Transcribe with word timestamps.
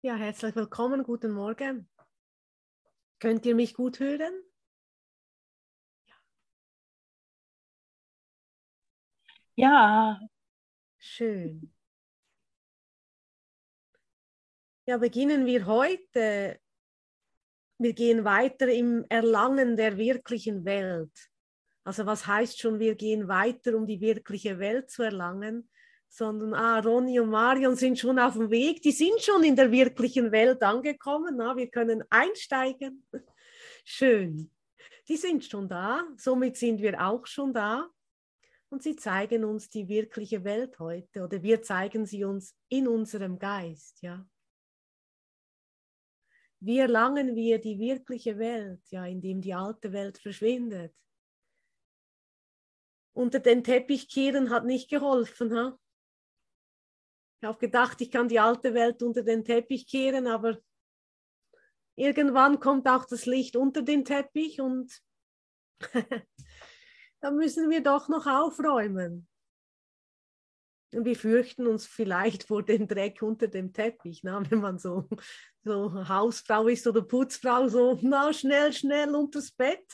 Ja, 0.00 0.14
herzlich 0.14 0.54
willkommen, 0.54 1.02
guten 1.02 1.32
Morgen. 1.32 1.88
Könnt 3.18 3.44
ihr 3.44 3.56
mich 3.56 3.74
gut 3.74 3.98
hören? 3.98 4.32
Ja. 9.56 10.20
Schön. 10.98 11.74
Ja, 14.86 14.98
beginnen 14.98 15.46
wir 15.46 15.66
heute. 15.66 16.60
Wir 17.78 17.92
gehen 17.92 18.24
weiter 18.24 18.68
im 18.68 19.04
Erlangen 19.08 19.76
der 19.76 19.96
wirklichen 19.96 20.64
Welt. 20.64 21.28
Also 21.82 22.06
was 22.06 22.24
heißt 22.24 22.60
schon, 22.60 22.78
wir 22.78 22.94
gehen 22.94 23.26
weiter, 23.26 23.74
um 23.74 23.84
die 23.84 24.00
wirkliche 24.00 24.60
Welt 24.60 24.92
zu 24.92 25.02
erlangen? 25.02 25.68
Sondern 26.08 26.54
ah, 26.54 26.80
Ronny 26.80 27.20
und 27.20 27.30
Marion 27.30 27.76
sind 27.76 27.98
schon 27.98 28.18
auf 28.18 28.34
dem 28.34 28.50
Weg, 28.50 28.82
die 28.82 28.92
sind 28.92 29.20
schon 29.20 29.44
in 29.44 29.56
der 29.56 29.70
wirklichen 29.70 30.32
Welt 30.32 30.62
angekommen. 30.62 31.36
Na, 31.36 31.56
wir 31.56 31.68
können 31.68 32.02
einsteigen. 32.10 33.04
Schön. 33.84 34.50
Die 35.06 35.16
sind 35.16 35.44
schon 35.44 35.68
da, 35.68 36.04
somit 36.16 36.56
sind 36.56 36.80
wir 36.80 37.00
auch 37.06 37.26
schon 37.26 37.52
da. 37.52 37.88
Und 38.70 38.82
sie 38.82 38.96
zeigen 38.96 39.44
uns 39.44 39.70
die 39.70 39.88
wirkliche 39.88 40.44
Welt 40.44 40.78
heute 40.78 41.22
oder 41.22 41.42
wir 41.42 41.62
zeigen 41.62 42.04
sie 42.04 42.24
uns 42.24 42.54
in 42.68 42.86
unserem 42.86 43.38
Geist, 43.38 44.02
ja. 44.02 44.28
Wie 46.60 46.78
erlangen 46.78 47.36
wir 47.36 47.60
die 47.60 47.78
wirkliche 47.78 48.36
Welt, 48.38 48.82
ja, 48.90 49.06
indem 49.06 49.40
die 49.40 49.54
alte 49.54 49.92
Welt 49.92 50.18
verschwindet? 50.18 50.92
Unter 53.14 53.38
den 53.38 53.64
Teppich 53.64 54.08
kehren 54.08 54.50
hat 54.50 54.66
nicht 54.66 54.90
geholfen, 54.90 55.56
ha? 55.56 55.78
Ich 57.40 57.46
habe 57.46 57.58
gedacht, 57.58 58.00
ich 58.00 58.10
kann 58.10 58.28
die 58.28 58.40
alte 58.40 58.74
Welt 58.74 59.00
unter 59.02 59.22
den 59.22 59.44
Teppich 59.44 59.86
kehren, 59.86 60.26
aber 60.26 60.58
irgendwann 61.94 62.58
kommt 62.58 62.88
auch 62.88 63.04
das 63.04 63.26
Licht 63.26 63.54
unter 63.54 63.82
den 63.82 64.04
Teppich 64.04 64.60
und 64.60 65.00
da 67.20 67.30
müssen 67.30 67.70
wir 67.70 67.82
doch 67.82 68.08
noch 68.08 68.26
aufräumen. 68.26 69.28
Und 70.94 71.04
wir 71.04 71.14
fürchten 71.14 71.68
uns 71.68 71.86
vielleicht 71.86 72.44
vor 72.44 72.64
dem 72.64 72.88
Dreck 72.88 73.22
unter 73.22 73.46
dem 73.46 73.72
Teppich, 73.72 74.22
na, 74.24 74.42
wenn 74.50 74.60
man 74.60 74.78
so, 74.78 75.08
so 75.62 76.08
Hausfrau 76.08 76.66
ist 76.66 76.88
oder 76.88 77.02
Putzfrau, 77.02 77.68
so 77.68 77.98
na, 78.02 78.32
schnell, 78.32 78.72
schnell 78.72 79.14
unters 79.14 79.52
Bett. 79.52 79.86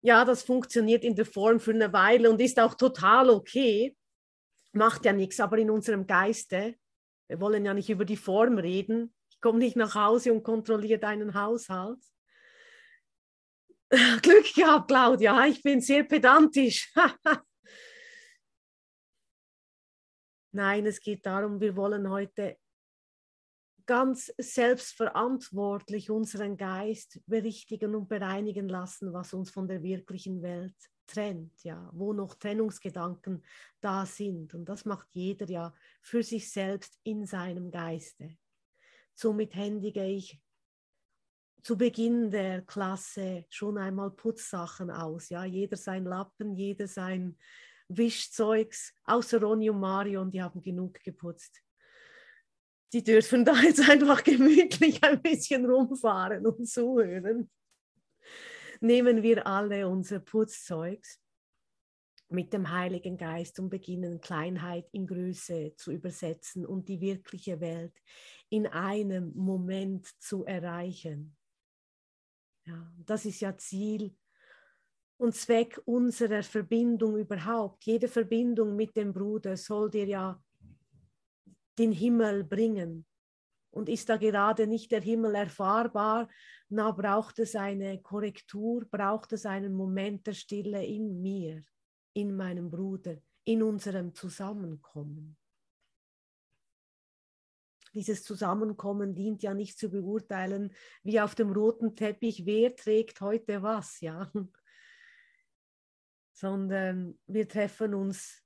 Ja, 0.00 0.24
das 0.24 0.44
funktioniert 0.44 1.04
in 1.04 1.14
der 1.14 1.26
Form 1.26 1.60
für 1.60 1.72
eine 1.72 1.92
Weile 1.92 2.30
und 2.30 2.40
ist 2.40 2.58
auch 2.58 2.74
total 2.74 3.28
okay 3.28 3.94
macht 4.72 5.04
ja 5.04 5.12
nichts, 5.12 5.40
aber 5.40 5.58
in 5.58 5.70
unserem 5.70 6.06
Geiste, 6.06 6.76
wir 7.28 7.40
wollen 7.40 7.64
ja 7.64 7.74
nicht 7.74 7.90
über 7.90 8.04
die 8.04 8.16
Form 8.16 8.58
reden. 8.58 9.14
Ich 9.30 9.40
komme 9.40 9.58
nicht 9.58 9.76
nach 9.76 9.94
Hause 9.94 10.32
und 10.32 10.42
kontrolliere 10.42 10.98
deinen 10.98 11.34
Haushalt. 11.34 12.00
Glück 14.22 14.54
gehabt, 14.54 14.88
Claudia, 14.88 15.46
ich 15.46 15.62
bin 15.62 15.80
sehr 15.80 16.04
pedantisch. 16.04 16.92
Nein, 20.54 20.86
es 20.86 21.00
geht 21.00 21.24
darum, 21.24 21.60
wir 21.60 21.76
wollen 21.76 22.08
heute 22.10 22.58
ganz 23.86 24.32
selbstverantwortlich 24.38 26.10
unseren 26.10 26.56
Geist 26.56 27.20
berichtigen 27.26 27.94
und 27.94 28.08
bereinigen 28.08 28.68
lassen, 28.68 29.12
was 29.12 29.34
uns 29.34 29.50
von 29.50 29.66
der 29.66 29.82
wirklichen 29.82 30.42
Welt 30.42 30.76
trennt, 31.12 31.62
ja, 31.62 31.90
wo 31.92 32.12
noch 32.12 32.34
Trennungsgedanken 32.34 33.44
da 33.80 34.06
sind. 34.06 34.54
Und 34.54 34.66
das 34.66 34.84
macht 34.84 35.08
jeder 35.12 35.48
ja 35.48 35.74
für 36.00 36.22
sich 36.22 36.50
selbst 36.50 36.98
in 37.02 37.26
seinem 37.26 37.70
Geiste. 37.70 38.36
Somit 39.14 39.54
händige 39.54 40.04
ich 40.04 40.40
zu 41.62 41.76
Beginn 41.76 42.30
der 42.30 42.62
Klasse 42.62 43.44
schon 43.48 43.78
einmal 43.78 44.10
Putzsachen 44.10 44.90
aus. 44.90 45.28
Ja, 45.28 45.44
jeder 45.44 45.76
sein 45.76 46.04
Lappen, 46.04 46.56
jeder 46.56 46.88
sein 46.88 47.36
Wischzeugs, 47.88 48.94
außer 49.04 49.40
Ronny 49.40 49.70
und 49.70 49.80
Mario, 49.80 50.22
und 50.22 50.32
die 50.32 50.42
haben 50.42 50.62
genug 50.62 51.02
geputzt. 51.04 51.62
Die 52.92 53.04
dürfen 53.04 53.44
da 53.44 53.54
jetzt 53.60 53.88
einfach 53.88 54.24
gemütlich 54.24 55.02
ein 55.04 55.20
bisschen 55.22 55.66
rumfahren 55.66 56.46
und 56.46 56.66
zuhören 56.66 57.50
nehmen 58.82 59.22
wir 59.22 59.46
alle 59.46 59.88
unser 59.88 60.20
Putzzeugs 60.20 61.20
mit 62.28 62.52
dem 62.52 62.70
Heiligen 62.70 63.16
Geist 63.16 63.58
und 63.60 63.68
beginnen 63.68 64.20
Kleinheit 64.20 64.88
in 64.92 65.06
Größe 65.06 65.74
zu 65.76 65.92
übersetzen 65.92 66.66
und 66.66 66.88
die 66.88 67.00
wirkliche 67.00 67.60
Welt 67.60 67.94
in 68.48 68.66
einem 68.66 69.32
Moment 69.34 70.06
zu 70.20 70.44
erreichen. 70.44 71.36
Ja, 72.64 72.92
das 73.04 73.24
ist 73.24 73.40
ja 73.40 73.56
Ziel 73.56 74.16
und 75.18 75.34
Zweck 75.34 75.80
unserer 75.84 76.42
Verbindung 76.42 77.16
überhaupt. 77.16 77.84
Jede 77.84 78.08
Verbindung 78.08 78.74
mit 78.76 78.96
dem 78.96 79.12
Bruder 79.12 79.56
soll 79.56 79.90
dir 79.90 80.06
ja 80.06 80.42
den 81.78 81.92
Himmel 81.92 82.44
bringen. 82.44 83.06
Und 83.72 83.88
ist 83.88 84.08
da 84.10 84.18
gerade 84.18 84.66
nicht 84.66 84.92
der 84.92 85.00
Himmel 85.00 85.34
erfahrbar, 85.34 86.28
na, 86.68 86.90
braucht 86.92 87.38
es 87.38 87.56
eine 87.56 88.00
Korrektur, 88.00 88.84
braucht 88.84 89.32
es 89.32 89.46
einen 89.46 89.72
Moment 89.72 90.26
der 90.26 90.34
Stille 90.34 90.84
in 90.84 91.20
mir, 91.22 91.64
in 92.12 92.36
meinem 92.36 92.70
Bruder, 92.70 93.16
in 93.44 93.62
unserem 93.62 94.14
Zusammenkommen. 94.14 95.38
Dieses 97.94 98.22
Zusammenkommen 98.22 99.14
dient 99.14 99.42
ja 99.42 99.54
nicht 99.54 99.78
zu 99.78 99.90
beurteilen, 99.90 100.72
wie 101.02 101.20
auf 101.20 101.34
dem 101.34 101.50
roten 101.50 101.96
Teppich, 101.96 102.44
wer 102.46 102.74
trägt 102.76 103.20
heute 103.20 103.62
was, 103.62 104.00
ja, 104.00 104.30
sondern 106.32 107.18
wir 107.26 107.48
treffen 107.48 107.94
uns 107.94 108.41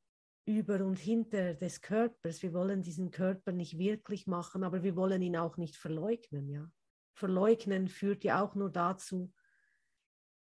über 0.47 0.85
und 0.85 0.99
hinter 0.99 1.55
des 1.55 1.81
Körpers. 1.81 2.43
Wir 2.43 2.55
wollen 2.55 2.83
diesen 2.83 3.11
Körper 3.11 3.53
nicht 3.53 3.79
wirklich 3.79 4.27
machen, 4.27 4.65
aber 4.65 4.83
wir 4.83 4.97
wollen 4.97 5.21
ihn 5.21 5.37
auch 5.37 5.57
nicht 5.57 5.77
verleugnen, 5.77 6.49
ja 6.49 6.71
verleugnen 7.17 7.89
führt 7.89 8.25
ja 8.25 8.43
auch 8.45 8.55
nur 8.55 8.71
dazu, 8.71 9.33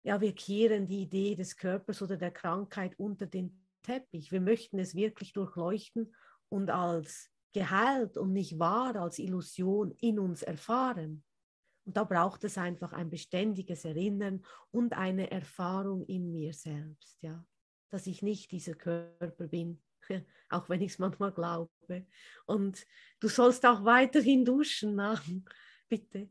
ja, 0.03 0.22
wir 0.22 0.34
kehren 0.34 0.88
die 0.88 1.03
Idee 1.03 1.35
des 1.35 1.57
Körpers 1.57 2.02
oder 2.02 2.18
der 2.18 2.31
Krankheit 2.31 2.97
unter 2.97 3.25
den 3.28 3.68
Teppich. 3.84 4.31
Wir 4.31 4.41
möchten 4.41 4.79
es 4.79 4.96
wirklich 4.96 5.34
durchleuchten 5.34 6.16
und 6.50 6.69
als 6.69 7.29
geheilt 7.53 8.18
und 8.18 8.34
nicht 8.34 8.58
wahr, 8.58 8.96
als 8.96 9.19
Illusion 9.19 9.91
in 10.00 10.18
uns 10.18 10.41
erfahren. 10.41 11.23
Und 11.85 11.97
da 11.97 12.03
braucht 12.03 12.44
es 12.44 12.58
einfach 12.58 12.94
ein 12.94 13.09
beständiges 13.09 13.85
Erinnern 13.85 14.44
und 14.72 14.94
eine 14.94 15.29
Erfahrung 15.29 16.06
in 16.06 16.31
mir 16.31 16.53
selbst, 16.53 17.22
ja, 17.22 17.44
dass 17.91 18.07
ich 18.07 18.22
nicht 18.22 18.52
dieser 18.52 18.74
Körper 18.74 19.47
bin, 19.47 19.79
auch 20.50 20.69
wenn 20.69 20.81
ich 20.81 20.94
es 20.94 21.00
manchmal 21.00 21.31
glaube. 21.31 21.69
Und 22.46 22.88
du 23.19 23.28
sollst 23.28 23.66
auch 23.66 23.85
weiterhin 23.85 24.44
duschen, 24.44 24.96
na? 24.96 25.22
bitte 25.90 26.29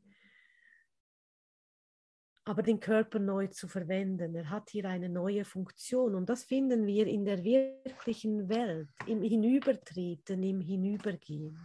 aber 2.51 2.63
den 2.63 2.81
Körper 2.81 3.21
neu 3.21 3.47
zu 3.47 3.69
verwenden. 3.69 4.35
Er 4.35 4.51
hat 4.51 4.71
hier 4.71 4.87
eine 4.87 5.09
neue 5.09 5.45
Funktion 5.45 6.17
und 6.17 6.29
das 6.29 6.43
finden 6.43 6.85
wir 6.85 7.07
in 7.07 7.25
der 7.25 7.45
wirklichen 7.45 8.49
Welt, 8.49 8.89
im 9.07 9.23
Hinübertreten, 9.23 10.43
im 10.43 10.61
Hinübergehen. 10.61 11.59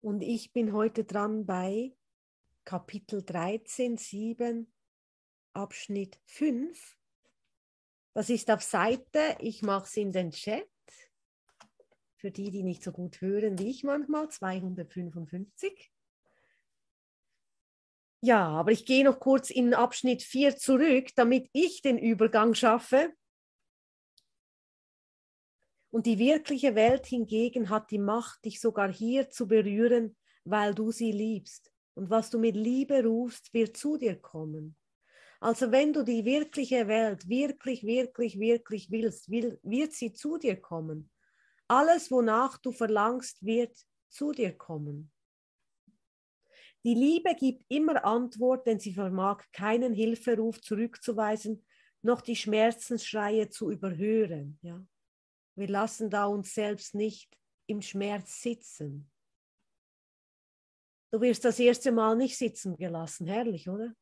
Und 0.00 0.22
ich 0.22 0.52
bin 0.54 0.72
heute 0.72 1.04
dran 1.04 1.44
bei 1.44 1.92
Kapitel 2.64 3.22
13, 3.22 3.98
7, 3.98 4.72
Abschnitt 5.52 6.18
5. 6.24 6.97
Das 8.18 8.30
ist 8.30 8.50
auf 8.50 8.64
Seite, 8.64 9.36
ich 9.38 9.62
mache 9.62 9.84
es 9.84 9.96
in 9.96 10.10
den 10.10 10.32
Chat, 10.32 10.68
für 12.16 12.32
die, 12.32 12.50
die 12.50 12.64
nicht 12.64 12.82
so 12.82 12.90
gut 12.90 13.20
hören 13.20 13.56
wie 13.60 13.70
ich 13.70 13.84
manchmal, 13.84 14.28
255. 14.28 15.92
Ja, 18.20 18.48
aber 18.48 18.72
ich 18.72 18.86
gehe 18.86 19.04
noch 19.04 19.20
kurz 19.20 19.50
in 19.50 19.72
Abschnitt 19.72 20.24
4 20.24 20.56
zurück, 20.56 21.10
damit 21.14 21.48
ich 21.52 21.80
den 21.80 21.96
Übergang 21.96 22.54
schaffe. 22.54 23.14
Und 25.90 26.06
die 26.06 26.18
wirkliche 26.18 26.74
Welt 26.74 27.06
hingegen 27.06 27.70
hat 27.70 27.92
die 27.92 28.00
Macht, 28.00 28.44
dich 28.44 28.60
sogar 28.60 28.92
hier 28.92 29.30
zu 29.30 29.46
berühren, 29.46 30.16
weil 30.42 30.74
du 30.74 30.90
sie 30.90 31.12
liebst. 31.12 31.70
Und 31.94 32.10
was 32.10 32.30
du 32.30 32.40
mit 32.40 32.56
Liebe 32.56 33.04
rufst, 33.04 33.54
wird 33.54 33.76
zu 33.76 33.96
dir 33.96 34.20
kommen. 34.20 34.76
Also 35.40 35.70
wenn 35.70 35.92
du 35.92 36.02
die 36.02 36.24
wirkliche 36.24 36.88
Welt 36.88 37.28
wirklich, 37.28 37.84
wirklich, 37.84 38.40
wirklich 38.40 38.90
willst, 38.90 39.30
will, 39.30 39.60
wird 39.62 39.92
sie 39.92 40.12
zu 40.12 40.36
dir 40.36 40.60
kommen. 40.60 41.10
Alles, 41.68 42.10
wonach 42.10 42.58
du 42.58 42.72
verlangst, 42.72 43.44
wird 43.44 43.76
zu 44.08 44.32
dir 44.32 44.56
kommen. 44.56 45.12
Die 46.84 46.94
Liebe 46.94 47.34
gibt 47.34 47.64
immer 47.68 48.04
Antwort, 48.04 48.66
denn 48.66 48.80
sie 48.80 48.94
vermag 48.94 49.44
keinen 49.52 49.92
Hilferuf 49.92 50.60
zurückzuweisen, 50.60 51.64
noch 52.02 52.20
die 52.20 52.36
Schmerzensschreie 52.36 53.48
zu 53.48 53.70
überhören. 53.70 54.58
Ja? 54.62 54.84
Wir 55.54 55.68
lassen 55.68 56.10
da 56.10 56.26
uns 56.26 56.54
selbst 56.54 56.94
nicht 56.94 57.36
im 57.66 57.82
Schmerz 57.82 58.40
sitzen. 58.40 59.10
Du 61.10 61.20
wirst 61.20 61.44
das 61.44 61.58
erste 61.58 61.92
Mal 61.92 62.16
nicht 62.16 62.36
sitzen 62.36 62.76
gelassen. 62.76 63.26
Herrlich, 63.26 63.68
oder? 63.68 63.94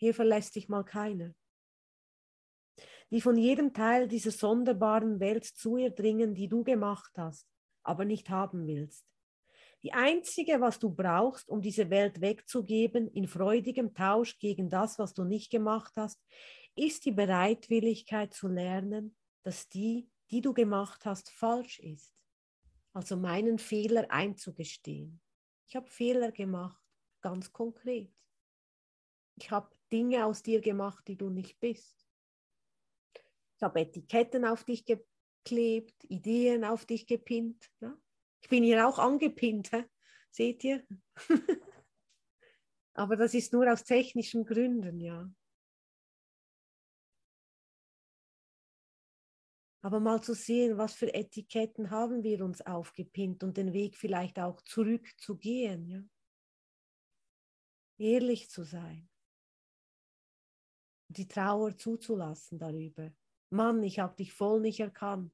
Hier 0.00 0.14
verlässt 0.14 0.56
dich 0.56 0.70
mal 0.70 0.82
keiner. 0.82 1.34
Die 3.10 3.20
von 3.20 3.36
jedem 3.36 3.74
Teil 3.74 4.08
dieser 4.08 4.30
sonderbaren 4.30 5.20
Welt 5.20 5.44
zu 5.44 5.76
ihr 5.76 5.90
dringen, 5.90 6.34
die 6.34 6.48
du 6.48 6.64
gemacht 6.64 7.12
hast, 7.18 7.46
aber 7.82 8.06
nicht 8.06 8.30
haben 8.30 8.66
willst. 8.66 9.04
Die 9.82 9.92
einzige, 9.92 10.62
was 10.62 10.78
du 10.78 10.88
brauchst, 10.88 11.50
um 11.50 11.60
diese 11.60 11.90
Welt 11.90 12.22
wegzugeben, 12.22 13.08
in 13.08 13.28
freudigem 13.28 13.92
Tausch 13.92 14.38
gegen 14.38 14.70
das, 14.70 14.98
was 14.98 15.12
du 15.12 15.24
nicht 15.24 15.50
gemacht 15.50 15.92
hast, 15.96 16.18
ist 16.74 17.04
die 17.04 17.12
Bereitwilligkeit 17.12 18.32
zu 18.32 18.48
lernen, 18.48 19.14
dass 19.42 19.68
die, 19.68 20.08
die 20.30 20.40
du 20.40 20.54
gemacht 20.54 21.04
hast, 21.04 21.30
falsch 21.30 21.78
ist. 21.78 22.14
Also 22.94 23.18
meinen 23.18 23.58
Fehler 23.58 24.10
einzugestehen. 24.10 25.20
Ich 25.68 25.76
habe 25.76 25.88
Fehler 25.88 26.32
gemacht, 26.32 26.82
ganz 27.20 27.52
konkret. 27.52 28.10
Ich 29.36 29.50
habe 29.50 29.70
Dinge 29.92 30.24
aus 30.24 30.42
dir 30.42 30.60
gemacht, 30.60 31.06
die 31.08 31.16
du 31.16 31.30
nicht 31.30 31.58
bist. 31.60 32.06
Ich 33.56 33.62
habe 33.62 33.80
Etiketten 33.80 34.44
auf 34.44 34.64
dich 34.64 34.84
geklebt, 34.86 36.04
Ideen 36.04 36.64
auf 36.64 36.86
dich 36.86 37.06
gepinnt. 37.06 37.70
Ja? 37.80 37.96
Ich 38.40 38.48
bin 38.48 38.64
hier 38.64 38.88
auch 38.88 38.98
angepinnt, 38.98 39.72
hä? 39.72 39.84
seht 40.30 40.64
ihr? 40.64 40.86
Aber 42.94 43.16
das 43.16 43.34
ist 43.34 43.52
nur 43.52 43.70
aus 43.70 43.84
technischen 43.84 44.44
Gründen, 44.44 45.00
ja. 45.00 45.30
Aber 49.82 50.00
mal 50.00 50.22
zu 50.22 50.34
sehen, 50.34 50.76
was 50.76 50.94
für 50.94 51.12
Etiketten 51.12 51.90
haben 51.90 52.22
wir 52.22 52.44
uns 52.44 52.60
aufgepinnt 52.60 53.42
und 53.42 53.56
den 53.56 53.72
Weg 53.72 53.96
vielleicht 53.96 54.38
auch 54.38 54.60
zurückzugehen, 54.62 55.86
ja. 55.86 56.02
Ehrlich 57.98 58.48
zu 58.48 58.62
sein. 58.62 59.09
Die 61.10 61.28
Trauer 61.28 61.76
zuzulassen 61.76 62.58
darüber. 62.58 63.12
Mann, 63.50 63.82
ich 63.82 63.98
habe 63.98 64.16
dich 64.16 64.32
voll 64.32 64.60
nicht 64.60 64.80
erkannt 64.80 65.32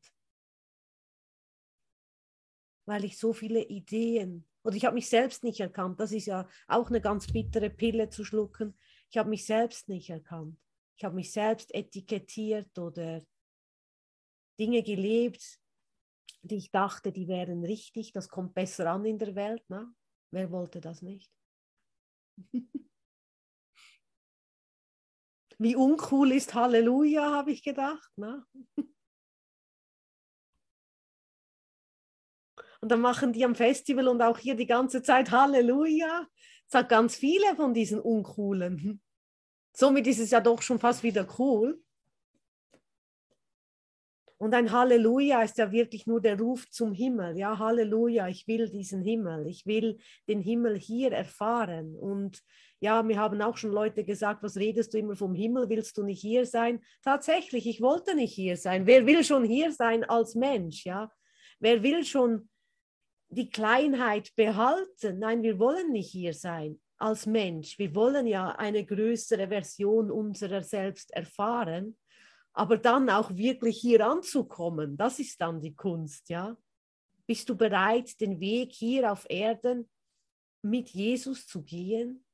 weil 2.87 3.05
ich 3.05 3.19
so 3.19 3.33
viele 3.33 3.63
Ideen 3.65 4.47
oder 4.63 4.77
ich 4.77 4.85
habe 4.85 4.95
mich 4.95 5.09
selbst 5.09 5.45
nicht 5.45 5.61
erkannt. 5.61 6.01
Das 6.01 6.13
ist 6.13 6.27
ja 6.27 6.49
auch 6.67 6.89
eine 6.89 7.01
ganz 7.01 7.27
bittere 7.27 7.69
Pille 7.69 8.09
zu 8.09 8.25
schlucken. 8.25 8.77
Ich 9.11 9.19
habe 9.19 9.29
mich 9.29 9.45
selbst 9.45 9.89
nicht 9.89 10.09
erkannt. 10.11 10.59
Ich 10.97 11.05
habe 11.05 11.15
mich 11.15 11.31
selbst 11.31 11.75
etikettiert 11.75 12.79
oder 12.79 13.23
Dinge 14.59 14.83
gelebt, 14.83 15.61
die 16.43 16.57
ich 16.57 16.71
dachte, 16.71 17.13
die 17.13 17.29
wären 17.29 17.65
richtig. 17.65 18.13
Das 18.13 18.29
kommt 18.29 18.55
besser 18.55 18.91
an 18.91 19.05
in 19.05 19.19
der 19.19 19.35
Welt. 19.35 19.65
Na? 19.69 19.93
Wer 20.31 20.51
wollte 20.51 20.81
das 20.81 21.03
nicht? 21.03 21.31
Wie 25.59 25.77
uncool 25.77 26.33
ist 26.33 26.55
Halleluja, 26.55 27.33
habe 27.33 27.51
ich 27.51 27.63
gedacht. 27.63 28.11
Na? 28.17 28.47
Und 32.81 32.93
dann 32.93 33.01
machen 33.01 33.33
die 33.33 33.45
am 33.45 33.55
Festival 33.55 34.07
und 34.09 34.21
auch 34.23 34.39
hier 34.39 34.55
die 34.55 34.67
ganze 34.67 35.03
Zeit 35.03 35.31
Halleluja. 35.31 36.27
Es 36.69 36.75
hat 36.75 36.89
ganz 36.89 37.17
viele 37.17 37.57
von 37.57 37.73
diesen 37.73 38.01
uncoolen. 38.01 39.01
Somit 39.73 40.07
ist 40.07 40.21
es 40.21 40.31
ja 40.31 40.41
doch 40.41 40.63
schon 40.63 40.79
fast 40.79 41.03
wieder 41.03 41.27
cool. 41.39 41.83
Und 44.39 44.55
ein 44.55 44.71
Halleluja 44.71 45.43
ist 45.43 45.57
ja 45.57 45.73
wirklich 45.73 46.07
nur 46.07 46.21
der 46.21 46.39
Ruf 46.39 46.69
zum 46.71 46.93
Himmel. 46.93 47.39
Ja, 47.39 47.59
Halleluja, 47.59 48.29
ich 48.29 48.47
will 48.47 48.69
diesen 48.69 49.03
Himmel. 49.03 49.47
Ich 49.47 49.65
will 49.65 49.99
den 50.29 50.41
Himmel 50.41 50.79
hier 50.79 51.13
erfahren. 51.13 51.97
Und 51.97 52.43
ja, 52.81 53.03
mir 53.03 53.19
haben 53.19 53.41
auch 53.41 53.57
schon 53.57 53.73
Leute 53.73 54.05
gesagt, 54.05 54.43
was 54.43 54.57
redest 54.57 54.93
du 54.93 54.99
immer 54.99 55.17
vom 55.17 55.35
Himmel? 55.35 55.71
Willst 55.71 55.97
du 55.97 56.03
nicht 56.03 56.21
hier 56.21 56.45
sein? 56.45 56.83
Tatsächlich, 57.03 57.67
ich 57.67 57.81
wollte 57.81 58.15
nicht 58.15 58.35
hier 58.35 58.59
sein. 58.59 58.87
Wer 58.87 59.07
will 59.07 59.25
schon 59.25 59.45
hier 59.45 59.73
sein 59.73 60.05
als 60.05 60.35
Mensch? 60.35 60.85
Ja, 60.85 61.11
wer 61.59 61.83
will 61.83 62.05
schon 62.05 62.51
die 63.29 63.49
Kleinheit 63.49 64.35
behalten. 64.37 65.19
Nein, 65.19 65.43
wir 65.43 65.59
wollen 65.59 65.93
nicht 65.93 66.11
hier 66.11 66.35
sein 66.35 66.79
als 66.99 67.27
Mensch. 67.27 67.79
Wir 67.79 67.95
wollen 67.95 68.27
ja 68.27 68.51
eine 68.51 68.85
größere 68.85 69.49
Version 69.49 70.11
unserer 70.11 70.63
selbst 70.63 71.11
erfahren, 71.13 71.97
aber 72.57 72.79
dann 72.79 73.11
auch 73.11 73.37
wirklich 73.37 73.79
hier 73.79 74.07
anzukommen, 74.07 74.97
das 74.97 75.19
ist 75.19 75.41
dann 75.43 75.61
die 75.61 75.75
Kunst, 75.75 76.31
ja. 76.31 76.57
Bist 77.27 77.49
du 77.51 77.55
bereit, 77.55 78.19
den 78.19 78.41
Weg 78.41 78.73
hier 78.73 79.13
auf 79.13 79.27
Erden 79.29 79.91
mit 80.63 80.89
Jesus 80.89 81.47
zu 81.47 81.63
gehen? 81.63 82.25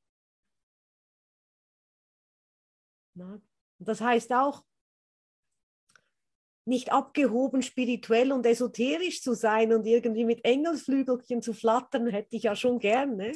Na, 3.14 3.42
das 3.80 4.00
heißt 4.00 4.32
auch, 4.32 4.64
nicht 6.64 6.92
abgehoben 6.92 7.60
spirituell 7.60 8.30
und 8.30 8.46
esoterisch 8.46 9.22
zu 9.22 9.34
sein 9.34 9.72
und 9.72 9.84
irgendwie 9.86 10.24
mit 10.24 10.44
Engelsflügelchen 10.44 11.42
zu 11.42 11.52
flattern, 11.52 12.06
hätte 12.06 12.36
ich 12.36 12.44
ja 12.44 12.54
schon 12.54 12.78
gerne. 12.78 13.32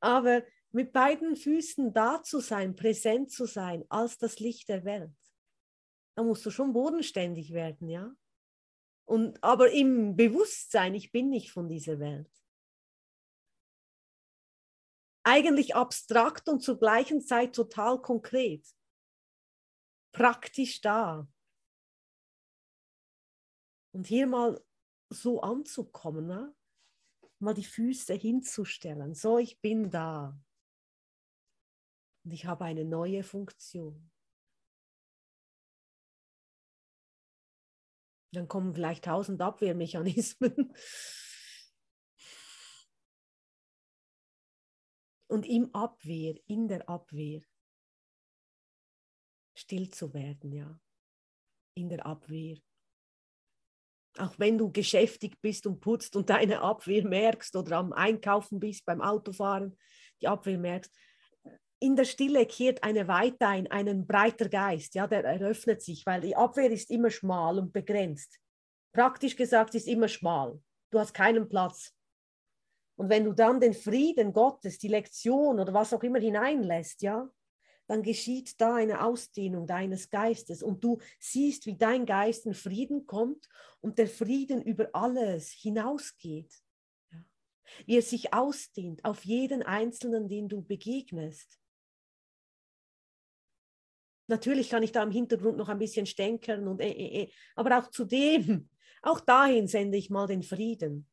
Aber 0.00 0.42
mit 0.72 0.92
beiden 0.92 1.36
Füßen 1.36 1.92
da 1.92 2.20
zu 2.24 2.40
sein, 2.40 2.74
präsent 2.74 3.30
zu 3.30 3.46
sein 3.46 3.84
als 3.88 4.18
das 4.18 4.40
Licht 4.40 4.68
der 4.68 4.84
Welt. 4.84 5.12
Da 6.16 6.22
musst 6.22 6.46
du 6.46 6.50
schon 6.50 6.72
bodenständig 6.72 7.52
werden, 7.52 7.88
ja. 7.88 8.16
Und, 9.06 9.42
aber 9.44 9.70
im 9.70 10.16
Bewusstsein, 10.16 10.94
ich 10.94 11.12
bin 11.12 11.28
nicht 11.28 11.52
von 11.52 11.68
dieser 11.68 12.00
Welt. 12.00 12.30
Eigentlich 15.24 15.74
abstrakt 15.74 16.48
und 16.48 16.60
zur 16.60 16.78
gleichen 16.78 17.20
Zeit 17.20 17.54
total 17.54 18.00
konkret. 18.00 18.66
Praktisch 20.12 20.80
da. 20.80 21.28
Und 23.92 24.06
hier 24.06 24.26
mal 24.26 24.60
so 25.10 25.40
anzukommen, 25.40 26.26
ne? 26.26 26.54
mal 27.38 27.54
die 27.54 27.64
Füße 27.64 28.14
hinzustellen. 28.14 29.14
So, 29.14 29.38
ich 29.38 29.60
bin 29.60 29.90
da. 29.90 30.40
Und 32.24 32.30
ich 32.32 32.46
habe 32.46 32.64
eine 32.64 32.84
neue 32.84 33.22
Funktion. 33.22 34.10
Dann 38.32 38.48
kommen 38.48 38.74
vielleicht 38.74 39.04
tausend 39.04 39.40
Abwehrmechanismen. 39.40 40.74
Und 45.28 45.46
im 45.46 45.74
Abwehr, 45.74 46.34
in 46.46 46.68
der 46.68 46.88
Abwehr, 46.88 47.42
still 49.54 49.90
zu 49.90 50.14
werden, 50.14 50.52
ja. 50.52 50.80
In 51.74 51.88
der 51.88 52.06
Abwehr 52.06 52.58
auch 54.18 54.38
wenn 54.38 54.58
du 54.58 54.70
geschäftig 54.70 55.40
bist 55.40 55.66
und 55.66 55.80
putzt 55.80 56.16
und 56.16 56.30
deine 56.30 56.60
Abwehr 56.60 57.04
merkst 57.04 57.56
oder 57.56 57.78
am 57.78 57.92
Einkaufen 57.92 58.60
bist, 58.60 58.84
beim 58.86 59.00
Autofahren, 59.00 59.76
die 60.20 60.28
Abwehr 60.28 60.58
merkst, 60.58 60.92
in 61.78 61.96
der 61.96 62.04
Stille 62.04 62.46
kehrt 62.46 62.82
eine 62.82 63.06
Weite 63.08 63.46
ein, 63.46 63.70
einen 63.70 64.06
breiter 64.06 64.48
Geist, 64.48 64.94
ja, 64.94 65.06
der 65.06 65.24
eröffnet 65.24 65.82
sich, 65.82 66.06
weil 66.06 66.22
die 66.22 66.36
Abwehr 66.36 66.70
ist 66.70 66.90
immer 66.90 67.10
schmal 67.10 67.58
und 67.58 67.72
begrenzt. 67.72 68.38
Praktisch 68.92 69.36
gesagt 69.36 69.74
ist 69.74 69.86
immer 69.86 70.08
schmal. 70.08 70.58
Du 70.90 70.98
hast 70.98 71.12
keinen 71.12 71.48
Platz. 71.48 71.92
Und 72.98 73.10
wenn 73.10 73.24
du 73.24 73.32
dann 73.34 73.60
den 73.60 73.74
Frieden 73.74 74.32
Gottes, 74.32 74.78
die 74.78 74.88
Lektion 74.88 75.60
oder 75.60 75.74
was 75.74 75.92
auch 75.92 76.02
immer 76.02 76.18
hineinlässt, 76.18 77.02
ja, 77.02 77.30
dann 77.86 78.02
geschieht 78.02 78.60
da 78.60 78.76
eine 78.76 79.04
Ausdehnung 79.04 79.66
deines 79.66 80.10
Geistes 80.10 80.62
und 80.62 80.82
du 80.82 80.98
siehst, 81.18 81.66
wie 81.66 81.76
dein 81.76 82.06
Geist 82.06 82.46
in 82.46 82.54
Frieden 82.54 83.06
kommt 83.06 83.48
und 83.80 83.98
der 83.98 84.08
Frieden 84.08 84.62
über 84.62 84.88
alles 84.92 85.50
hinausgeht. 85.50 86.52
Wie 87.84 87.96
er 87.96 88.02
sich 88.02 88.32
ausdehnt 88.32 89.04
auf 89.04 89.24
jeden 89.24 89.62
Einzelnen, 89.62 90.28
den 90.28 90.48
du 90.48 90.62
begegnest. 90.62 91.60
Natürlich 94.28 94.70
kann 94.70 94.82
ich 94.82 94.92
da 94.92 95.02
im 95.02 95.10
Hintergrund 95.10 95.56
noch 95.56 95.68
ein 95.68 95.78
bisschen 95.78 96.06
stänkern 96.06 96.66
und 96.66 96.80
äh, 96.80 96.90
äh, 96.90 97.22
äh, 97.22 97.32
aber 97.54 97.78
auch 97.78 97.90
zu 97.90 98.04
dem, 98.04 98.68
auch 99.02 99.20
dahin 99.20 99.68
sende 99.68 99.96
ich 99.96 100.10
mal 100.10 100.26
den 100.26 100.42
Frieden. 100.42 101.08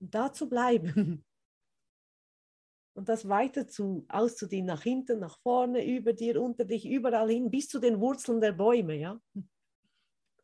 Und 0.00 0.14
da 0.14 0.32
zu 0.32 0.48
bleiben 0.48 1.22
und 2.94 3.08
das 3.08 3.28
weiter 3.28 3.68
zu, 3.68 4.06
auszudehnen, 4.08 4.66
nach 4.66 4.82
hinten, 4.82 5.18
nach 5.18 5.38
vorne, 5.40 5.86
über 5.86 6.14
dir, 6.14 6.40
unter 6.40 6.64
dich, 6.64 6.88
überall 6.88 7.28
hin, 7.28 7.50
bis 7.50 7.68
zu 7.68 7.78
den 7.78 8.00
Wurzeln 8.00 8.40
der 8.40 8.52
Bäume, 8.52 8.94
ja. 8.96 9.20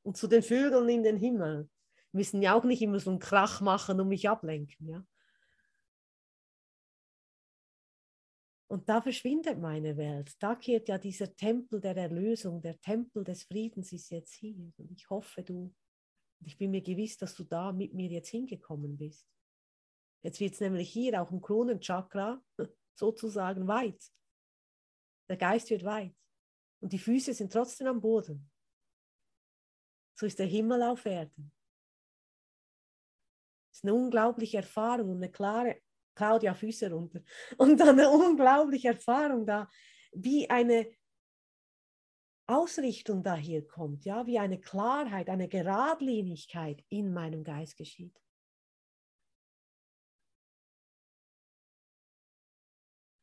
Und 0.03 0.19
zu 0.19 0.29
den 0.29 0.43
Vögeln 0.43 0.89
in 0.91 1.03
den 1.03 1.17
Himmel. 1.17 1.69
Wir 2.13 2.19
müssen 2.19 2.43
ja 2.43 2.55
auch 2.55 2.65
nicht 2.65 2.83
immer 2.83 3.01
so 3.01 3.11
einen 3.11 3.19
Krach 3.19 3.63
machen 3.63 3.99
und 3.99 4.09
mich 4.09 4.29
ablenken, 4.29 4.89
ja. 4.89 5.07
Und 8.69 8.89
da 8.89 9.01
verschwindet 9.01 9.59
meine 9.61 9.97
Welt. 9.97 10.35
Da 10.41 10.57
kehrt 10.57 10.89
ja 10.89 10.99
dieser 10.99 11.35
Tempel 11.37 11.81
der 11.81 11.97
Erlösung, 11.97 12.61
der 12.61 12.81
Tempel 12.81 13.23
des 13.23 13.45
Friedens 13.45 13.93
ist 13.93 14.11
jetzt 14.11 14.35
hier. 14.35 14.57
Und 14.77 14.91
ich 14.91 15.09
hoffe, 15.09 15.43
du, 15.43 15.73
ich 16.45 16.59
bin 16.59 16.73
mir 16.73 16.83
gewiss, 16.83 17.17
dass 17.17 17.35
du 17.37 17.45
da 17.45 17.73
mit 17.73 17.95
mir 17.95 18.11
jetzt 18.11 18.31
hingekommen 18.31 18.97
bist. 18.97 19.29
Jetzt 20.23 20.41
wird 20.41 20.55
es 20.55 20.61
nämlich 20.61 20.91
hier 20.91 21.23
auch 21.23 21.31
im 21.31 21.41
Kronenchakra 21.41 22.43
sozusagen 22.99 23.69
weit. 23.69 24.03
Der 25.29 25.37
Geist 25.37 25.71
wird 25.71 25.85
weit. 25.85 26.17
Und 26.83 26.93
die 26.93 26.99
Füße 26.99 27.35
sind 27.35 27.53
trotzdem 27.53 27.87
am 27.87 28.01
Boden. 28.01 28.51
So 30.19 30.27
ist 30.27 30.39
der 30.39 30.47
Himmel 30.47 30.83
auf 30.83 31.05
Erden. 31.07 31.53
Das 33.71 33.79
ist 33.79 33.85
eine 33.85 33.95
unglaubliche 33.95 34.59
Erfahrung 34.59 35.11
und 35.11 35.17
eine 35.19 35.31
klare, 35.31 35.81
Claudia 36.17 36.55
Füße 36.55 36.91
runter. 36.91 37.21
Und 37.59 37.79
dann 37.79 38.01
eine 38.01 38.11
unglaubliche 38.11 38.89
Erfahrung 38.89 39.47
da, 39.47 39.69
wie 40.13 40.51
eine 40.51 40.91
Ausrichtung 42.49 43.23
da 43.23 43.37
hier 43.37 43.67
kommt, 43.67 44.05
ja, 44.05 44.27
wie 44.27 44.39
eine 44.39 44.61
Klarheit, 44.61 45.29
eine 45.29 45.49
Geradlinigkeit 45.49 46.83
in 46.89 47.13
meinem 47.13 47.45
Geist 47.45 47.77
geschieht. 47.77 48.17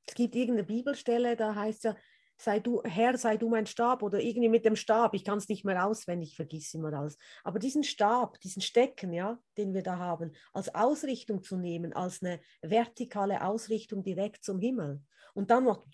Es 0.06 0.16
gibt 0.16 0.36
irgendeine 0.36 0.68
Bibelstelle, 0.68 1.36
da 1.36 1.56
heißt 1.56 1.86
ja, 1.86 1.96
sei 2.38 2.60
du, 2.60 2.82
Herr, 2.84 3.18
sei 3.18 3.38
du 3.38 3.50
mein 3.50 3.66
Stab 3.66 4.04
oder 4.04 4.20
irgendwie 4.20 4.50
mit 4.50 4.66
dem 4.66 4.76
Stab, 4.76 5.14
ich 5.14 5.24
kann 5.24 5.38
es 5.38 5.50
nicht 5.50 5.64
mehr 5.66 5.86
auswendig, 5.86 6.36
vergiss 6.36 6.74
immer 6.74 6.94
alles. 6.94 7.18
Aber 7.44 7.60
diesen 7.60 7.84
Stab, 7.84 8.40
diesen 8.42 8.62
Stecken, 8.62 9.14
ja, 9.14 9.40
den 9.58 9.74
wir 9.74 9.84
da 9.84 9.98
haben, 9.98 10.36
als 10.52 10.74
Ausrichtung 10.74 11.44
zu 11.44 11.58
nehmen, 11.58 11.94
als 11.94 12.22
eine 12.22 12.40
vertikale 12.62 13.46
Ausrichtung 13.46 14.04
direkt 14.04 14.44
zum 14.44 14.60
Himmel. 14.60 15.02
Und 15.34 15.52
dann 15.52 15.64
noch 15.64 15.86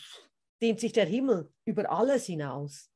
dehnt 0.61 0.79
sich 0.79 0.93
der 0.93 1.05
Himmel 1.05 1.51
über 1.65 1.89
alles 1.89 2.25
hinaus. 2.25 2.91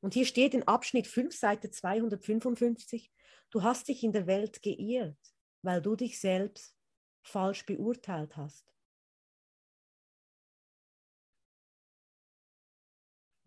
Und 0.00 0.14
hier 0.14 0.24
steht 0.24 0.54
in 0.54 0.66
Abschnitt 0.66 1.06
5, 1.06 1.36
Seite 1.36 1.70
255, 1.70 3.12
du 3.50 3.62
hast 3.62 3.88
dich 3.88 4.02
in 4.02 4.12
der 4.12 4.26
Welt 4.26 4.62
geirrt, 4.62 5.18
weil 5.62 5.82
du 5.82 5.94
dich 5.94 6.18
selbst 6.18 6.74
falsch 7.22 7.66
beurteilt 7.66 8.36
hast. 8.36 8.66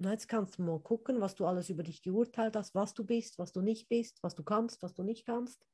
Na, 0.03 0.11
jetzt 0.11 0.27
kannst 0.27 0.57
du 0.57 0.63
mal 0.63 0.81
gucken, 0.81 1.21
was 1.21 1.33
du 1.33 1.45
alles 1.45 1.69
über 1.69 1.81
dich 1.81 2.01
geurteilt 2.01 2.57
hast, 2.57 2.75
was 2.75 2.93
du 2.93 3.05
bist, 3.05 3.39
was 3.39 3.53
du 3.53 3.61
nicht 3.61 3.87
bist, 3.87 4.21
was 4.21 4.35
du 4.35 4.43
kannst, 4.43 4.83
was 4.83 4.93
du 4.93 5.01
nicht 5.01 5.25
kannst. 5.25 5.65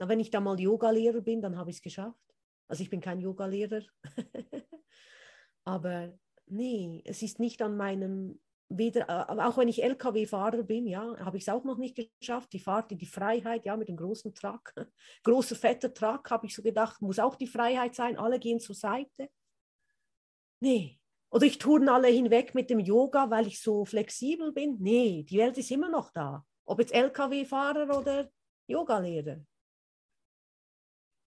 Na, 0.00 0.08
wenn 0.08 0.18
ich 0.18 0.30
da 0.30 0.40
mal 0.40 0.58
Yogalehrer 0.58 1.20
bin, 1.20 1.40
dann 1.40 1.56
habe 1.56 1.70
ich 1.70 1.76
es 1.76 1.82
geschafft. 1.82 2.18
Also 2.66 2.82
ich 2.82 2.90
bin 2.90 3.00
kein 3.00 3.20
Yogalehrer. 3.20 3.82
Aber 5.64 6.12
nee, 6.46 7.02
es 7.04 7.22
ist 7.22 7.38
nicht 7.38 7.62
an 7.62 7.76
meinem 7.76 8.40
weder, 8.68 9.30
auch 9.46 9.58
wenn 9.58 9.68
ich 9.68 9.84
LKW-Fahrer 9.84 10.64
bin, 10.64 10.88
ja, 10.88 11.16
habe 11.20 11.36
ich 11.36 11.44
es 11.44 11.48
auch 11.48 11.62
noch 11.62 11.78
nicht 11.78 11.96
geschafft. 12.20 12.52
Die 12.52 12.58
Fahrt 12.58 12.90
in 12.90 12.98
die 12.98 13.06
Freiheit, 13.06 13.64
ja, 13.64 13.76
mit 13.76 13.88
dem 13.88 13.96
großen 13.96 14.34
Truck, 14.34 14.74
großer 15.22 15.54
fetter 15.54 15.94
Truck, 15.94 16.28
habe 16.32 16.46
ich 16.46 16.54
so 16.56 16.62
gedacht, 16.62 17.00
muss 17.00 17.20
auch 17.20 17.36
die 17.36 17.46
Freiheit 17.46 17.94
sein, 17.94 18.18
alle 18.18 18.40
gehen 18.40 18.58
zur 18.58 18.74
Seite. 18.74 19.30
Nee. 20.58 20.99
Oder 21.30 21.46
ich 21.46 21.58
turne 21.58 21.92
alle 21.92 22.08
hinweg 22.08 22.54
mit 22.54 22.70
dem 22.70 22.80
Yoga, 22.80 23.30
weil 23.30 23.46
ich 23.46 23.60
so 23.60 23.84
flexibel 23.84 24.52
bin. 24.52 24.76
Nee, 24.80 25.22
die 25.22 25.38
Welt 25.38 25.56
ist 25.58 25.70
immer 25.70 25.88
noch 25.88 26.10
da. 26.10 26.44
Ob 26.64 26.80
jetzt 26.80 26.92
LKW-Fahrer 26.92 27.96
oder 27.96 28.30
Yogalehrer. 28.66 29.40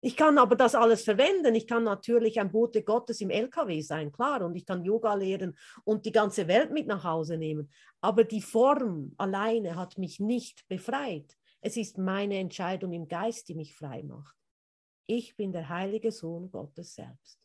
Ich 0.04 0.18
kann 0.18 0.40
aber 0.40 0.56
das 0.56 0.74
alles 0.74 1.04
verwenden. 1.04 1.54
Ich 1.54 1.68
kann 1.68 1.84
natürlich 1.84 2.40
ein 2.40 2.52
Bote 2.52 2.82
Gottes 2.82 3.22
im 3.22 3.30
LKW 3.30 3.82
sein, 3.82 4.12
klar, 4.12 4.42
und 4.44 4.56
ich 4.56 4.66
kann 4.66 4.84
Yoga 4.84 5.14
lehren 5.14 5.56
und 5.84 6.08
die 6.08 6.12
ganze 6.12 6.48
Welt 6.48 6.72
mit 6.72 6.88
nach 6.88 7.04
Hause 7.04 7.38
nehmen. 7.38 7.72
Aber 8.02 8.24
die 8.24 8.42
Form 8.42 9.14
alleine 9.18 9.76
hat 9.76 10.00
mich 10.00 10.20
nicht 10.20 10.68
befreit. 10.68 11.38
Es 11.62 11.78
ist 11.78 12.00
meine 12.00 12.40
Entscheidung 12.40 12.94
im 12.94 13.08
Geist, 13.08 13.48
die 13.48 13.54
mich 13.54 13.76
frei 13.76 14.02
macht. 14.02 14.36
Ich 15.06 15.36
bin 15.36 15.52
der 15.52 15.70
heilige 15.70 16.12
Sohn 16.12 16.50
Gottes 16.50 16.96
selbst. 16.96 17.41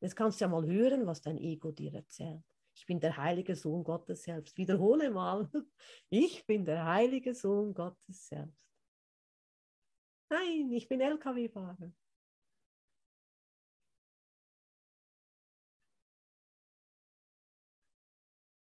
Jetzt 0.00 0.16
kannst 0.16 0.40
du 0.40 0.44
ja 0.44 0.48
mal 0.48 0.66
hören, 0.66 1.06
was 1.06 1.20
dein 1.20 1.38
Ego 1.38 1.70
dir 1.72 1.94
erzählt. 1.94 2.42
Ich 2.74 2.86
bin 2.86 3.00
der 3.00 3.16
heilige 3.16 3.54
Sohn 3.54 3.84
Gottes 3.84 4.22
selbst. 4.22 4.56
Wiederhole 4.56 5.10
mal. 5.10 5.50
Ich 6.08 6.46
bin 6.46 6.64
der 6.64 6.84
heilige 6.86 7.34
Sohn 7.34 7.74
Gottes 7.74 8.28
selbst. 8.28 8.60
Nein, 10.30 10.72
ich 10.72 10.88
bin 10.88 11.00
LKW-Fahrer. 11.00 11.92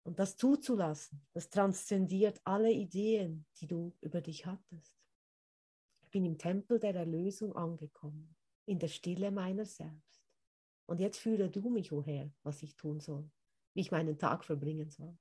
Und 0.04 0.18
das 0.18 0.36
zuzulassen, 0.36 1.24
das 1.34 1.50
transzendiert 1.50 2.40
alle 2.44 2.72
Ideen, 2.72 3.46
die 3.60 3.66
du 3.66 3.94
über 4.00 4.20
dich 4.20 4.46
hattest. 4.46 4.98
Ich 6.02 6.10
bin 6.10 6.24
im 6.24 6.38
Tempel 6.38 6.80
der 6.80 6.94
Erlösung 6.94 7.54
angekommen, 7.54 8.34
in 8.66 8.78
der 8.78 8.88
Stille 8.88 9.30
meiner 9.30 9.66
selbst. 9.66 10.19
Und 10.90 10.98
jetzt 10.98 11.18
führe 11.18 11.48
du 11.48 11.70
mich, 11.70 11.92
Herr, 11.92 12.32
was 12.42 12.64
ich 12.64 12.74
tun 12.74 12.98
soll, 12.98 13.30
wie 13.74 13.80
ich 13.80 13.92
meinen 13.92 14.18
Tag 14.18 14.44
verbringen 14.44 14.90
soll. 14.90 15.16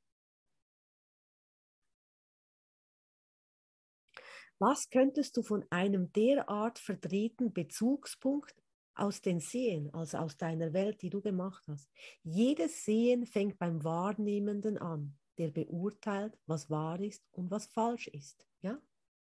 Was 4.57 4.89
könntest 4.89 5.37
du 5.37 5.43
von 5.43 5.63
einem 5.69 6.11
derart 6.11 6.79
verdrehten 6.79 7.53
Bezugspunkt 7.53 8.55
aus 8.95 9.21
den 9.21 9.39
Sehen, 9.39 9.93
also 9.93 10.17
aus 10.17 10.37
deiner 10.37 10.73
Welt, 10.73 11.03
die 11.03 11.11
du 11.11 11.21
gemacht 11.21 11.63
hast? 11.67 11.87
Jedes 12.23 12.83
Sehen 12.83 13.27
fängt 13.27 13.59
beim 13.59 13.83
Wahrnehmenden 13.83 14.79
an, 14.79 15.19
der 15.37 15.51
beurteilt, 15.51 16.35
was 16.47 16.71
wahr 16.71 16.99
ist 16.99 17.23
und 17.31 17.51
was 17.51 17.67
falsch 17.67 18.07
ist. 18.07 18.47
Ja? 18.63 18.81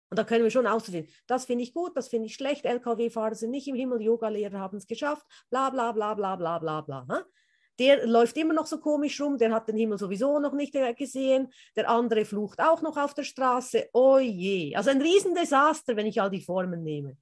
Und 0.10 0.18
da 0.18 0.24
können 0.24 0.44
wir 0.44 0.52
schon 0.52 0.68
ausreden, 0.68 1.10
das 1.28 1.46
finde 1.46 1.64
ich 1.64 1.74
gut, 1.74 1.98
das 1.98 2.08
finde 2.08 2.28
ich 2.28 2.36
schlecht, 2.36 2.66
LKW-Fahrer 2.66 3.36
sind 3.36 3.52
nicht 3.52 3.68
im 3.68 3.76
Himmel, 3.76 4.02
Yoga-Lehrer 4.02 4.60
haben 4.60 4.78
es 4.78 4.88
geschafft, 4.88 5.26
bla 5.50 5.70
bla 5.70 5.92
bla 5.92 6.14
bla 6.14 6.36
bla 6.36 6.60
bla 6.60 6.82
bla 6.82 7.26
der 7.80 8.08
läuft 8.08 8.38
immer 8.38 8.54
noch 8.54 8.66
so 8.66 8.80
komisch 8.80 9.20
rum, 9.22 9.38
der 9.38 9.52
hat 9.52 9.68
den 9.68 9.78
Himmel 9.78 9.98
sowieso 9.98 10.40
noch 10.40 10.54
nicht 10.54 10.74
gesehen, 10.98 11.52
der 11.76 11.90
andere 11.90 12.26
flucht 12.26 12.60
auch 12.60 12.82
noch 12.82 12.98
auf 12.98 13.14
der 13.14 13.24
Straße. 13.24 13.90
Oh 13.94 14.18
je, 14.18 14.76
also 14.76 14.90
ein 14.90 15.02
Riesendesaster, 15.02 15.96
wenn 15.96 16.08
ich 16.08 16.22
all 16.22 16.32
die 16.32 16.42
Formen 16.42 16.84
nehme. 16.84 17.18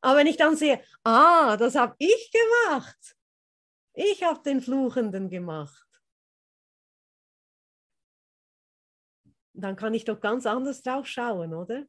Aber 0.00 0.18
wenn 0.18 0.28
ich 0.28 0.36
dann 0.36 0.56
sehe, 0.56 0.80
ah, 1.02 1.56
das 1.56 1.74
habe 1.74 1.96
ich 1.98 2.30
gemacht. 2.30 3.16
Ich 3.94 4.22
habe 4.22 4.40
den 4.42 4.60
Fluchenden 4.60 5.28
gemacht. 5.28 5.87
Dann 9.60 9.76
kann 9.76 9.92
ich 9.94 10.04
doch 10.04 10.20
ganz 10.20 10.46
anders 10.46 10.82
drauf 10.82 11.06
schauen, 11.06 11.52
oder? 11.52 11.84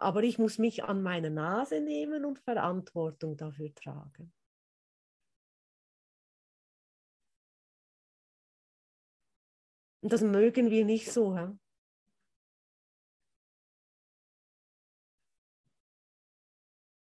aber 0.00 0.22
ich 0.22 0.38
muss 0.38 0.58
mich 0.58 0.84
an 0.84 1.02
meine 1.02 1.30
Nase 1.30 1.80
nehmen 1.80 2.24
und 2.24 2.38
Verantwortung 2.38 3.36
dafür 3.36 3.74
tragen. 3.74 4.32
Und 10.00 10.12
das 10.12 10.22
mögen 10.22 10.70
wir 10.70 10.84
nicht 10.84 11.10
so. 11.12 11.36
He? 11.36 11.48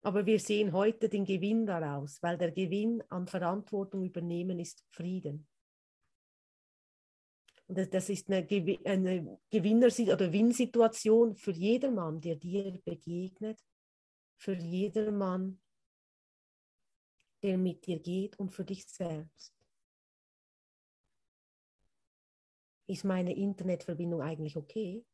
Aber 0.03 0.25
wir 0.25 0.39
sehen 0.39 0.73
heute 0.73 1.07
den 1.07 1.25
Gewinn 1.25 1.67
daraus, 1.67 2.21
weil 2.23 2.37
der 2.39 2.51
Gewinn 2.51 3.03
an 3.09 3.27
Verantwortung 3.27 4.03
übernehmen 4.03 4.59
ist 4.59 4.83
Frieden. 4.89 5.50
Das 7.73 8.09
ist 8.09 8.29
eine, 8.29 8.45
eine 8.83 9.39
Gewinner- 9.49 10.13
oder 10.13 10.33
Win-Situation 10.33 11.35
für 11.35 11.51
jedermann, 11.51 12.19
der 12.19 12.35
dir 12.35 12.77
begegnet, 12.83 13.63
für 14.35 14.53
jedermann, 14.53 15.61
der 17.41 17.57
mit 17.57 17.85
dir 17.85 17.99
geht 17.99 18.37
und 18.37 18.51
für 18.51 18.65
dich 18.65 18.85
selbst. 18.87 19.53
Ist 22.87 23.05
meine 23.05 23.33
Internetverbindung 23.33 24.21
eigentlich 24.21 24.57
okay? 24.57 25.05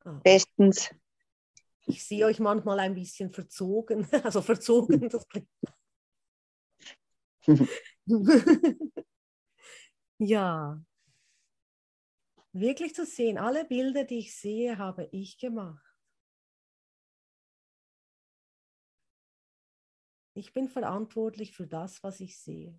Ah. 0.00 0.20
Bestens. 0.24 0.92
Ich 1.86 2.04
sehe 2.04 2.26
euch 2.26 2.40
manchmal 2.40 2.80
ein 2.80 2.96
bisschen 2.96 3.30
verzogen, 3.30 4.08
also 4.24 4.42
verzogen, 4.42 5.08
das 5.08 5.28
klingt. 5.28 5.48
ja. 10.18 10.78
Wirklich 12.52 12.94
zu 12.94 13.04
sehen, 13.04 13.38
alle 13.38 13.64
Bilder, 13.64 14.04
die 14.04 14.18
ich 14.18 14.34
sehe, 14.34 14.78
habe 14.78 15.08
ich 15.12 15.38
gemacht. 15.38 15.86
Ich 20.34 20.52
bin 20.52 20.68
verantwortlich 20.68 21.56
für 21.56 21.66
das, 21.66 22.02
was 22.02 22.20
ich 22.20 22.38
sehe. 22.38 22.78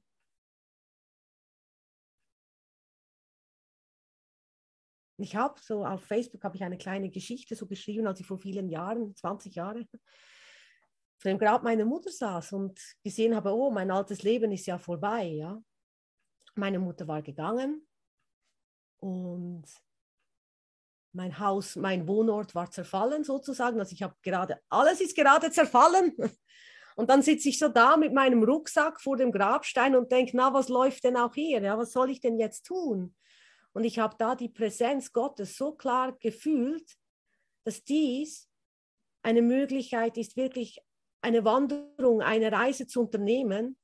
Ich 5.20 5.36
habe 5.36 5.60
so 5.60 5.84
auf 5.84 6.04
Facebook 6.06 6.44
habe 6.44 6.56
ich 6.56 6.64
eine 6.64 6.78
kleine 6.78 7.10
Geschichte 7.10 7.56
so 7.56 7.66
geschrieben, 7.66 8.06
als 8.06 8.20
ich 8.20 8.28
vor 8.28 8.38
vielen 8.38 8.70
Jahren, 8.70 9.16
20 9.16 9.56
Jahre, 9.56 9.88
vor 11.20 11.32
dem 11.32 11.40
Grab 11.40 11.64
meiner 11.64 11.86
Mutter 11.86 12.12
saß 12.12 12.54
und 12.54 12.80
gesehen 13.04 13.36
habe, 13.36 13.54
oh, 13.54 13.72
mein 13.72 13.92
altes 13.92 14.24
Leben 14.24 14.52
ist 14.52 14.68
ja 14.68 14.78
vorbei, 14.78 15.26
ja. 15.26 15.62
Meine 16.56 16.80
Mutter 16.80 17.08
war 17.08 17.22
gegangen 17.22 17.88
und 19.00 19.66
mein 21.14 21.40
Haus, 21.40 21.76
mein 21.76 22.08
Wohnort 22.08 22.54
war 22.56 22.70
zerfallen 22.70 23.24
sozusagen. 23.24 23.80
Also 23.80 23.94
ich 23.94 24.04
habe 24.04 24.16
gerade, 24.22 24.60
alles 24.70 25.02
ist 25.02 25.16
gerade 25.16 25.52
zerfallen. 25.52 26.16
Und 26.96 27.12
dann 27.12 27.22
sitze 27.22 27.50
ich 27.50 27.60
so 27.60 27.68
da 27.68 27.96
mit 27.96 28.12
meinem 28.12 28.42
Rucksack 28.42 29.00
vor 29.00 29.18
dem 29.18 29.32
Grabstein 29.32 29.96
und 29.96 30.12
denke, 30.12 30.36
na, 30.36 30.52
was 30.52 30.68
läuft 30.68 31.04
denn 31.04 31.16
auch 31.16 31.36
hier? 31.36 31.62
Ja, 31.62 31.78
was 31.78 31.92
soll 31.92 32.10
ich 32.10 32.22
denn 32.22 32.40
jetzt 32.40 32.66
tun? 32.66 33.16
Und 33.72 33.84
ich 33.84 34.00
habe 34.00 34.16
da 34.18 34.34
die 34.34 34.50
Präsenz 34.50 35.14
Gottes 35.14 35.56
so 35.56 35.74
klar 35.74 36.18
gefühlt, 36.20 36.98
dass 37.66 37.84
dies 37.84 38.50
eine 39.22 39.44
Möglichkeit 39.44 40.18
ist, 40.18 40.38
wirklich 40.38 40.82
eine 41.28 41.44
Wanderung, 41.44 42.22
eine 42.22 42.52
Reise 42.52 42.88
zu 42.88 43.02
unternehmen. 43.02 43.78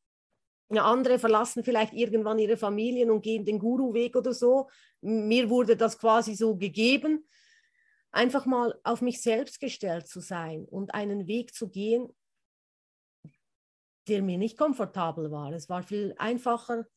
Andere 0.69 1.19
verlassen 1.19 1.63
vielleicht 1.63 1.93
irgendwann 1.93 2.39
ihre 2.39 2.57
Familien 2.57 3.11
und 3.11 3.21
gehen 3.21 3.45
den 3.45 3.59
Guru-Weg 3.59 4.15
oder 4.15 4.33
so. 4.33 4.69
Mir 5.01 5.49
wurde 5.49 5.77
das 5.77 5.99
quasi 5.99 6.33
so 6.33 6.55
gegeben, 6.55 7.27
einfach 8.11 8.45
mal 8.47 8.79
auf 8.83 9.01
mich 9.01 9.21
selbst 9.21 9.59
gestellt 9.59 10.07
zu 10.07 10.19
sein 10.19 10.65
und 10.65 10.95
einen 10.95 11.27
Weg 11.27 11.53
zu 11.53 11.69
gehen, 11.69 12.09
der 14.07 14.23
mir 14.23 14.37
nicht 14.39 14.57
komfortabel 14.57 15.29
war. 15.29 15.51
Es 15.51 15.69
war 15.69 15.83
viel 15.83 16.15
einfacher, 16.17 16.87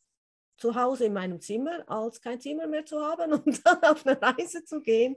zu 0.57 0.75
Hause 0.75 1.05
in 1.05 1.13
meinem 1.13 1.41
Zimmer, 1.41 1.85
als 1.87 2.23
kein 2.23 2.41
Zimmer 2.41 2.67
mehr 2.67 2.87
zu 2.87 2.99
haben 2.99 3.33
und 3.45 3.67
dann 3.67 3.83
auf 3.83 4.07
eine 4.07 4.21
Reise 4.23 4.65
zu 4.65 4.81
gehen 4.81 5.17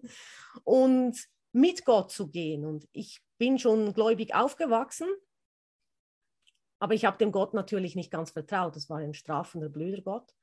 und 0.65 1.17
mit 1.51 1.85
Gott 1.85 2.11
zu 2.11 2.29
gehen. 2.29 2.65
Und 2.65 2.87
ich 2.91 3.21
bin 3.37 3.59
schon 3.59 3.93
gläubig 3.93 4.35
aufgewachsen, 4.35 5.07
aber 6.79 6.93
ich 6.93 7.05
habe 7.05 7.17
dem 7.17 7.31
Gott 7.31 7.53
natürlich 7.53 7.95
nicht 7.95 8.11
ganz 8.11 8.31
vertraut. 8.31 8.75
Das 8.75 8.89
war 8.89 8.97
ein 8.97 9.13
strafender, 9.13 9.69
blöder 9.69 10.01
Gott. 10.01 10.33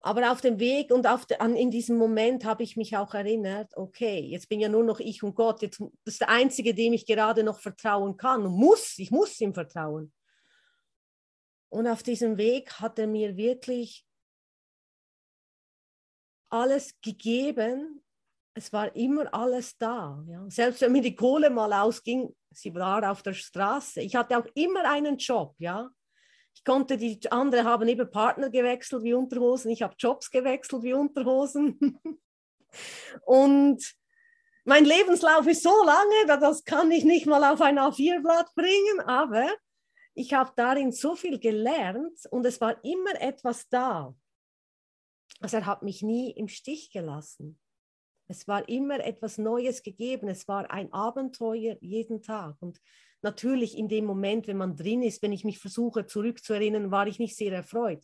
Aber 0.00 0.30
auf 0.30 0.42
dem 0.42 0.58
Weg 0.58 0.90
und 0.90 1.06
auf 1.06 1.24
de, 1.24 1.38
an, 1.38 1.56
in 1.56 1.70
diesem 1.70 1.96
Moment 1.96 2.44
habe 2.44 2.62
ich 2.62 2.76
mich 2.76 2.94
auch 2.94 3.14
erinnert, 3.14 3.74
okay, 3.74 4.20
jetzt 4.20 4.50
bin 4.50 4.60
ja 4.60 4.68
nur 4.68 4.84
noch 4.84 5.00
ich 5.00 5.22
und 5.22 5.34
Gott. 5.34 5.62
Jetzt, 5.62 5.80
das 5.80 6.14
ist 6.14 6.20
der 6.20 6.28
Einzige, 6.28 6.74
dem 6.74 6.92
ich 6.92 7.06
gerade 7.06 7.42
noch 7.42 7.58
vertrauen 7.58 8.18
kann 8.18 8.44
und 8.44 8.52
muss. 8.52 8.98
Ich 8.98 9.10
muss 9.10 9.40
ihm 9.40 9.54
vertrauen. 9.54 10.12
Und 11.70 11.88
auf 11.88 12.02
diesem 12.02 12.36
Weg 12.36 12.72
hat 12.80 12.98
er 12.98 13.06
mir 13.06 13.38
wirklich 13.38 14.06
alles 16.50 17.00
gegeben. 17.00 18.03
Es 18.54 18.72
war 18.72 18.94
immer 18.94 19.32
alles 19.34 19.76
da. 19.76 20.24
Ja. 20.28 20.44
Selbst 20.48 20.80
wenn 20.80 20.92
mir 20.92 21.02
die 21.02 21.16
Kohle 21.16 21.50
mal 21.50 21.72
ausging, 21.72 22.34
sie 22.50 22.72
war 22.74 23.10
auf 23.10 23.22
der 23.22 23.34
Straße. 23.34 24.00
Ich 24.00 24.14
hatte 24.14 24.38
auch 24.38 24.46
immer 24.54 24.88
einen 24.88 25.18
Job. 25.18 25.54
Ja. 25.58 25.90
Ich 26.54 26.62
konnte, 26.64 26.96
die 26.96 27.20
andere 27.32 27.64
haben 27.64 27.88
eben 27.88 28.08
Partner 28.10 28.48
gewechselt 28.48 29.02
wie 29.02 29.14
Unterhosen. 29.14 29.72
Ich 29.72 29.82
habe 29.82 29.96
Jobs 29.98 30.30
gewechselt 30.30 30.84
wie 30.84 30.92
Unterhosen. 30.92 31.98
Und 33.26 33.94
mein 34.64 34.84
Lebenslauf 34.84 35.46
ist 35.46 35.62
so 35.62 35.84
lange, 35.84 36.40
das 36.40 36.64
kann 36.64 36.90
ich 36.90 37.04
nicht 37.04 37.26
mal 37.26 37.44
auf 37.52 37.60
ein 37.60 37.78
A4-Blatt 37.78 38.54
bringen, 38.54 39.00
aber 39.00 39.46
ich 40.14 40.32
habe 40.32 40.52
darin 40.56 40.90
so 40.90 41.16
viel 41.16 41.38
gelernt 41.38 42.18
und 42.30 42.46
es 42.46 42.60
war 42.60 42.82
immer 42.84 43.20
etwas 43.20 43.68
da. 43.68 44.14
Also 45.40 45.58
er 45.58 45.66
hat 45.66 45.82
mich 45.82 46.02
nie 46.02 46.30
im 46.30 46.48
Stich 46.48 46.90
gelassen. 46.90 47.60
Es 48.26 48.48
war 48.48 48.68
immer 48.68 49.00
etwas 49.00 49.38
Neues 49.38 49.82
gegeben. 49.82 50.28
Es 50.28 50.48
war 50.48 50.70
ein 50.70 50.92
Abenteuer 50.92 51.76
jeden 51.80 52.22
Tag. 52.22 52.56
Und 52.60 52.80
natürlich 53.22 53.76
in 53.76 53.88
dem 53.88 54.06
Moment, 54.06 54.46
wenn 54.46 54.56
man 54.56 54.76
drin 54.76 55.02
ist, 55.02 55.22
wenn 55.22 55.32
ich 55.32 55.44
mich 55.44 55.58
versuche 55.58 56.06
zurückzuerinnern, 56.06 56.90
war 56.90 57.06
ich 57.06 57.18
nicht 57.18 57.36
sehr 57.36 57.52
erfreut. 57.52 58.02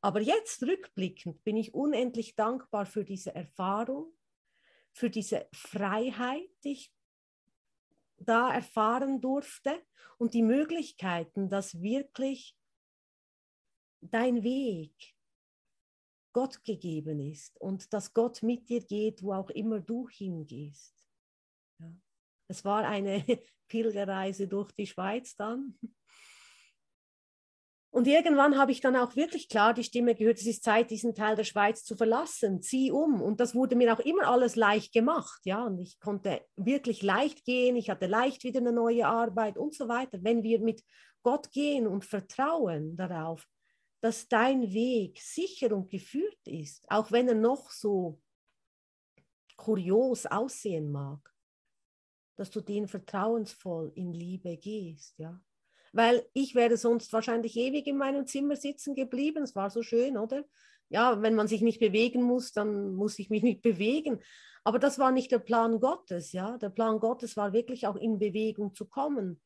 Aber 0.00 0.20
jetzt 0.20 0.62
rückblickend 0.62 1.44
bin 1.44 1.56
ich 1.56 1.74
unendlich 1.74 2.34
dankbar 2.34 2.86
für 2.86 3.04
diese 3.04 3.34
Erfahrung, 3.34 4.12
für 4.92 5.10
diese 5.10 5.46
Freiheit, 5.52 6.50
die 6.64 6.72
ich 6.72 6.92
da 8.18 8.52
erfahren 8.52 9.20
durfte 9.20 9.80
und 10.18 10.34
die 10.34 10.42
Möglichkeiten, 10.42 11.48
dass 11.48 11.80
wirklich 11.80 12.56
dein 14.00 14.42
Weg 14.42 15.11
Gott 16.32 16.64
gegeben 16.64 17.20
ist 17.20 17.60
und 17.60 17.92
dass 17.92 18.14
Gott 18.14 18.42
mit 18.42 18.68
dir 18.68 18.80
geht, 18.80 19.22
wo 19.22 19.32
auch 19.32 19.50
immer 19.50 19.80
du 19.80 20.08
hingehst. 20.08 20.94
Ja. 21.78 21.92
Es 22.48 22.64
war 22.64 22.86
eine 22.86 23.24
Pilgerreise 23.68 24.48
durch 24.48 24.72
die 24.72 24.86
Schweiz 24.86 25.34
dann. 25.36 25.78
Und 27.94 28.06
irgendwann 28.06 28.56
habe 28.56 28.72
ich 28.72 28.80
dann 28.80 28.96
auch 28.96 29.16
wirklich 29.16 29.50
klar 29.50 29.74
die 29.74 29.84
Stimme 29.84 30.14
gehört, 30.14 30.38
es 30.38 30.46
ist 30.46 30.64
Zeit, 30.64 30.90
diesen 30.90 31.14
Teil 31.14 31.36
der 31.36 31.44
Schweiz 31.44 31.84
zu 31.84 31.94
verlassen, 31.94 32.62
zieh 32.62 32.90
um. 32.90 33.20
Und 33.20 33.38
das 33.38 33.54
wurde 33.54 33.76
mir 33.76 33.92
auch 33.92 34.00
immer 34.00 34.28
alles 34.28 34.56
leicht 34.56 34.94
gemacht, 34.94 35.40
ja. 35.44 35.66
Und 35.66 35.78
ich 35.78 36.00
konnte 36.00 36.40
wirklich 36.56 37.02
leicht 37.02 37.44
gehen, 37.44 37.76
ich 37.76 37.90
hatte 37.90 38.06
leicht 38.06 38.44
wieder 38.44 38.60
eine 38.60 38.72
neue 38.72 39.06
Arbeit 39.06 39.58
und 39.58 39.74
so 39.74 39.88
weiter. 39.88 40.18
Wenn 40.22 40.42
wir 40.42 40.60
mit 40.60 40.82
Gott 41.22 41.50
gehen 41.52 41.86
und 41.86 42.06
vertrauen 42.06 42.96
darauf, 42.96 43.46
dass 44.02 44.28
dein 44.28 44.74
Weg 44.74 45.18
sicher 45.22 45.74
und 45.74 45.88
geführt 45.88 46.46
ist, 46.46 46.84
auch 46.90 47.10
wenn 47.10 47.28
er 47.28 47.34
noch 47.34 47.70
so 47.70 48.20
kurios 49.56 50.26
aussehen 50.26 50.92
mag, 50.92 51.34
dass 52.36 52.50
du 52.50 52.60
den 52.60 52.86
vertrauensvoll 52.86 53.92
in 53.94 54.12
Liebe 54.12 54.58
gehst, 54.58 55.18
ja 55.18 55.40
weil 55.92 56.26
ich 56.32 56.54
wäre 56.54 56.76
sonst 56.76 57.12
wahrscheinlich 57.12 57.56
ewig 57.56 57.86
in 57.86 57.98
meinem 57.98 58.26
Zimmer 58.26 58.56
sitzen 58.56 58.94
geblieben. 58.94 59.42
Es 59.42 59.54
war 59.54 59.70
so 59.70 59.82
schön, 59.82 60.16
oder? 60.16 60.44
Ja, 60.88 61.22
wenn 61.22 61.34
man 61.34 61.48
sich 61.48 61.62
nicht 61.62 61.80
bewegen 61.80 62.22
muss, 62.22 62.52
dann 62.52 62.94
muss 62.94 63.18
ich 63.18 63.30
mich 63.30 63.42
nicht 63.42 63.62
bewegen. 63.62 64.20
Aber 64.64 64.78
das 64.78 64.98
war 64.98 65.10
nicht 65.10 65.30
der 65.32 65.38
Plan 65.38 65.80
Gottes, 65.80 66.32
ja. 66.32 66.56
Der 66.58 66.70
Plan 66.70 66.98
Gottes 66.98 67.36
war 67.36 67.52
wirklich 67.52 67.86
auch 67.86 67.96
in 67.96 68.18
Bewegung 68.18 68.74
zu 68.74 68.86
kommen 68.86 69.40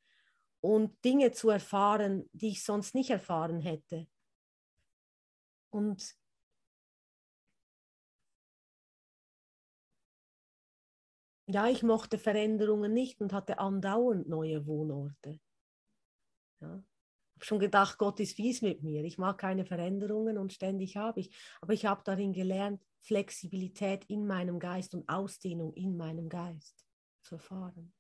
und 0.60 1.04
Dinge 1.04 1.32
zu 1.32 1.50
erfahren, 1.50 2.28
die 2.32 2.48
ich 2.48 2.64
sonst 2.64 2.94
nicht 2.94 3.10
erfahren 3.10 3.60
hätte. 3.60 4.06
Und 5.76 6.16
ja, 11.48 11.68
ich 11.68 11.82
mochte 11.82 12.16
Veränderungen 12.18 12.94
nicht 12.94 13.20
und 13.20 13.34
hatte 13.34 13.58
andauernd 13.58 14.26
neue 14.26 14.66
Wohnorte. 14.66 15.38
Ja. 16.62 16.82
Ich 17.28 17.40
habe 17.40 17.44
schon 17.44 17.58
gedacht, 17.58 17.98
Gott 17.98 18.20
ist 18.20 18.36
fies 18.36 18.62
mit 18.62 18.82
mir. 18.82 19.04
Ich 19.04 19.18
mag 19.18 19.36
keine 19.36 19.66
Veränderungen 19.66 20.38
und 20.38 20.54
ständig 20.54 20.96
habe 20.96 21.20
ich. 21.20 21.36
Aber 21.60 21.74
ich 21.74 21.84
habe 21.84 22.00
darin 22.02 22.32
gelernt, 22.32 22.82
Flexibilität 23.02 24.06
in 24.06 24.26
meinem 24.26 24.58
Geist 24.58 24.94
und 24.94 25.06
Ausdehnung 25.10 25.74
in 25.74 25.98
meinem 25.98 26.30
Geist 26.30 26.86
zu 27.20 27.34
erfahren. 27.34 27.92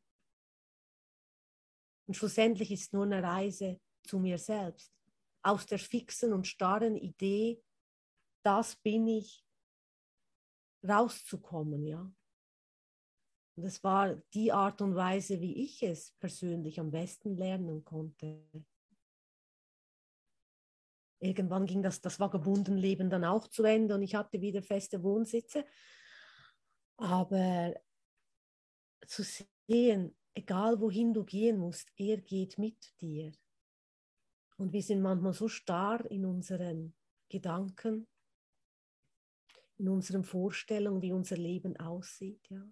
Und 2.06 2.14
schlussendlich 2.14 2.70
ist 2.72 2.84
es 2.84 2.92
nur 2.94 3.04
eine 3.04 3.22
Reise 3.22 3.78
zu 4.02 4.18
mir 4.18 4.38
selbst. 4.38 4.90
Aus 5.42 5.66
der 5.66 5.78
fixen 5.78 6.32
und 6.32 6.46
starren 6.46 6.96
Idee, 6.96 7.62
das 8.46 8.76
bin 8.76 9.08
ich, 9.08 9.44
rauszukommen, 10.88 11.84
ja. 11.84 12.12
Und 13.56 13.64
das 13.64 13.82
war 13.82 14.14
die 14.34 14.52
Art 14.52 14.80
und 14.82 14.94
Weise, 14.94 15.40
wie 15.40 15.64
ich 15.64 15.82
es 15.82 16.12
persönlich 16.20 16.78
am 16.78 16.92
besten 16.92 17.36
lernen 17.36 17.84
konnte. 17.84 18.46
Irgendwann 21.18 21.66
ging 21.66 21.82
das, 21.82 22.00
das 22.00 22.20
Vagabundenleben 22.20 23.10
dann 23.10 23.24
auch 23.24 23.48
zu 23.48 23.64
Ende 23.64 23.94
und 23.94 24.02
ich 24.02 24.14
hatte 24.14 24.40
wieder 24.40 24.62
feste 24.62 25.02
Wohnsitze. 25.02 25.64
Aber 26.98 27.74
zu 29.06 29.24
sehen, 29.24 30.16
egal 30.34 30.80
wohin 30.80 31.12
du 31.12 31.24
gehen 31.24 31.58
musst, 31.58 31.90
er 31.96 32.18
geht 32.18 32.58
mit 32.58 32.94
dir. 33.00 33.32
Und 34.58 34.72
wir 34.72 34.82
sind 34.82 35.02
manchmal 35.02 35.32
so 35.32 35.48
starr 35.48 36.08
in 36.10 36.24
unseren 36.24 36.94
Gedanken, 37.28 38.06
in 39.78 39.88
unseren 39.88 40.24
Vorstellungen, 40.24 41.02
wie 41.02 41.12
unser 41.12 41.36
Leben 41.36 41.76
aussieht. 41.76 42.48
Ja 42.50 42.66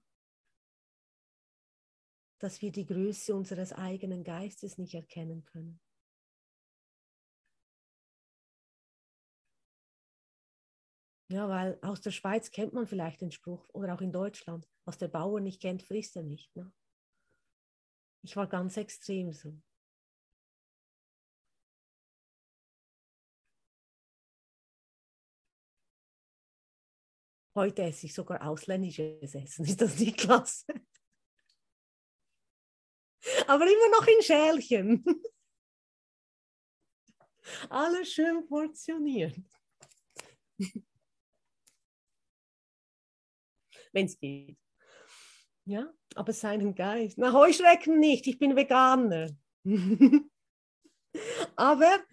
dass 2.45 2.61
wir 2.61 2.71
die 2.71 2.85
Größe 2.85 3.35
unseres 3.35 3.73
eigenen 3.73 4.23
Geistes 4.23 4.77
nicht 4.77 4.93
erkennen 4.93 5.47
können. 5.47 5.81
Ja, 11.31 11.49
weil 11.49 11.79
aus 11.81 12.03
der 12.03 12.11
Schweiz 12.11 12.51
kennt 12.51 12.75
man 12.75 12.87
vielleicht 12.87 13.23
den 13.23 13.33
Spruch, 13.33 13.67
oder 13.73 13.95
auch 13.95 14.03
in 14.03 14.13
Deutschland, 14.13 14.69
was 14.85 14.99
der 14.99 15.09
Bauer 15.09 15.41
nicht 15.41 15.63
kennt, 15.63 15.83
frisst 15.83 16.17
er 16.17 16.23
nicht. 16.23 16.55
Ne? 16.55 16.71
Ich 18.23 18.37
war 18.37 18.47
ganz 18.47 18.77
extrem 18.77 19.33
so. 19.33 19.59
Heute 27.55 27.83
esse 27.83 28.07
ich 28.07 28.15
sogar 28.15 28.45
ausländisches 28.47 29.35
Essen. 29.35 29.65
Ist 29.67 29.81
das 29.81 29.99
nicht 29.99 30.19
klasse? 30.19 30.67
Aber 33.47 33.65
immer 33.65 33.91
noch 33.91 34.07
in 34.07 34.23
Schälchen. 34.23 35.05
Alles 37.71 38.13
schön 38.13 38.47
portioniert. 38.47 39.37
Wenn 43.93 44.07
es 44.07 44.19
geht. 44.19 44.59
Ja, 45.67 45.93
aber 46.15 46.33
seinen 46.33 46.75
Geist. 46.75 47.17
Na, 47.19 47.33
Heuschrecken 47.33 48.01
nicht, 48.01 48.27
ich 48.27 48.39
bin 48.39 48.57
Veganer. 48.57 49.31
aber, 51.57 52.05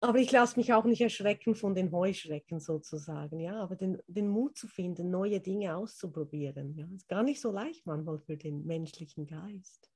aber 0.00 0.18
ich 0.18 0.32
lasse 0.32 0.58
mich 0.58 0.72
auch 0.72 0.84
nicht 0.84 1.02
erschrecken 1.02 1.54
von 1.54 1.74
den 1.74 1.92
Heuschrecken 1.92 2.58
sozusagen. 2.58 3.38
Ja, 3.38 3.60
aber 3.60 3.76
den, 3.76 4.02
den 4.06 4.28
Mut 4.28 4.56
zu 4.56 4.66
finden, 4.66 5.10
neue 5.10 5.40
Dinge 5.40 5.76
auszuprobieren. 5.76 6.74
Ja, 6.74 6.86
ist 6.94 7.08
gar 7.08 7.22
nicht 7.22 7.40
so 7.40 7.52
leicht 7.52 7.84
manchmal 7.84 8.18
für 8.18 8.36
den 8.36 8.64
menschlichen 8.64 9.26
Geist. 9.26 9.90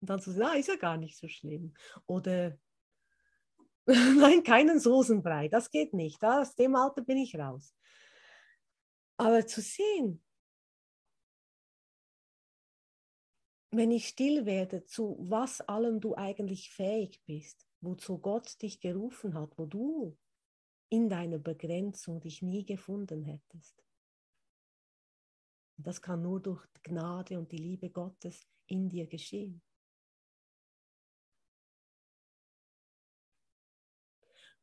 Und 0.00 0.10
dann 0.10 0.20
zu 0.20 0.30
sagen, 0.32 0.50
ah, 0.52 0.58
ist 0.58 0.68
ja 0.68 0.76
gar 0.76 0.98
nicht 0.98 1.16
so 1.16 1.26
schlimm. 1.26 1.72
Oder 2.06 2.58
nein, 3.86 4.42
keinen 4.42 4.78
Soßenbrei, 4.78 5.48
das 5.48 5.70
geht 5.70 5.94
nicht. 5.94 6.22
Aus 6.22 6.54
dem 6.54 6.76
Alter 6.76 7.02
bin 7.02 7.16
ich 7.16 7.34
raus. 7.34 7.74
Aber 9.16 9.46
zu 9.46 9.62
sehen, 9.62 10.22
wenn 13.70 13.90
ich 13.90 14.08
still 14.08 14.44
werde, 14.44 14.84
zu 14.84 15.16
was 15.18 15.62
allem 15.62 15.98
du 16.00 16.14
eigentlich 16.14 16.70
fähig 16.70 17.22
bist, 17.24 17.66
wozu 17.82 18.18
Gott 18.18 18.60
dich 18.62 18.80
gerufen 18.80 19.34
hat, 19.34 19.58
wo 19.58 19.66
du 19.66 20.16
in 20.88 21.08
deiner 21.08 21.38
Begrenzung 21.38 22.20
dich 22.20 22.42
nie 22.42 22.64
gefunden 22.64 23.22
hättest. 23.22 23.84
das 25.78 26.00
kann 26.00 26.22
nur 26.22 26.40
durch 26.40 26.64
Gnade 26.84 27.38
und 27.38 27.50
die 27.50 27.56
Liebe 27.56 27.90
Gottes 27.90 28.46
in 28.66 28.88
dir 28.88 29.06
geschehen. 29.06 29.62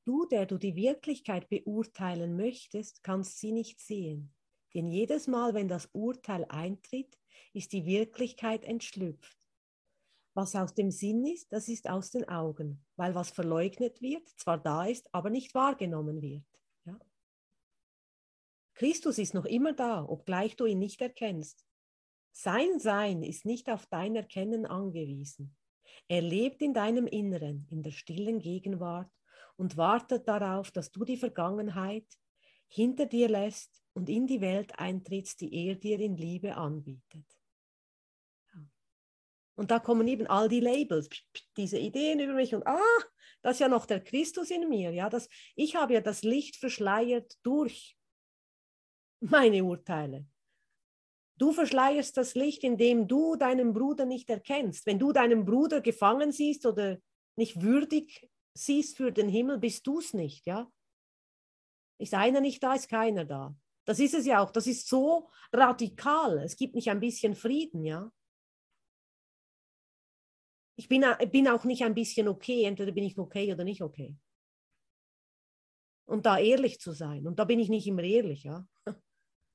Du, 0.06 0.26
der 0.26 0.46
du 0.46 0.58
die 0.58 0.76
Wirklichkeit 0.76 1.50
beurteilen 1.50 2.38
möchtest, 2.38 3.04
kannst 3.04 3.40
sie 3.40 3.52
nicht 3.52 3.80
sehen. 3.80 4.34
Denn 4.74 4.88
jedes 4.88 5.28
Mal, 5.28 5.54
wenn 5.54 5.68
das 5.68 5.88
Urteil 5.94 6.46
eintritt, 6.46 7.20
ist 7.54 7.74
die 7.74 7.86
Wirklichkeit 7.86 8.64
entschlüpft. 8.64 9.39
Was 10.34 10.56
aus 10.56 10.74
dem 10.74 10.92
Sinn 10.92 11.26
ist, 11.26 11.52
das 11.52 11.68
ist 11.68 11.90
aus 11.90 12.12
den 12.12 12.28
Augen, 12.30 12.86
weil 12.96 13.16
was 13.16 13.32
verleugnet 13.32 14.02
wird, 14.02 14.28
zwar 14.38 14.58
da 14.58 14.86
ist, 14.86 15.14
aber 15.14 15.30
nicht 15.30 15.54
wahrgenommen 15.54 16.22
wird. 16.22 16.46
Ja? 16.86 17.00
Christus 18.76 19.18
ist 19.18 19.34
noch 19.34 19.46
immer 19.46 19.74
da, 19.74 20.04
obgleich 20.04 20.56
du 20.56 20.66
ihn 20.66 20.80
nicht 20.80 21.02
erkennst. 21.02 21.66
Sein 22.32 22.80
Sein 22.80 23.24
ist 23.24 23.46
nicht 23.46 23.70
auf 23.70 23.86
dein 23.88 24.16
Erkennen 24.16 24.66
angewiesen. 24.66 25.58
Er 26.08 26.22
lebt 26.22 26.62
in 26.62 26.74
deinem 26.74 27.08
Inneren, 27.08 27.68
in 27.70 27.84
der 27.84 27.92
stillen 27.92 28.40
Gegenwart 28.40 29.12
und 29.58 29.78
wartet 29.78 30.28
darauf, 30.28 30.72
dass 30.72 30.92
du 30.92 31.04
die 31.04 31.18
Vergangenheit 31.18 32.06
hinter 32.68 33.08
dir 33.08 33.28
lässt 33.28 33.84
und 33.94 34.10
in 34.10 34.28
die 34.28 34.42
Welt 34.42 34.78
eintrittst, 34.80 35.42
die 35.42 35.54
er 35.68 35.76
dir 35.76 36.00
in 36.00 36.16
Liebe 36.16 36.56
anbietet. 36.56 37.26
Und 39.60 39.72
da 39.72 39.80
kommen 39.80 40.08
eben 40.08 40.26
all 40.26 40.48
die 40.48 40.62
Labels, 40.62 41.10
diese 41.58 41.78
Ideen 41.78 42.22
über 42.22 42.32
mich 42.32 42.56
und 42.56 42.66
ah, 42.66 42.80
das 43.42 43.58
ist 43.58 43.60
ja 43.60 43.68
noch 43.68 43.86
der 43.86 44.02
Christus 44.02 44.52
in 44.52 44.70
mir. 44.70 44.92
Ja, 44.92 45.10
das, 45.10 45.28
ich 45.54 45.76
habe 45.76 45.96
ja 45.96 46.00
das 46.00 46.24
Licht 46.24 46.56
verschleiert 46.56 47.38
durch 47.44 47.98
meine 49.20 49.66
Urteile. 49.66 50.26
Du 51.38 51.52
verschleierst 51.52 52.16
das 52.16 52.36
Licht, 52.36 52.64
indem 52.64 53.10
du 53.10 53.36
deinen 53.36 53.74
Bruder 53.74 54.06
nicht 54.06 54.30
erkennst. 54.30 54.86
Wenn 54.86 54.98
du 54.98 55.12
deinen 55.12 55.44
Bruder 55.44 55.82
gefangen 55.82 56.32
siehst 56.32 56.66
oder 56.66 56.98
nicht 57.36 57.62
würdig 57.62 58.30
siehst 58.54 58.96
für 58.96 59.12
den 59.12 59.28
Himmel, 59.28 59.58
bist 59.58 59.86
du 59.86 60.00
es 60.00 60.14
nicht, 60.14 60.46
ja? 60.46 60.72
Ist 61.98 62.14
einer 62.14 62.40
nicht 62.40 62.64
da, 62.64 62.76
ist 62.76 62.88
keiner 62.88 63.26
da. 63.26 63.54
Das 63.84 64.00
ist 64.00 64.14
es 64.14 64.26
ja 64.26 64.42
auch. 64.42 64.52
Das 64.52 64.68
ist 64.68 64.88
so 64.88 65.30
radikal. 65.52 66.38
Es 66.38 66.56
gibt 66.56 66.76
nicht 66.76 66.90
ein 66.90 67.02
bisschen 67.02 67.36
Frieden, 67.36 67.84
ja? 67.84 68.10
Ich 70.80 70.88
bin, 70.88 71.04
bin 71.30 71.50
auch 71.50 71.66
nicht 71.66 71.84
ein 71.84 71.94
bisschen 71.94 72.30
okay. 72.30 72.64
Entweder 72.64 72.94
bin 72.94 73.04
ich 73.04 73.18
okay 73.18 73.52
oder 73.52 73.66
nicht 73.66 73.82
okay. 73.82 74.16
Und 76.06 76.26
da 76.26 76.40
ehrlich 76.40 76.80
zu 76.80 76.94
sein. 76.94 77.28
Und 77.28 77.38
da 77.38 77.44
bin 77.44 77.60
ich 77.60 77.68
nicht 77.68 77.86
immer 77.86 78.02
ehrlich, 78.02 78.46
ja? 78.46 78.66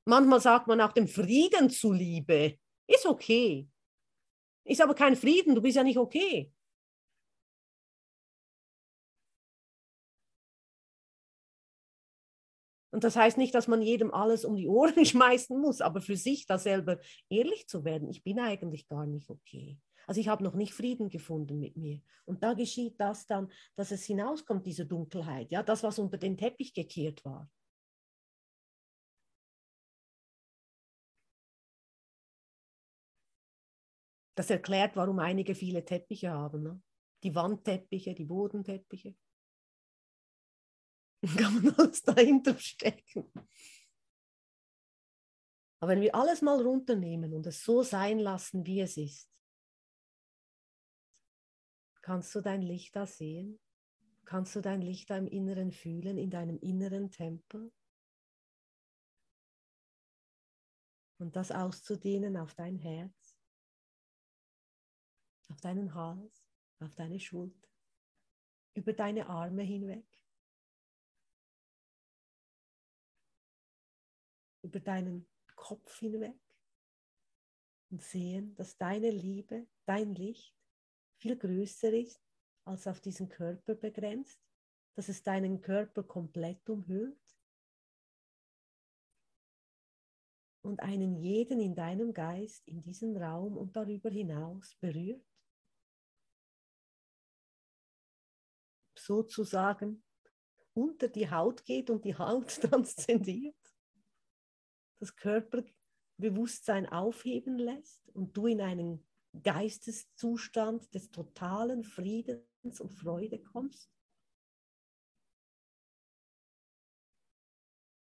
Manchmal 0.04 0.42
sagt 0.42 0.66
man 0.66 0.82
auch 0.82 0.92
dem 0.92 1.08
Frieden 1.08 1.70
zuliebe. 1.70 2.58
Ist 2.86 3.06
okay. 3.06 3.66
Ist 4.64 4.82
aber 4.82 4.94
kein 4.94 5.16
Frieden, 5.16 5.54
du 5.54 5.62
bist 5.62 5.76
ja 5.76 5.82
nicht 5.82 5.96
okay. 5.96 6.52
Und 12.90 13.02
das 13.02 13.16
heißt 13.16 13.38
nicht, 13.38 13.54
dass 13.54 13.66
man 13.66 13.80
jedem 13.80 14.12
alles 14.12 14.44
um 14.44 14.56
die 14.56 14.68
Ohren 14.68 15.06
schmeißen 15.06 15.58
muss, 15.58 15.80
aber 15.80 16.02
für 16.02 16.18
sich 16.18 16.44
da 16.44 16.58
selber 16.58 17.00
ehrlich 17.30 17.66
zu 17.66 17.82
werden, 17.82 18.10
ich 18.10 18.22
bin 18.22 18.38
eigentlich 18.38 18.86
gar 18.88 19.06
nicht 19.06 19.30
okay. 19.30 19.78
Also 20.06 20.20
ich 20.20 20.28
habe 20.28 20.44
noch 20.44 20.54
nicht 20.54 20.72
Frieden 20.72 21.08
gefunden 21.08 21.58
mit 21.58 21.76
mir. 21.76 22.00
Und 22.24 22.42
da 22.42 22.54
geschieht 22.54 23.00
das 23.00 23.26
dann, 23.26 23.50
dass 23.76 23.90
es 23.90 24.04
hinauskommt, 24.04 24.66
diese 24.66 24.86
Dunkelheit, 24.86 25.50
ja, 25.50 25.62
das, 25.62 25.82
was 25.82 25.98
unter 25.98 26.18
den 26.18 26.36
Teppich 26.36 26.74
gekehrt 26.74 27.24
war. 27.24 27.50
Das 34.36 34.50
erklärt, 34.50 34.96
warum 34.96 35.20
einige 35.20 35.54
viele 35.54 35.84
Teppiche 35.84 36.30
haben. 36.30 36.62
Ne? 36.62 36.82
Die 37.22 37.34
Wandteppiche, 37.34 38.14
die 38.14 38.24
Bodenteppiche. 38.24 39.14
kann 41.36 41.62
man 41.62 41.74
alles 41.76 42.02
dahinter 42.02 42.58
stecken. 42.58 43.32
Aber 45.80 45.92
wenn 45.92 46.00
wir 46.00 46.14
alles 46.14 46.42
mal 46.42 46.60
runternehmen 46.60 47.32
und 47.34 47.46
es 47.46 47.62
so 47.62 47.82
sein 47.82 48.18
lassen, 48.18 48.64
wie 48.66 48.80
es 48.80 48.96
ist, 48.96 49.30
kannst 52.04 52.34
du 52.34 52.42
dein 52.42 52.60
Licht 52.60 52.94
da 52.94 53.06
sehen? 53.06 53.58
Kannst 54.26 54.54
du 54.54 54.60
dein 54.60 54.82
Licht 54.82 55.08
da 55.08 55.16
im 55.16 55.26
Inneren 55.26 55.72
fühlen, 55.72 56.18
in 56.18 56.28
deinem 56.28 56.58
inneren 56.58 57.10
Tempel? 57.10 57.72
Und 61.18 61.34
das 61.34 61.50
auszudehnen 61.50 62.36
auf 62.36 62.54
dein 62.54 62.76
Herz, 62.76 63.38
auf 65.48 65.58
deinen 65.62 65.94
Hals, 65.94 66.46
auf 66.80 66.94
deine 66.94 67.18
Schulter, 67.18 67.70
über 68.74 68.92
deine 68.92 69.26
Arme 69.26 69.62
hinweg. 69.62 70.06
über 74.62 74.80
deinen 74.80 75.28
Kopf 75.56 75.98
hinweg 75.98 76.40
und 77.90 78.02
sehen, 78.02 78.54
dass 78.54 78.78
deine 78.78 79.10
Liebe, 79.10 79.66
dein 79.84 80.14
Licht 80.14 80.63
viel 81.24 81.38
größer 81.38 81.90
ist 81.90 82.22
als 82.66 82.86
auf 82.86 83.00
diesen 83.00 83.30
Körper 83.30 83.74
begrenzt, 83.74 84.38
dass 84.94 85.08
es 85.08 85.22
deinen 85.22 85.62
Körper 85.62 86.02
komplett 86.02 86.68
umhüllt 86.68 87.18
und 90.60 90.80
einen 90.80 91.16
jeden 91.16 91.60
in 91.60 91.74
deinem 91.74 92.12
Geist 92.12 92.68
in 92.68 92.82
diesem 92.82 93.16
Raum 93.16 93.56
und 93.56 93.74
darüber 93.74 94.10
hinaus 94.10 94.74
berührt. 94.74 95.24
Sozusagen 98.98 100.04
unter 100.74 101.08
die 101.08 101.30
Haut 101.30 101.64
geht 101.64 101.88
und 101.88 102.04
die 102.04 102.18
Haut 102.18 102.48
transzendiert 102.60 103.56
das 105.00 105.16
Körperbewusstsein 105.16 106.86
aufheben 106.86 107.58
lässt 107.58 108.10
und 108.10 108.36
du 108.36 108.46
in 108.46 108.60
einen 108.60 109.06
Geisteszustand 109.42 110.94
des 110.94 111.10
totalen 111.10 111.82
Friedens 111.82 112.80
und 112.80 112.92
Freude 112.92 113.42
kommst? 113.42 113.90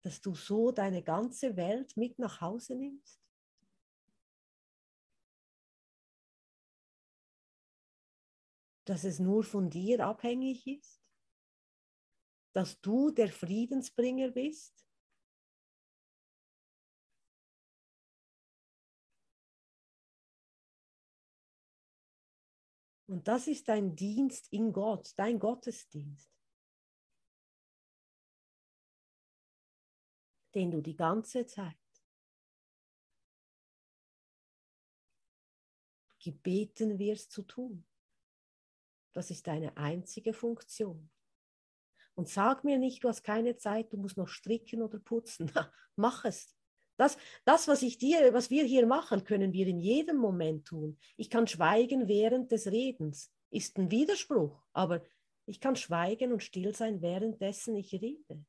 Dass 0.03 0.21
du 0.21 0.35
so 0.35 0.73
deine 0.73 1.03
ganze 1.03 1.57
Welt 1.57 1.97
mit 1.97 2.19
nach 2.19 2.41
Hause 2.41 2.77
nimmst? 2.77 3.21
Dass 8.87 9.05
es 9.05 9.19
nur 9.19 9.45
von 9.45 9.69
dir 9.69 10.07
abhängig 10.07 10.67
ist? 10.67 11.03
Dass 12.55 12.81
du 12.81 13.11
der 13.11 13.31
Friedensbringer 13.31 14.31
bist? 14.31 14.88
Und 23.09 23.27
das 23.27 23.47
ist 23.47 23.69
dein 23.69 23.97
Dienst 23.97 24.53
in 24.53 24.73
Gott, 24.73 25.13
dein 25.17 25.39
Gottesdienst. 25.39 26.31
den 30.55 30.71
du 30.71 30.81
die 30.81 30.97
ganze 30.97 31.47
Zeit 31.47 31.77
gebeten 36.21 36.99
wirst 36.99 37.31
zu 37.31 37.43
tun. 37.43 37.87
Das 39.13 39.31
ist 39.31 39.47
deine 39.47 39.77
einzige 39.77 40.33
Funktion. 40.33 41.11
Und 42.15 42.29
sag 42.29 42.65
mir 42.65 42.79
nicht, 42.79 43.05
du 43.05 43.09
hast 43.09 43.23
keine 43.23 43.57
Zeit, 43.57 43.93
du 43.93 43.99
musst 43.99 44.17
noch 44.17 44.27
stricken 44.27 44.83
oder 44.83 44.99
putzen. 44.99 45.53
Mach 45.97 46.25
es. 46.25 46.58
Das, 46.99 47.17
das, 47.45 47.69
was 47.69 47.83
ich 47.83 47.97
dir, 47.99 48.35
was 48.35 48.51
wir 48.51 48.65
hier 48.65 48.85
machen, 48.85 49.23
können 49.23 49.53
wir 49.53 49.69
in 49.69 49.79
jedem 49.79 50.17
Moment 50.17 50.67
tun. 50.67 50.99
Ich 51.17 51.31
kann 51.31 51.47
schweigen 51.47 52.09
während 52.09 52.51
des 52.51 52.67
Redens. 52.67 53.33
Ist 53.51 53.79
ein 53.79 53.91
Widerspruch, 53.91 54.61
aber 54.73 55.03
ich 55.47 55.61
kann 55.61 55.77
schweigen 55.77 56.33
und 56.33 56.43
still 56.43 56.75
sein, 56.75 57.01
währenddessen 57.01 57.77
ich 57.77 57.93
rede. 57.95 58.45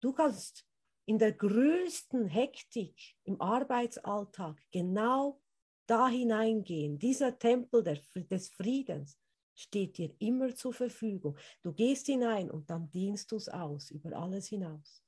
Du 0.00 0.12
kannst 0.14 0.66
in 1.04 1.18
der 1.18 1.32
größten 1.32 2.26
Hektik 2.26 3.16
im 3.24 3.38
Arbeitsalltag 3.40 4.58
genau 4.70 5.42
da 5.86 6.08
hineingehen. 6.08 6.98
Dieser 6.98 7.38
Tempel 7.38 7.82
der, 7.82 8.00
des 8.14 8.48
Friedens 8.48 9.18
steht 9.54 9.98
dir 9.98 10.14
immer 10.20 10.54
zur 10.54 10.72
Verfügung. 10.72 11.36
Du 11.60 11.72
gehst 11.74 12.06
hinein 12.06 12.50
und 12.50 12.70
dann 12.70 12.90
dienst 12.90 13.30
du 13.30 13.36
es 13.36 13.50
aus, 13.50 13.90
über 13.90 14.16
alles 14.16 14.46
hinaus. 14.46 15.02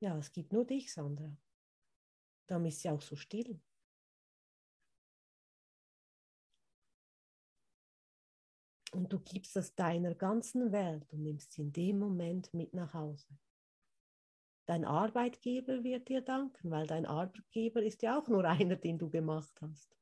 Ja, 0.00 0.16
es 0.16 0.32
gibt 0.32 0.52
nur 0.52 0.64
dich, 0.64 0.92
Sandra. 0.92 1.36
Darum 2.46 2.66
ist 2.66 2.80
sie 2.80 2.88
auch 2.88 3.02
so 3.02 3.16
still. 3.16 3.60
Und 8.92 9.12
du 9.12 9.18
gibst 9.18 9.56
es 9.56 9.74
deiner 9.74 10.14
ganzen 10.14 10.72
Welt 10.72 11.12
und 11.12 11.22
nimmst 11.22 11.52
sie 11.52 11.62
in 11.62 11.72
dem 11.72 11.98
Moment 11.98 12.54
mit 12.54 12.72
nach 12.74 12.94
Hause. 12.94 13.26
Dein 14.66 14.84
Arbeitgeber 14.84 15.82
wird 15.82 16.08
dir 16.08 16.20
danken, 16.20 16.70
weil 16.70 16.86
dein 16.86 17.04
Arbeitgeber 17.04 17.82
ist 17.82 18.02
ja 18.02 18.18
auch 18.18 18.28
nur 18.28 18.44
einer, 18.48 18.76
den 18.76 18.98
du 18.98 19.10
gemacht 19.10 19.60
hast. 19.60 19.96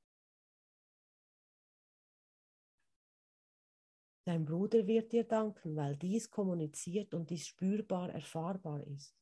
Dein 4.24 4.44
Bruder 4.44 4.86
wird 4.86 5.12
dir 5.12 5.24
danken, 5.24 5.76
weil 5.76 5.96
dies 5.96 6.30
kommuniziert 6.30 7.14
und 7.14 7.30
dies 7.30 7.46
spürbar 7.46 8.10
erfahrbar 8.10 8.84
ist. 8.88 9.14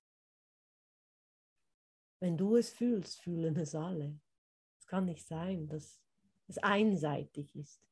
Wenn 2.25 2.39
du 2.39 2.57
es 2.57 2.71
fühlst, 2.71 3.21
fühlen 3.21 3.55
es 3.59 3.75
alle. 3.75 4.19
Es 4.79 4.87
kann 4.87 5.05
nicht 5.05 5.27
sein, 5.27 5.69
dass 5.69 6.01
es 6.49 6.57
einseitig 6.57 7.55
ist. 7.55 7.87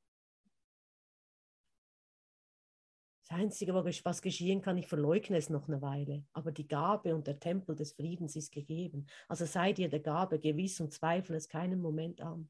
Das 3.21 3.39
Einzige, 3.39 3.75
was 3.75 4.23
geschehen 4.23 4.63
kann, 4.63 4.79
ich 4.79 4.87
verleugne 4.87 5.37
es 5.37 5.51
noch 5.51 5.69
eine 5.69 5.83
Weile, 5.83 6.25
aber 6.33 6.51
die 6.51 6.67
Gabe 6.67 7.15
und 7.15 7.27
der 7.27 7.41
Tempel 7.41 7.77
des 7.77 7.93
Friedens 7.93 8.35
ist 8.35 8.51
gegeben. 8.51 9.07
Also 9.29 9.45
sei 9.45 9.75
dir 9.75 9.91
der 9.91 10.01
Gabe 10.01 10.39
gewiss 10.39 10.81
und 10.81 10.95
zweifle 10.95 11.37
es 11.37 11.51
keinen 11.51 11.83
Moment 11.83 12.23
an. 12.23 12.49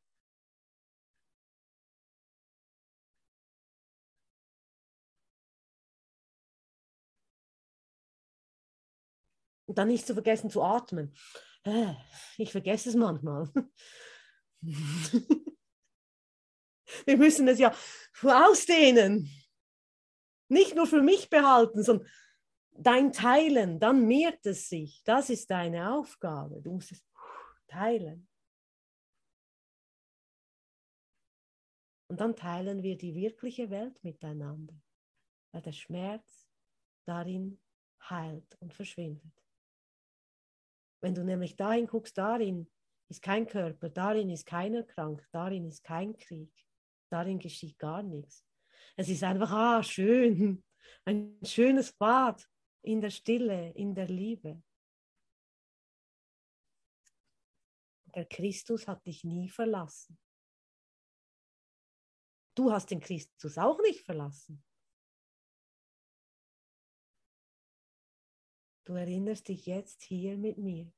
Und 9.67 9.79
dann 9.79 9.89
nicht 9.89 10.07
zu 10.07 10.15
vergessen 10.15 10.49
zu 10.49 10.63
atmen. 10.63 11.13
Äh, 11.65 11.95
ich 12.39 12.53
vergesse 12.53 12.89
es 12.89 12.95
manchmal. 12.95 13.51
Wir 17.07 17.17
müssen 17.17 17.49
es 17.49 17.59
ja 17.59 17.75
ausdehnen 18.23 19.31
nicht 20.53 20.77
nur 20.77 20.87
für 20.87 21.03
mich 21.03 21.31
behalten, 21.31 21.83
sondern 21.83 22.07
dein 22.73 23.13
Teilen, 23.13 23.81
dann 23.81 24.07
mehrt 24.07 24.45
es 24.47 24.69
sich. 24.69 25.03
Das 25.05 25.31
ist 25.31 25.51
deine 25.51 25.95
Aufgabe. 25.95 26.61
Du 26.61 26.73
musst 26.73 26.93
es 26.93 27.03
teilen. 27.67 28.29
Und 32.09 32.21
dann 32.21 32.37
teilen 32.37 32.83
wir 32.83 32.99
die 32.99 33.15
wirkliche 33.15 33.71
Welt 33.71 34.03
miteinander, 34.05 34.75
weil 35.53 35.63
der 35.63 35.73
Schmerz 35.73 36.47
darin 37.07 37.59
heilt 38.11 38.55
und 38.61 38.75
verschwindet. 38.75 39.42
Wenn 41.03 41.15
du 41.15 41.25
nämlich 41.25 41.57
dahin 41.57 41.87
guckst, 41.87 42.17
darin 42.17 42.71
ist 43.09 43.23
kein 43.23 43.47
Körper, 43.47 43.91
darin 43.91 44.31
ist 44.31 44.47
keiner 44.47 44.85
krank, 44.85 45.27
darin 45.33 45.67
ist 45.67 45.83
kein 45.83 46.17
Krieg, 46.17 46.53
darin 47.11 47.41
geschieht 47.41 47.79
gar 47.79 48.03
nichts. 48.03 48.47
Es 48.97 49.09
ist 49.09 49.25
einfach, 49.25 49.51
ah, 49.51 49.83
schön, 49.83 50.65
ein 51.05 51.39
schönes 51.43 51.93
Bad 51.93 52.49
in 52.83 53.01
der 53.01 53.11
Stille, 53.11 53.73
in 53.73 53.95
der 53.95 54.07
Liebe. 54.07 54.63
Der 58.15 58.27
Christus 58.27 58.87
hat 58.87 59.05
dich 59.05 59.25
nie 59.25 59.49
verlassen. 59.49 60.19
Du 62.55 62.71
hast 62.71 62.91
den 62.91 63.01
Christus 63.01 63.59
auch 63.59 63.81
nicht 63.81 64.05
verlassen. 64.05 64.63
Du 68.85 68.95
erinnerst 68.95 69.49
dich 69.49 69.67
jetzt 69.67 70.03
hier 70.03 70.37
mit 70.37 70.59
mir. 70.59 70.93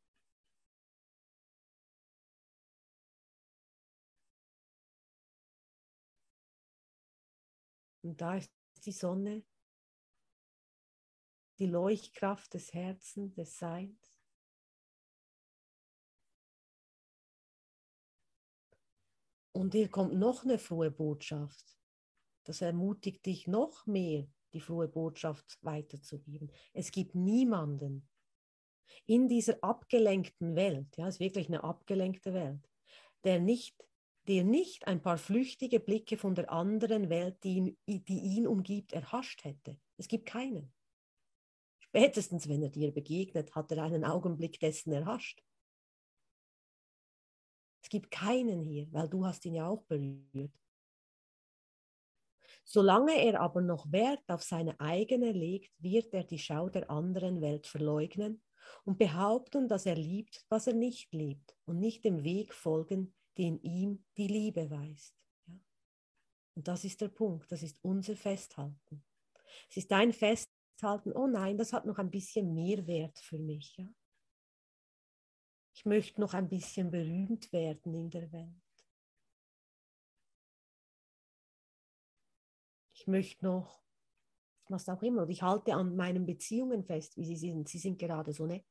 Und 8.02 8.20
da 8.20 8.36
ist 8.36 8.52
die 8.84 8.92
Sonne, 8.92 9.44
die 11.58 11.66
Leuchtkraft 11.66 12.52
des 12.52 12.74
Herzens, 12.74 13.34
des 13.34 13.58
Seins. 13.58 14.20
Und 19.52 19.72
hier 19.72 19.88
kommt 19.88 20.14
noch 20.14 20.44
eine 20.44 20.58
frohe 20.58 20.90
Botschaft. 20.90 21.78
Das 22.42 22.60
ermutigt 22.60 23.24
dich 23.24 23.46
noch 23.46 23.86
mehr, 23.86 24.26
die 24.54 24.60
frohe 24.60 24.88
Botschaft 24.88 25.58
weiterzugeben. 25.62 26.50
Es 26.72 26.90
gibt 26.90 27.14
niemanden 27.14 28.08
in 29.06 29.28
dieser 29.28 29.62
abgelenkten 29.62 30.56
Welt, 30.56 30.96
ja, 30.96 31.08
es 31.08 31.16
ist 31.16 31.20
wirklich 31.20 31.48
eine 31.48 31.64
abgelenkte 31.64 32.32
Welt, 32.32 32.68
der 33.24 33.40
nicht 33.40 33.84
der 34.26 34.44
nicht 34.44 34.86
ein 34.86 35.02
paar 35.02 35.18
flüchtige 35.18 35.80
Blicke 35.80 36.16
von 36.16 36.34
der 36.34 36.50
anderen 36.50 37.10
Welt, 37.10 37.42
die 37.44 37.76
ihn, 37.86 38.04
die 38.04 38.20
ihn 38.20 38.46
umgibt, 38.46 38.92
erhascht 38.92 39.44
hätte. 39.44 39.78
Es 39.96 40.08
gibt 40.08 40.26
keinen. 40.26 40.72
Spätestens, 41.78 42.48
wenn 42.48 42.62
er 42.62 42.70
dir 42.70 42.90
begegnet, 42.92 43.54
hat 43.54 43.70
er 43.70 43.82
einen 43.82 44.04
Augenblick 44.04 44.58
dessen 44.58 44.92
erhascht. 44.92 45.44
Es 47.82 47.90
gibt 47.90 48.10
keinen 48.10 48.62
hier, 48.62 48.90
weil 48.92 49.08
du 49.08 49.26
hast 49.26 49.44
ihn 49.44 49.54
ja 49.54 49.68
auch 49.68 49.82
berührt. 49.82 50.58
Solange 52.64 53.12
er 53.22 53.40
aber 53.40 53.60
noch 53.60 53.92
Wert 53.92 54.24
auf 54.28 54.42
seine 54.42 54.78
eigene 54.80 55.32
legt, 55.32 55.70
wird 55.82 56.14
er 56.14 56.24
die 56.24 56.38
Schau 56.38 56.70
der 56.70 56.90
anderen 56.90 57.42
Welt 57.42 57.66
verleugnen 57.66 58.42
und 58.84 58.98
behaupten, 58.98 59.68
dass 59.68 59.84
er 59.86 59.96
liebt, 59.96 60.44
was 60.48 60.66
er 60.66 60.74
nicht 60.74 61.12
liebt 61.12 61.56
und 61.66 61.78
nicht 61.78 62.04
dem 62.04 62.24
Weg 62.24 62.54
folgen, 62.54 63.14
den 63.36 63.60
ihm 63.60 64.04
die 64.16 64.28
Liebe 64.28 64.70
weist. 64.70 65.14
Ja? 65.46 65.54
Und 66.54 66.66
das 66.66 66.84
ist 66.84 67.00
der 67.00 67.08
Punkt, 67.08 67.52
das 67.52 67.62
ist 67.62 67.78
unser 67.82 68.16
Festhalten. 68.16 69.04
Es 69.68 69.76
ist 69.76 69.90
dein 69.90 70.12
Festhalten, 70.12 71.12
oh 71.12 71.26
nein, 71.26 71.58
das 71.58 71.72
hat 71.72 71.84
noch 71.84 71.98
ein 71.98 72.10
bisschen 72.10 72.54
mehr 72.54 72.86
Wert 72.86 73.18
für 73.18 73.38
mich. 73.38 73.76
Ja? 73.76 73.88
Ich 75.74 75.84
möchte 75.84 76.20
noch 76.20 76.32
ein 76.32 76.48
bisschen 76.48 76.90
berühmt 76.90 77.52
werden 77.52 77.94
in 77.94 78.08
der 78.08 78.32
Welt. 78.32 78.63
Ich 83.04 83.08
möchte 83.08 83.44
noch, 83.44 83.82
was 84.68 84.88
auch 84.88 85.02
immer, 85.02 85.28
ich 85.28 85.42
halte 85.42 85.74
an 85.74 85.94
meinen 85.94 86.24
Beziehungen 86.24 86.84
fest, 86.84 87.18
wie 87.18 87.26
sie 87.26 87.36
sind. 87.36 87.68
Sie 87.68 87.78
sind 87.78 87.98
gerade 87.98 88.32
so 88.32 88.46
nett. 88.46 88.64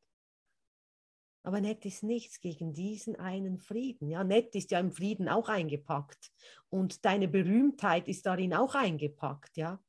Aber 1.43 1.61
nett 1.61 1.85
ist 1.85 2.01
nichts 2.01 2.39
gegen 2.39 2.73
diesen 2.73 3.15
einen 3.17 3.59
Frieden. 3.59 4.09
Ja, 4.09 4.23
nett 4.23 4.55
ist 4.55 4.71
ja 4.71 4.79
im 4.79 4.91
Frieden 4.91 5.29
auch 5.29 5.49
eingepackt. 5.49 6.31
Und 6.69 7.05
deine 7.05 7.27
Berühmtheit 7.27 8.07
ist 8.07 8.25
darin 8.25 8.55
auch 8.55 8.73
eingepackt. 8.73 9.55
Ja, 9.55 9.79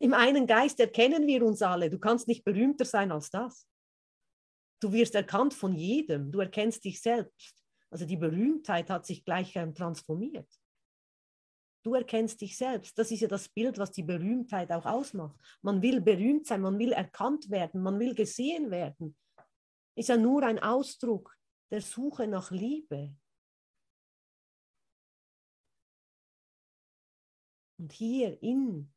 im 0.00 0.12
einen 0.12 0.48
Geist 0.48 0.80
erkennen 0.80 1.28
wir 1.28 1.46
uns 1.46 1.62
alle. 1.62 1.88
Du 1.88 2.00
kannst 2.00 2.26
nicht 2.26 2.42
berühmter 2.42 2.84
sein 2.84 3.12
als 3.12 3.30
das. 3.30 3.68
Du 4.80 4.92
wirst 4.92 5.14
erkannt 5.14 5.54
von 5.54 5.76
jedem. 5.76 6.32
Du 6.32 6.40
erkennst 6.40 6.84
dich 6.84 7.00
selbst. 7.00 7.62
Also 7.90 8.06
die 8.06 8.16
Berühmtheit 8.16 8.90
hat 8.90 9.06
sich 9.06 9.24
gleich 9.24 9.54
ähm, 9.54 9.72
transformiert. 9.72 10.48
Du 11.82 11.94
erkennst 11.94 12.40
dich 12.40 12.56
selbst. 12.56 12.96
Das 12.96 13.10
ist 13.10 13.20
ja 13.20 13.28
das 13.28 13.48
Bild, 13.48 13.76
was 13.78 13.90
die 13.90 14.04
Berühmtheit 14.04 14.70
auch 14.70 14.86
ausmacht. 14.86 15.36
Man 15.62 15.82
will 15.82 16.00
berühmt 16.00 16.46
sein, 16.46 16.60
man 16.60 16.78
will 16.78 16.92
erkannt 16.92 17.50
werden, 17.50 17.82
man 17.82 17.98
will 17.98 18.14
gesehen 18.14 18.70
werden 18.70 19.16
ist 19.94 20.08
ja 20.08 20.16
nur 20.16 20.42
ein 20.42 20.58
Ausdruck 20.58 21.36
der 21.70 21.80
Suche 21.80 22.26
nach 22.26 22.50
Liebe. 22.50 23.14
Und 27.78 27.92
hier 27.92 28.40
in 28.42 28.92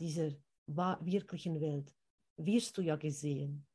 dieser 0.00 0.32
wirklichen 0.66 1.60
Welt 1.60 1.94
wirst 2.36 2.76
du 2.76 2.82
ja 2.82 2.96
gesehen. 2.96 3.66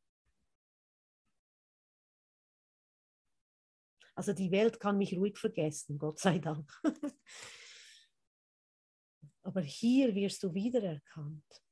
Also 4.16 4.32
die 4.34 4.52
Welt 4.52 4.80
kann 4.80 4.98
mich 4.98 5.18
ruhig 5.18 5.38
vergessen, 5.38 5.98
Gott 5.98 6.20
sei 6.20 6.40
Dank. 6.40 6.72
Aber 9.44 9.62
hier 9.62 10.16
wirst 10.16 10.42
du 10.44 10.54
wiedererkannt. 10.54 11.64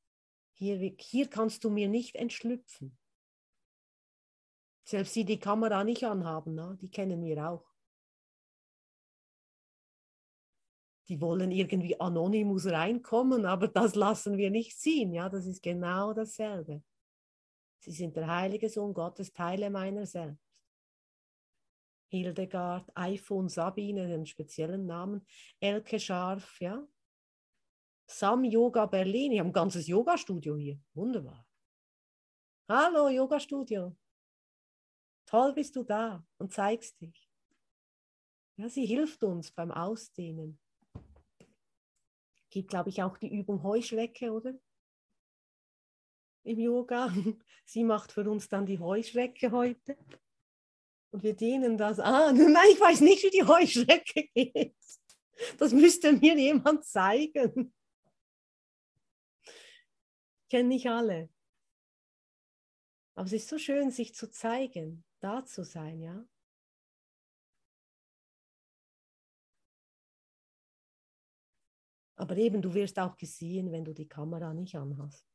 Hier, 0.53 0.93
hier 0.99 1.29
kannst 1.29 1.63
du 1.63 1.69
mir 1.69 1.87
nicht 1.87 2.15
entschlüpfen. 2.15 2.97
Selbst 4.83 5.15
die 5.15 5.25
die 5.25 5.39
Kamera 5.39 5.83
nicht 5.83 6.03
anhaben, 6.03 6.55
na, 6.55 6.75
die 6.75 6.89
kennen 6.89 7.23
wir 7.23 7.49
auch. 7.49 7.71
Die 11.07 11.19
wollen 11.19 11.51
irgendwie 11.51 11.99
anonymous 11.99 12.67
reinkommen, 12.67 13.45
aber 13.45 13.67
das 13.67 13.95
lassen 13.95 14.37
wir 14.37 14.49
nicht 14.49 14.79
ziehen. 14.79 15.13
Ja, 15.13 15.29
das 15.29 15.45
ist 15.45 15.61
genau 15.61 16.13
dasselbe. 16.13 16.83
Sie 17.79 17.91
sind 17.91 18.15
der 18.15 18.27
heilige 18.27 18.69
Sohn 18.69 18.93
Gottes, 18.93 19.33
Teile 19.33 19.69
meiner 19.69 20.05
selbst. 20.05 20.51
Hildegard, 22.09 22.91
iPhone, 22.95 23.49
Sabine, 23.49 24.07
den 24.07 24.25
speziellen 24.25 24.85
Namen, 24.85 25.25
Elke 25.59 25.99
Scharf, 25.99 26.59
ja. 26.59 26.85
Sam 28.11 28.43
Yoga 28.43 28.85
Berlin, 28.85 29.31
ich 29.31 29.39
habe 29.39 29.49
ein 29.49 29.53
ganzes 29.53 29.87
Yoga-Studio 29.87 30.57
hier. 30.57 30.79
Wunderbar. 30.93 31.47
Hallo, 32.67 33.07
Yoga-Studio. 33.07 33.95
Toll 35.25 35.53
bist 35.53 35.75
du 35.75 35.83
da 35.83 36.25
und 36.37 36.51
zeigst 36.51 36.99
dich. 36.99 37.29
Ja, 38.57 38.67
sie 38.67 38.85
hilft 38.85 39.23
uns 39.23 39.51
beim 39.51 39.71
Ausdehnen. 39.71 40.59
Gibt, 42.49 42.69
glaube 42.69 42.89
ich, 42.89 43.01
auch 43.01 43.17
die 43.17 43.33
Übung 43.33 43.63
Heuschrecke, 43.63 44.31
oder? 44.31 44.53
Im 46.43 46.59
Yoga. 46.59 47.13
Sie 47.65 47.83
macht 47.83 48.11
für 48.11 48.29
uns 48.29 48.49
dann 48.49 48.65
die 48.65 48.79
Heuschrecke 48.79 49.51
heute. 49.51 49.97
Und 51.11 51.23
wir 51.23 51.33
dehnen 51.33 51.77
das 51.77 51.99
an. 51.99 52.35
Nein, 52.51 52.67
ich 52.73 52.81
weiß 52.81 52.99
nicht, 53.01 53.23
wie 53.23 53.29
die 53.29 53.43
Heuschrecke 53.43 54.27
geht. 54.35 54.75
Das 55.57 55.71
müsste 55.71 56.11
mir 56.11 56.37
jemand 56.37 56.83
zeigen. 56.83 57.73
Kennen 60.51 60.67
nicht 60.67 60.89
alle. 60.89 61.29
Aber 63.15 63.25
es 63.25 63.31
ist 63.31 63.47
so 63.47 63.57
schön, 63.57 63.89
sich 63.89 64.13
zu 64.13 64.29
zeigen, 64.29 65.05
da 65.21 65.45
zu 65.45 65.63
sein, 65.63 66.01
ja. 66.01 66.25
Aber 72.17 72.35
eben, 72.35 72.61
du 72.61 72.73
wirst 72.73 72.99
auch 72.99 73.15
gesehen, 73.15 73.71
wenn 73.71 73.85
du 73.85 73.93
die 73.93 74.09
Kamera 74.09 74.53
nicht 74.53 74.75
anhast. 74.75 75.25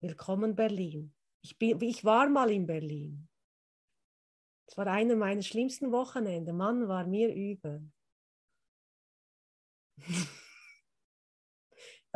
Willkommen 0.00 0.54
Berlin. 0.54 1.12
Ich, 1.42 1.58
bin, 1.58 1.80
ich 1.80 2.04
war 2.04 2.28
mal 2.28 2.52
in 2.52 2.64
Berlin. 2.64 3.28
Es 4.68 4.76
war 4.76 4.86
einer 4.86 5.16
meiner 5.16 5.42
schlimmsten 5.42 5.90
Wochenende. 5.90 6.52
Mann, 6.52 6.86
war 6.86 7.08
mir 7.08 7.34
übel. 7.34 7.90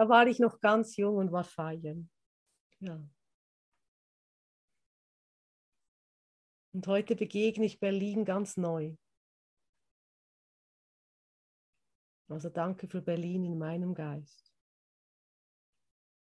da 0.01 0.09
war 0.09 0.27
ich 0.27 0.39
noch 0.39 0.61
ganz 0.61 0.97
jung 0.97 1.19
und 1.19 1.31
war 1.31 1.45
feiern. 1.45 2.11
Ja. 2.79 3.07
Und 6.73 6.87
heute 6.87 7.15
begegne 7.15 7.67
ich 7.67 7.81
Berlin 7.81 8.25
ganz 8.25 8.57
neu. 8.57 8.97
Also 12.29 12.49
danke 12.49 12.89
für 12.89 13.03
Berlin 13.03 13.45
in 13.45 13.59
meinem 13.59 13.93
Geist. 13.93 14.51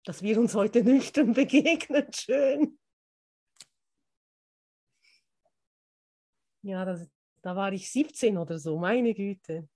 Dass 0.04 0.22
wir 0.22 0.38
uns 0.38 0.54
heute 0.54 0.84
nüchtern 0.84 1.32
begegnen, 1.34 2.12
schön. 2.12 2.78
Ja, 6.62 6.84
das, 6.84 7.10
da 7.42 7.56
war 7.56 7.72
ich 7.72 7.90
17 7.90 8.38
oder 8.38 8.60
so, 8.60 8.78
meine 8.78 9.14
Güte. 9.14 9.68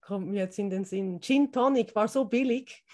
Kommt 0.00 0.28
mir 0.28 0.44
jetzt 0.44 0.60
in 0.60 0.70
den 0.70 0.84
Sinn. 0.84 1.20
Gin 1.20 1.50
Tonic 1.50 1.92
war 1.96 2.06
so 2.06 2.24
billig. 2.24 2.84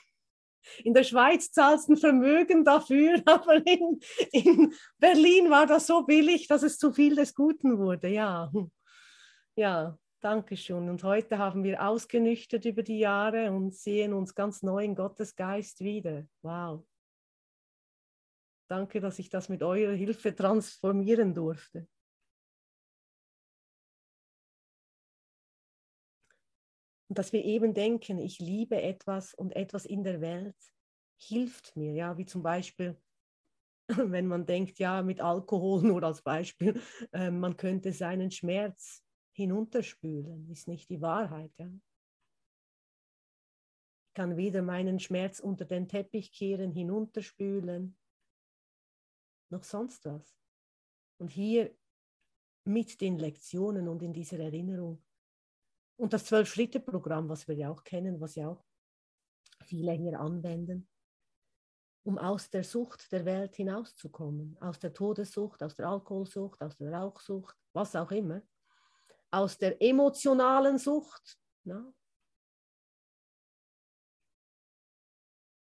In 0.85 0.95
der 0.95 1.05
Schweiz 1.05 1.51
zahlst 1.51 1.89
du 1.89 1.97
Vermögen 1.97 2.65
dafür, 2.65 3.23
aber 3.27 3.67
in, 3.67 4.01
in 4.33 4.75
Berlin 4.99 5.51
war 5.51 5.67
das 5.67 5.87
so 5.87 6.05
billig, 6.05 6.47
dass 6.49 6.63
es 6.63 6.79
zu 6.79 6.93
viel 6.93 7.17
des 7.17 7.35
Guten 7.35 7.79
wurde. 7.79 8.09
Ja, 8.09 8.53
ja, 9.57 9.99
danke 10.21 10.57
schön. 10.57 10.89
Und 10.89 11.03
heute 11.05 11.39
haben 11.39 11.65
wir 11.65 11.83
ausgenüchtert 11.83 12.65
über 12.65 12.83
die 12.83 13.01
Jahre 13.01 13.51
und 13.51 13.75
sehen 13.75 14.13
uns 14.13 14.35
ganz 14.35 14.63
neu 14.63 14.85
in 14.85 14.95
Gottes 14.95 15.35
Geist 15.35 15.81
wieder. 15.81 16.25
Wow. 16.43 16.85
Danke, 18.69 19.01
dass 19.01 19.19
ich 19.19 19.31
das 19.31 19.49
mit 19.49 19.63
eurer 19.63 19.95
Hilfe 19.95 20.35
transformieren 20.35 21.35
durfte. 21.35 21.89
Und 27.09 27.19
dass 27.19 27.33
wir 27.33 27.45
eben 27.45 27.73
denken, 27.75 28.19
ich 28.19 28.39
liebe 28.39 28.81
etwas 28.81 29.35
und 29.35 29.57
etwas 29.57 29.87
in 29.87 30.05
der 30.05 30.21
Welt 30.21 30.57
hilft 31.21 31.75
mir, 31.77 31.95
ja, 31.95 32.17
wie 32.19 32.27
zum 32.27 32.43
Beispiel, 32.43 33.01
wenn 33.89 34.27
man 34.27 34.47
denkt, 34.47 34.79
ja, 34.79 35.03
mit 35.03 35.21
Alkohol 35.21 35.83
nur 35.87 36.03
als 36.03 36.23
Beispiel, 36.23 36.81
äh, 37.13 37.31
man 37.31 37.57
könnte 37.57 37.93
seinen 37.93 38.31
Schmerz 38.31 39.03
hinunterspülen, 39.33 40.51
ist 40.51 40.69
nicht 40.69 40.91
die 40.91 41.01
Wahrheit, 41.01 41.53
ja. 41.59 41.71
Ich 44.09 44.15
kann 44.15 44.37
weder 44.37 44.63
meinen 44.63 44.99
Schmerz 44.99 45.39
unter 45.39 45.65
den 45.65 45.87
Teppich 45.87 46.33
kehren, 46.33 46.73
hinunterspülen, 46.73 47.97
noch 49.51 49.63
sonst 49.63 50.05
was. 50.07 50.37
Und 51.19 51.31
hier 51.31 51.73
mit 52.65 53.01
den 53.01 53.17
Lektionen 53.17 53.87
und 53.87 54.03
in 54.03 54.13
dieser 54.13 54.41
Erinnerung 54.41 55.03
und 55.99 56.13
das 56.13 56.25
Zwölf-Schritte-Programm, 56.27 57.29
was 57.29 57.47
wir 57.49 57.57
ja 57.57 57.71
auch 57.71 57.83
kennen, 57.83 58.21
was 58.21 58.37
ja 58.37 58.49
auch 58.49 58.65
viele 59.65 59.93
hier 59.93 60.19
anwenden, 60.19 60.89
um 62.05 62.19
aus 62.19 62.49
der 62.49 62.65
Sucht 62.65 63.11
der 63.13 63.25
Welt 63.25 63.57
hinauszukommen, 63.57 64.57
aus 64.61 64.79
der 64.79 64.93
Todessucht, 64.93 65.63
aus 65.63 65.75
der 65.75 65.89
Alkoholsucht, 65.89 66.63
aus 66.63 66.77
der 66.77 66.93
Rauchsucht, 66.93 67.57
was 67.73 67.97
auch 67.97 68.13
immer, 68.13 68.43
aus 69.31 69.59
der 69.59 69.83
emotionalen 69.83 70.79
Sucht, 70.79 71.39
na? 71.65 71.93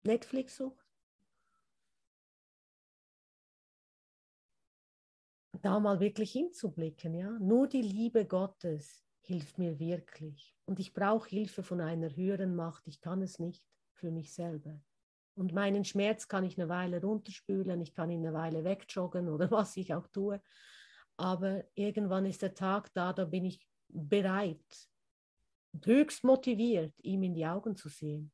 Netflix-Sucht. 0.04 0.86
Da 5.62 5.80
mal 5.80 6.00
wirklich 6.00 6.32
hinzublicken, 6.34 7.14
ja. 7.16 7.32
Nur 7.40 7.68
die 7.68 7.82
Liebe 7.82 8.26
Gottes 8.26 9.07
hilft 9.28 9.58
mir 9.58 9.78
wirklich. 9.78 10.56
Und 10.66 10.80
ich 10.80 10.94
brauche 10.94 11.30
Hilfe 11.30 11.62
von 11.62 11.82
einer 11.82 12.16
höheren 12.16 12.56
Macht. 12.56 12.88
Ich 12.88 13.02
kann 13.02 13.22
es 13.22 13.40
nicht 13.40 13.62
für 13.94 14.10
mich 14.10 14.34
selber. 14.34 14.80
Und 15.36 15.54
meinen 15.54 15.84
Schmerz 15.84 16.30
kann 16.30 16.46
ich 16.46 16.58
eine 16.58 16.70
Weile 16.70 17.02
runterspülen, 17.02 17.80
ich 17.82 17.94
kann 17.94 18.10
ihn 18.10 18.26
eine 18.26 18.34
Weile 18.34 18.64
wegjoggen 18.64 19.28
oder 19.34 19.52
was 19.52 19.76
ich 19.78 19.94
auch 19.94 20.08
tue. 20.08 20.42
Aber 21.18 21.66
irgendwann 21.76 22.26
ist 22.26 22.42
der 22.42 22.54
Tag 22.54 22.94
da, 22.94 23.12
da 23.12 23.26
bin 23.26 23.46
ich 23.46 23.60
bereit 23.90 24.90
und 25.74 25.86
höchst 25.86 26.24
motiviert, 26.24 26.94
ihm 27.02 27.24
in 27.24 27.34
die 27.34 27.46
Augen 27.46 27.76
zu 27.76 27.90
sehen. 27.90 28.32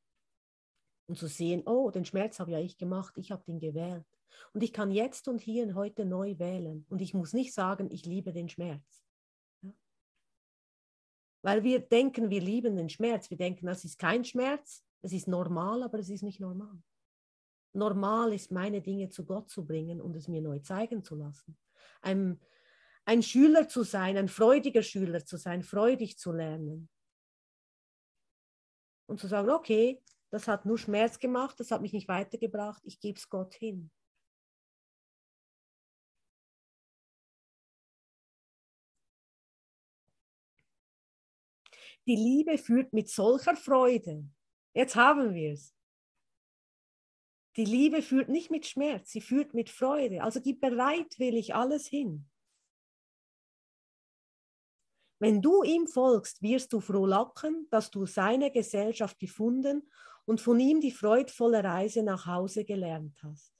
Und 1.07 1.17
zu 1.17 1.27
sehen, 1.27 1.63
oh, 1.65 1.89
den 1.91 2.05
Schmerz 2.05 2.39
habe 2.39 2.51
ja 2.51 2.59
ich 2.59 2.77
gemacht, 2.77 3.17
ich 3.17 3.31
habe 3.31 3.43
den 3.45 3.59
gewählt. 3.59 4.05
Und 4.53 4.63
ich 4.63 4.71
kann 4.71 4.91
jetzt 4.91 5.27
und 5.27 5.41
hier 5.41 5.63
und 5.65 5.75
heute 5.75 6.05
neu 6.05 6.37
wählen. 6.39 6.85
Und 6.89 7.01
ich 7.01 7.13
muss 7.13 7.33
nicht 7.33 7.53
sagen, 7.53 7.89
ich 7.91 8.05
liebe 8.05 8.31
den 8.31 8.47
Schmerz. 8.47 9.03
Weil 11.43 11.63
wir 11.63 11.79
denken, 11.79 12.29
wir 12.29 12.41
lieben 12.41 12.77
den 12.77 12.89
Schmerz. 12.89 13.29
Wir 13.29 13.37
denken, 13.37 13.67
das 13.67 13.83
ist 13.83 13.99
kein 13.99 14.23
Schmerz, 14.23 14.83
es 15.01 15.11
ist 15.11 15.27
normal, 15.27 15.83
aber 15.83 15.99
es 15.99 16.09
ist 16.09 16.23
nicht 16.23 16.39
normal. 16.39 16.81
Normal 17.73 18.33
ist, 18.33 18.51
meine 18.51 18.81
Dinge 18.81 19.09
zu 19.09 19.25
Gott 19.25 19.49
zu 19.49 19.65
bringen 19.65 20.01
und 20.01 20.15
es 20.15 20.27
mir 20.27 20.41
neu 20.41 20.59
zeigen 20.59 21.03
zu 21.03 21.15
lassen. 21.15 21.57
Ein, 22.01 22.39
ein 23.03 23.21
Schüler 23.21 23.67
zu 23.67 23.83
sein, 23.83 24.15
ein 24.15 24.29
freudiger 24.29 24.83
Schüler 24.83 25.25
zu 25.25 25.37
sein, 25.37 25.63
freudig 25.63 26.17
zu 26.17 26.31
lernen. 26.31 26.89
Und 29.05 29.19
zu 29.19 29.27
sagen, 29.27 29.49
okay, 29.49 30.01
das 30.29 30.47
hat 30.47 30.65
nur 30.65 30.77
Schmerz 30.77 31.19
gemacht, 31.19 31.59
das 31.59 31.71
hat 31.71 31.81
mich 31.81 31.93
nicht 31.93 32.07
weitergebracht, 32.07 32.81
ich 32.85 32.99
gebe 32.99 33.19
es 33.19 33.27
Gott 33.29 33.53
hin. 33.53 33.91
Die 42.07 42.15
Liebe 42.15 42.57
führt 42.57 42.93
mit 42.93 43.09
solcher 43.09 43.55
Freude. 43.55 44.25
Jetzt 44.73 44.95
haben 44.95 45.33
wir 45.33 45.53
es. 45.53 45.73
Die 47.55 47.65
Liebe 47.65 48.01
führt 48.01 48.29
nicht 48.29 48.49
mit 48.49 48.65
Schmerz, 48.65 49.11
sie 49.11 49.21
führt 49.21 49.53
mit 49.53 49.69
Freude. 49.69 50.23
Also 50.23 50.41
gib 50.41 50.59
bereitwillig 50.59 51.53
alles 51.53 51.87
hin. 51.87 52.27
Wenn 55.19 55.41
du 55.41 55.63
ihm 55.63 55.87
folgst, 55.87 56.41
wirst 56.41 56.73
du 56.73 56.81
frohlachen, 56.81 57.67
dass 57.69 57.91
du 57.91 58.05
seine 58.05 58.51
Gesellschaft 58.51 59.19
gefunden 59.19 59.89
und 60.25 60.41
von 60.41 60.59
ihm 60.59 60.81
die 60.81 60.91
freudvolle 60.91 61.63
Reise 61.63 62.03
nach 62.03 62.25
Hause 62.25 62.65
gelernt 62.65 63.21
hast. 63.23 63.53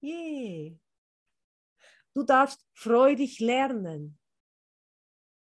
Je. 0.00 0.76
Du 2.14 2.22
darfst 2.22 2.66
freudig 2.72 3.38
lernen. 3.40 4.18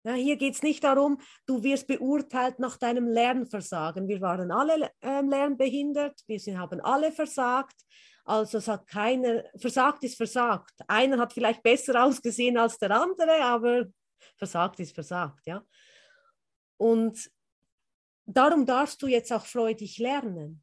Ja, 0.06 0.14
hier 0.14 0.36
geht 0.36 0.54
es 0.54 0.62
nicht 0.62 0.84
darum, 0.84 1.20
du 1.46 1.64
wirst 1.64 1.88
beurteilt 1.88 2.60
nach 2.60 2.76
deinem 2.76 3.08
Lernversagen. 3.08 4.06
Wir 4.06 4.20
waren 4.20 4.52
alle 4.52 4.92
äh, 5.00 5.20
lernbehindert, 5.20 6.20
wir 6.28 6.38
sind, 6.38 6.58
haben 6.58 6.80
alle 6.80 7.10
versagt. 7.10 7.74
Also 8.24 8.58
es 8.58 8.68
hat 8.68 8.86
keiner, 8.86 9.42
versagt 9.56 10.04
ist 10.04 10.16
versagt. 10.16 10.74
Einer 10.86 11.18
hat 11.18 11.32
vielleicht 11.32 11.60
besser 11.60 12.04
ausgesehen 12.04 12.56
als 12.56 12.78
der 12.78 12.92
andere, 12.92 13.42
aber 13.42 13.86
versagt 14.38 14.78
ist 14.78 14.94
versagt, 14.94 15.44
ja. 15.44 15.64
Und 16.76 17.28
darum 18.26 18.64
darfst 18.64 19.02
du 19.02 19.08
jetzt 19.08 19.32
auch 19.32 19.44
freudig 19.44 19.98
lernen. 19.98 20.62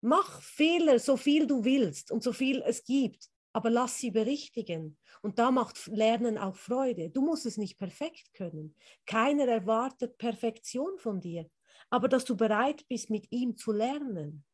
Mach 0.00 0.40
Fehler, 0.40 0.98
so 0.98 1.18
viel 1.18 1.46
du 1.46 1.62
willst 1.64 2.10
und 2.10 2.22
so 2.22 2.32
viel 2.32 2.62
es 2.62 2.82
gibt 2.82 3.28
aber 3.54 3.70
lass 3.70 3.98
sie 3.98 4.10
berichtigen. 4.10 4.98
Und 5.22 5.38
da 5.38 5.52
macht 5.52 5.86
Lernen 5.86 6.38
auch 6.38 6.56
Freude. 6.56 7.08
Du 7.08 7.22
musst 7.22 7.46
es 7.46 7.56
nicht 7.56 7.78
perfekt 7.78 8.34
können. 8.34 8.74
Keiner 9.06 9.46
erwartet 9.46 10.18
Perfektion 10.18 10.98
von 10.98 11.20
dir, 11.20 11.48
aber 11.88 12.08
dass 12.08 12.24
du 12.24 12.36
bereit 12.36 12.86
bist, 12.88 13.10
mit 13.10 13.30
ihm 13.30 13.56
zu 13.56 13.70
lernen. 13.70 14.44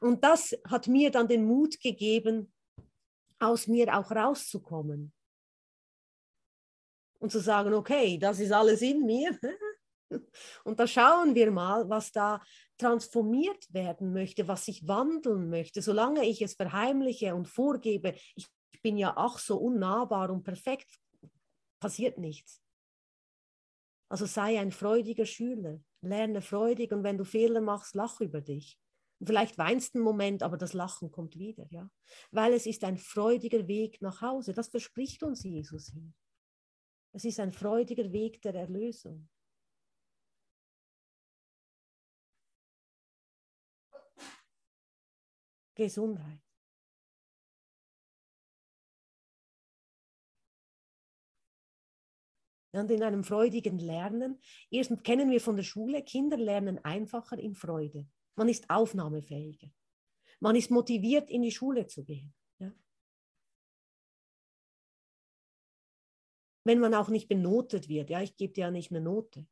Und 0.00 0.24
das 0.24 0.56
hat 0.66 0.86
mir 0.86 1.10
dann 1.10 1.28
den 1.28 1.44
Mut 1.44 1.80
gegeben, 1.80 2.54
aus 3.40 3.66
mir 3.66 3.94
auch 3.98 4.10
rauszukommen. 4.12 5.12
Und 7.18 7.32
zu 7.32 7.40
sagen, 7.40 7.74
okay, 7.74 8.16
das 8.18 8.38
ist 8.38 8.52
alles 8.52 8.80
in 8.82 9.04
mir. 9.04 9.36
Und 10.64 10.78
da 10.78 10.86
schauen 10.86 11.34
wir 11.34 11.50
mal, 11.50 11.88
was 11.88 12.12
da 12.12 12.40
transformiert 12.80 13.72
werden 13.72 14.12
möchte, 14.12 14.48
was 14.48 14.64
sich 14.64 14.88
wandeln 14.88 15.50
möchte. 15.50 15.82
Solange 15.82 16.24
ich 16.24 16.42
es 16.42 16.54
verheimliche 16.54 17.34
und 17.34 17.46
vorgebe, 17.46 18.14
ich 18.34 18.48
bin 18.82 18.96
ja 18.96 19.14
ach 19.16 19.38
so 19.38 19.58
unnahbar 19.58 20.30
und 20.30 20.42
perfekt, 20.42 20.98
passiert 21.80 22.18
nichts. 22.18 22.62
Also 24.08 24.26
sei 24.26 24.58
ein 24.58 24.72
freudiger 24.72 25.26
Schüler, 25.26 25.80
lerne 26.00 26.40
freudig 26.40 26.92
und 26.92 27.04
wenn 27.04 27.18
du 27.18 27.24
Fehler 27.24 27.60
machst, 27.60 27.94
lach 27.94 28.20
über 28.20 28.40
dich. 28.40 28.78
Vielleicht 29.22 29.58
weinst 29.58 29.94
einen 29.94 30.02
Moment, 30.02 30.42
aber 30.42 30.56
das 30.56 30.72
Lachen 30.72 31.10
kommt 31.10 31.38
wieder, 31.38 31.66
ja. 31.70 31.90
Weil 32.30 32.54
es 32.54 32.66
ist 32.66 32.82
ein 32.84 32.96
freudiger 32.96 33.68
Weg 33.68 34.00
nach 34.00 34.22
Hause. 34.22 34.54
Das 34.54 34.68
verspricht 34.68 35.22
uns 35.22 35.44
Jesus 35.44 35.92
hier. 35.92 36.10
Es 37.12 37.24
ist 37.24 37.38
ein 37.38 37.52
freudiger 37.52 38.10
Weg 38.12 38.40
der 38.40 38.54
Erlösung. 38.54 39.28
Gesundheit. 45.80 46.40
Und 52.72 52.90
in 52.90 53.02
einem 53.02 53.24
freudigen 53.24 53.78
Lernen, 53.78 54.40
erstens 54.70 55.02
kennen 55.02 55.30
wir 55.30 55.40
von 55.40 55.56
der 55.56 55.64
Schule, 55.64 56.04
Kinder 56.04 56.36
lernen 56.36 56.78
einfacher 56.84 57.38
in 57.38 57.54
Freude. 57.54 58.06
Man 58.36 58.48
ist 58.48 58.68
aufnahmefähiger. 58.68 59.72
Man 60.38 60.54
ist 60.54 60.70
motiviert, 60.70 61.30
in 61.30 61.42
die 61.42 61.50
Schule 61.50 61.86
zu 61.86 62.04
gehen. 62.04 62.32
Ja? 62.58 62.72
Wenn 66.64 66.78
man 66.78 66.94
auch 66.94 67.08
nicht 67.08 67.28
benotet 67.28 67.88
wird, 67.88 68.10
ja, 68.10 68.20
ich 68.20 68.36
gebe 68.36 68.52
dir 68.52 68.66
ja 68.66 68.70
nicht 68.70 68.90
eine 68.90 69.00
Note. 69.00 69.46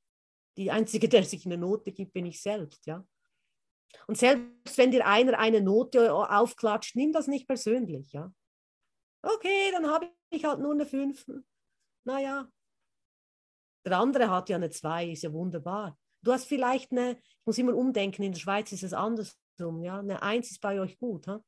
Die 0.59 0.71
Einzige, 0.71 1.09
der 1.09 1.25
sich 1.25 1.47
eine 1.47 1.57
Note 1.57 1.91
gibt, 1.91 2.13
bin 2.13 2.27
ich 2.27 2.41
selbst, 2.41 2.87
ja. 2.87 3.05
Und 4.07 4.19
selbst 4.19 4.77
wenn 4.79 4.91
dir 4.91 5.07
einer 5.07 5.39
eine 5.39 5.61
Note 5.61 6.13
aufklatscht, 6.13 6.97
nimm 6.97 7.13
das 7.13 7.27
nicht 7.27 7.47
persönlich, 7.47 8.13
ja. 8.13 8.33
Okay, 9.23 9.71
dann 9.73 9.89
habe 9.89 10.11
ich 10.31 10.45
halt 10.45 10.61
nur 10.61 10.73
eine 10.73 10.87
5. 10.87 11.27
Naja. 12.05 12.49
Der 13.85 13.99
andere 13.99 14.31
hat 14.31 14.49
ja 14.49 14.57
eine 14.57 14.71
2, 14.71 15.11
ist 15.11 15.23
ja 15.23 15.33
wunderbar. 15.33 15.99
Du 16.23 16.33
hast 16.33 16.47
vielleicht 16.47 16.93
eine, 16.93 17.13
ich 17.13 17.47
muss 17.47 17.59
immer 17.59 17.75
umdenken, 17.75 18.23
in 18.23 18.33
der 18.33 18.41
Schweiz 18.41 18.73
ist 18.73 18.83
es 18.83 18.93
andersrum, 18.93 19.83
ja. 19.83 19.99
Eine 19.99 20.23
1 20.23 20.51
ist 20.51 20.61
bei 20.61 20.81
euch 20.81 20.99
gut, 20.99 21.27
ha? 21.27 21.43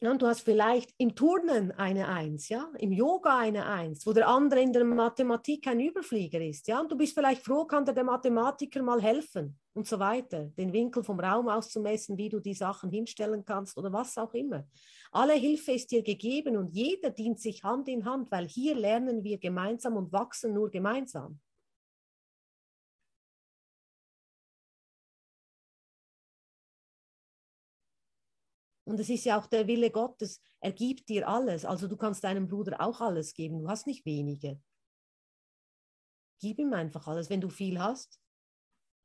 Ja, 0.00 0.12
und 0.12 0.22
du 0.22 0.28
hast 0.28 0.42
vielleicht 0.42 0.94
im 0.98 1.16
Turnen 1.16 1.72
eine 1.72 2.06
Eins, 2.06 2.48
ja, 2.48 2.70
im 2.78 2.92
Yoga 2.92 3.36
eine 3.38 3.66
Eins, 3.66 4.06
wo 4.06 4.12
der 4.12 4.28
andere 4.28 4.60
in 4.60 4.72
der 4.72 4.84
Mathematik 4.84 5.66
ein 5.66 5.80
Überflieger 5.80 6.40
ist, 6.40 6.68
ja, 6.68 6.78
und 6.80 6.92
du 6.92 6.96
bist 6.96 7.14
vielleicht 7.14 7.44
froh, 7.44 7.64
kann 7.64 7.84
dir 7.84 7.94
der 7.94 8.04
Mathematiker 8.04 8.80
mal 8.80 9.02
helfen 9.02 9.58
und 9.74 9.88
so 9.88 9.98
weiter, 9.98 10.44
den 10.56 10.72
Winkel 10.72 11.02
vom 11.02 11.18
Raum 11.18 11.48
auszumessen, 11.48 12.16
wie 12.16 12.28
du 12.28 12.38
die 12.38 12.54
Sachen 12.54 12.90
hinstellen 12.90 13.44
kannst 13.44 13.76
oder 13.76 13.92
was 13.92 14.16
auch 14.18 14.32
immer. 14.34 14.68
Alle 15.10 15.34
Hilfe 15.34 15.72
ist 15.72 15.90
dir 15.90 16.04
gegeben 16.04 16.56
und 16.56 16.68
jeder 16.76 17.10
dient 17.10 17.40
sich 17.40 17.64
Hand 17.64 17.88
in 17.88 18.04
Hand, 18.04 18.30
weil 18.30 18.46
hier 18.46 18.76
lernen 18.76 19.24
wir 19.24 19.38
gemeinsam 19.38 19.96
und 19.96 20.12
wachsen 20.12 20.54
nur 20.54 20.70
gemeinsam. 20.70 21.40
Und 28.88 28.98
es 29.00 29.10
ist 29.10 29.26
ja 29.26 29.38
auch 29.38 29.46
der 29.46 29.66
Wille 29.66 29.90
Gottes, 29.90 30.40
er 30.60 30.72
gibt 30.72 31.10
dir 31.10 31.28
alles. 31.28 31.66
Also 31.66 31.88
du 31.88 31.96
kannst 31.98 32.24
deinem 32.24 32.48
Bruder 32.48 32.80
auch 32.80 33.02
alles 33.02 33.34
geben. 33.34 33.60
Du 33.60 33.68
hast 33.68 33.86
nicht 33.86 34.06
wenige. 34.06 34.62
Gib 36.40 36.58
ihm 36.58 36.72
einfach 36.72 37.06
alles, 37.06 37.28
wenn 37.28 37.42
du 37.42 37.50
viel 37.50 37.78
hast. 37.78 38.18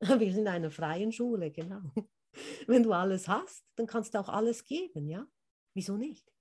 Wir 0.00 0.32
sind 0.32 0.42
in 0.42 0.48
einer 0.48 0.70
freien 0.70 1.12
Schule, 1.12 1.50
genau. 1.50 1.82
Wenn 2.66 2.82
du 2.82 2.94
alles 2.94 3.28
hast, 3.28 3.62
dann 3.76 3.86
kannst 3.86 4.14
du 4.14 4.20
auch 4.20 4.30
alles 4.30 4.64
geben, 4.64 5.06
ja? 5.06 5.26
Wieso 5.74 5.98
nicht? 5.98 6.32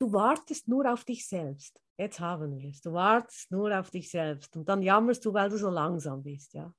Du 0.00 0.12
wartest 0.12 0.66
nur 0.66 0.92
auf 0.92 1.04
dich 1.04 1.28
selbst. 1.28 1.80
Jetzt 1.96 2.18
haben 2.18 2.58
wir 2.58 2.70
es. 2.70 2.80
Du 2.80 2.92
wartest 2.92 3.52
nur 3.52 3.78
auf 3.78 3.90
dich 3.92 4.10
selbst. 4.10 4.56
Und 4.56 4.68
dann 4.68 4.82
jammerst 4.82 5.24
du, 5.24 5.32
weil 5.32 5.48
du 5.48 5.56
so 5.56 5.70
langsam 5.70 6.24
bist, 6.24 6.54
ja? 6.54 6.74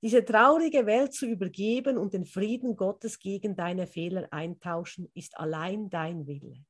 Diese 0.00 0.24
traurige 0.24 0.86
Welt 0.86 1.12
zu 1.12 1.26
übergeben 1.26 1.98
und 1.98 2.12
den 2.12 2.24
Frieden 2.24 2.76
Gottes 2.76 3.18
gegen 3.18 3.56
deine 3.56 3.86
Fehler 3.86 4.28
eintauschen, 4.32 5.10
ist 5.14 5.36
allein 5.36 5.90
dein 5.90 6.26
Wille. 6.26 6.64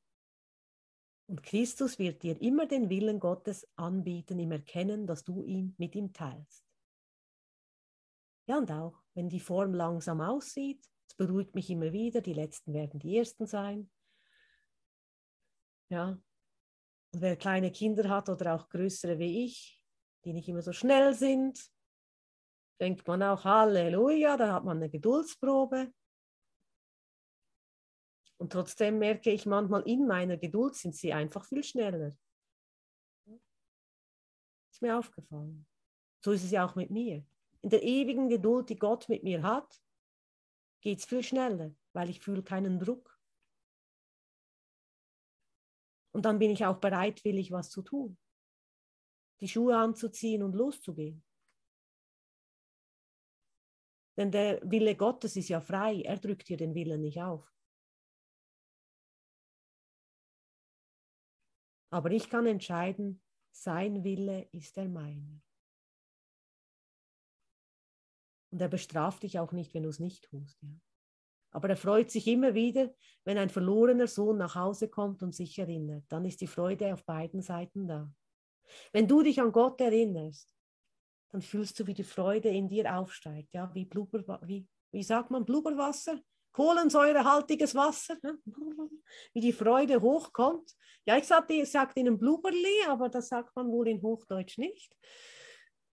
Und 1.26 1.42
Christus 1.42 1.98
wird 1.98 2.22
dir 2.22 2.40
immer 2.40 2.66
den 2.66 2.88
Willen 2.88 3.20
Gottes 3.20 3.68
anbieten 3.76 4.38
im 4.38 4.50
Erkennen, 4.50 5.06
dass 5.06 5.24
du 5.24 5.44
ihn 5.44 5.74
mit 5.76 5.94
ihm 5.94 6.14
teilst. 6.14 6.64
Ja, 8.46 8.56
und 8.56 8.70
auch, 8.70 9.02
wenn 9.12 9.28
die 9.28 9.40
Form 9.40 9.74
langsam 9.74 10.22
aussieht, 10.22 10.82
es 11.06 11.14
beruhigt 11.14 11.54
mich 11.54 11.68
immer 11.68 11.92
wieder, 11.92 12.22
die 12.22 12.32
Letzten 12.32 12.72
werden 12.72 12.98
die 12.98 13.18
Ersten 13.18 13.46
sein. 13.46 13.90
Ja, 15.90 16.18
und 17.12 17.20
wer 17.20 17.36
kleine 17.36 17.72
Kinder 17.72 18.08
hat 18.08 18.30
oder 18.30 18.54
auch 18.54 18.70
größere 18.70 19.18
wie 19.18 19.44
ich, 19.44 19.82
die 20.24 20.32
nicht 20.32 20.48
immer 20.48 20.62
so 20.62 20.72
schnell 20.72 21.12
sind, 21.12 21.58
denkt 22.80 23.06
man 23.06 23.22
auch 23.22 23.44
Halleluja, 23.44 24.36
da 24.36 24.54
hat 24.54 24.64
man 24.64 24.78
eine 24.78 24.90
Geduldsprobe. 24.90 25.92
Und 28.38 28.52
trotzdem 28.52 28.98
merke 28.98 29.30
ich 29.30 29.46
manchmal, 29.46 29.82
in 29.82 30.06
meiner 30.06 30.36
Geduld 30.36 30.76
sind 30.76 30.94
sie 30.94 31.12
einfach 31.12 31.44
viel 31.44 31.64
schneller. 31.64 32.16
Ist 34.70 34.80
mir 34.80 34.96
aufgefallen. 34.96 35.66
So 36.24 36.32
ist 36.32 36.44
es 36.44 36.52
ja 36.52 36.64
auch 36.64 36.76
mit 36.76 36.90
mir. 36.90 37.26
In 37.62 37.70
der 37.70 37.82
ewigen 37.82 38.28
Geduld, 38.28 38.68
die 38.70 38.78
Gott 38.78 39.08
mit 39.08 39.24
mir 39.24 39.42
hat, 39.42 39.82
geht 40.80 41.00
es 41.00 41.04
viel 41.04 41.24
schneller, 41.24 41.74
weil 41.92 42.10
ich 42.10 42.20
fühle 42.20 42.44
keinen 42.44 42.78
Druck. 42.78 43.18
Und 46.12 46.24
dann 46.24 46.38
bin 46.38 46.50
ich 46.50 46.64
auch 46.64 46.78
bereitwillig, 46.78 47.50
was 47.50 47.70
zu 47.70 47.82
tun. 47.82 48.16
Die 49.40 49.48
Schuhe 49.48 49.76
anzuziehen 49.76 50.42
und 50.42 50.54
loszugehen. 50.54 51.24
Denn 54.18 54.32
der 54.32 54.60
Wille 54.68 54.96
Gottes 54.96 55.36
ist 55.36 55.48
ja 55.48 55.60
frei. 55.60 56.02
Er 56.02 56.18
drückt 56.18 56.48
dir 56.48 56.56
den 56.56 56.74
Willen 56.74 57.00
nicht 57.00 57.22
auf. 57.22 57.54
Aber 61.90 62.10
ich 62.10 62.28
kann 62.28 62.44
entscheiden, 62.46 63.22
sein 63.52 64.02
Wille 64.02 64.48
ist 64.50 64.76
der 64.76 64.88
meine. 64.88 65.40
Und 68.50 68.60
er 68.60 68.68
bestraft 68.68 69.22
dich 69.22 69.38
auch 69.38 69.52
nicht, 69.52 69.72
wenn 69.72 69.84
du 69.84 69.88
es 69.88 70.00
nicht 70.00 70.24
tust. 70.24 70.60
Ja. 70.62 70.68
Aber 71.52 71.68
er 71.68 71.76
freut 71.76 72.10
sich 72.10 72.26
immer 72.26 72.54
wieder, 72.54 72.92
wenn 73.24 73.38
ein 73.38 73.50
verlorener 73.50 74.08
Sohn 74.08 74.38
nach 74.38 74.56
Hause 74.56 74.88
kommt 74.88 75.22
und 75.22 75.34
sich 75.34 75.56
erinnert. 75.58 76.04
Dann 76.08 76.24
ist 76.24 76.40
die 76.40 76.46
Freude 76.48 76.92
auf 76.92 77.04
beiden 77.04 77.40
Seiten 77.40 77.86
da. 77.86 78.12
Wenn 78.92 79.06
du 79.06 79.22
dich 79.22 79.40
an 79.40 79.52
Gott 79.52 79.80
erinnerst, 79.80 80.57
dann 81.30 81.42
fühlst 81.42 81.78
du, 81.78 81.86
wie 81.86 81.94
die 81.94 82.04
Freude 82.04 82.48
in 82.48 82.68
dir 82.68 82.94
aufsteigt. 82.96 83.52
Ja, 83.52 83.70
wie, 83.74 83.84
Blubber, 83.84 84.40
wie, 84.44 84.66
wie 84.92 85.02
sagt 85.02 85.30
man, 85.30 85.44
Blubberwasser? 85.44 86.20
kohlensäurehaltiges 86.58 87.74
Wasser, 87.76 88.16
ne? 88.22 88.36
wie 89.32 89.40
die 89.40 89.52
Freude 89.52 90.00
hochkommt. 90.00 90.74
Ja, 91.06 91.16
ich 91.16 91.24
sagte, 91.24 91.52
ich 91.52 91.70
sagte 91.70 92.00
Ihnen 92.00 92.18
Blubberli, 92.18 92.84
aber 92.88 93.08
das 93.08 93.28
sagt 93.28 93.54
man 93.54 93.68
wohl 93.68 93.86
in 93.86 94.02
Hochdeutsch 94.02 94.58
nicht. 94.58 94.92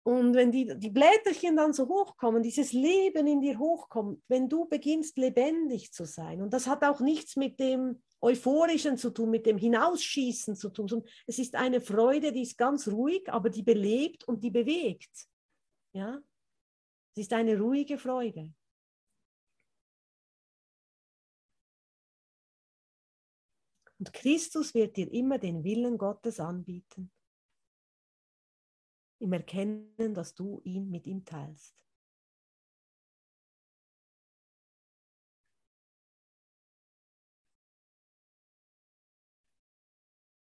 Und 0.07 0.35
wenn 0.35 0.51
die, 0.51 0.71
die 0.77 0.91
Blätterchen 0.91 1.55
dann 1.55 1.73
so 1.73 1.87
hochkommen, 1.87 2.43
dieses 2.43 2.73
Leben 2.73 3.25
in 3.25 3.41
dir 3.41 3.57
hochkommt, 3.57 4.21
wenn 4.27 4.47
du 4.47 4.65
beginnst 4.65 5.17
lebendig 5.17 5.91
zu 5.93 6.05
sein, 6.05 6.43
und 6.43 6.53
das 6.53 6.67
hat 6.67 6.83
auch 6.83 6.99
nichts 6.99 7.35
mit 7.35 7.59
dem 7.59 8.03
Euphorischen 8.21 8.97
zu 8.97 9.09
tun, 9.09 9.31
mit 9.31 9.47
dem 9.47 9.57
Hinausschießen 9.57 10.55
zu 10.55 10.69
tun, 10.69 10.87
sondern 10.87 11.09
es 11.25 11.39
ist 11.39 11.55
eine 11.55 11.81
Freude, 11.81 12.31
die 12.31 12.43
ist 12.43 12.55
ganz 12.55 12.87
ruhig, 12.87 13.27
aber 13.33 13.49
die 13.49 13.63
belebt 13.63 14.27
und 14.27 14.43
die 14.43 14.51
bewegt. 14.51 15.27
Ja? 15.93 16.21
Es 17.15 17.23
ist 17.23 17.33
eine 17.33 17.59
ruhige 17.59 17.97
Freude. 17.97 18.53
Und 23.97 24.13
Christus 24.13 24.75
wird 24.75 24.97
dir 24.97 25.11
immer 25.11 25.39
den 25.39 25.63
Willen 25.63 25.97
Gottes 25.97 26.39
anbieten, 26.39 27.11
im 29.25 29.33
Erkennen, 29.33 30.13
dass 30.13 30.35
du 30.35 30.61
ihn 30.63 30.91
mit 30.91 31.07
ihm 31.07 31.25
teilst. 31.25 31.75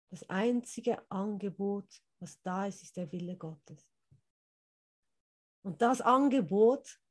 Das 0.09 0.23
einzige 0.29 1.11
Angebot, 1.11 1.87
was 2.19 2.41
da 2.41 2.67
ist, 2.67 2.81
ist 2.81 2.95
der 2.95 3.11
Wille 3.11 3.35
Gottes. 3.35 3.85
Und 5.61 5.81
das 5.81 5.99
Angebot, 5.99 7.01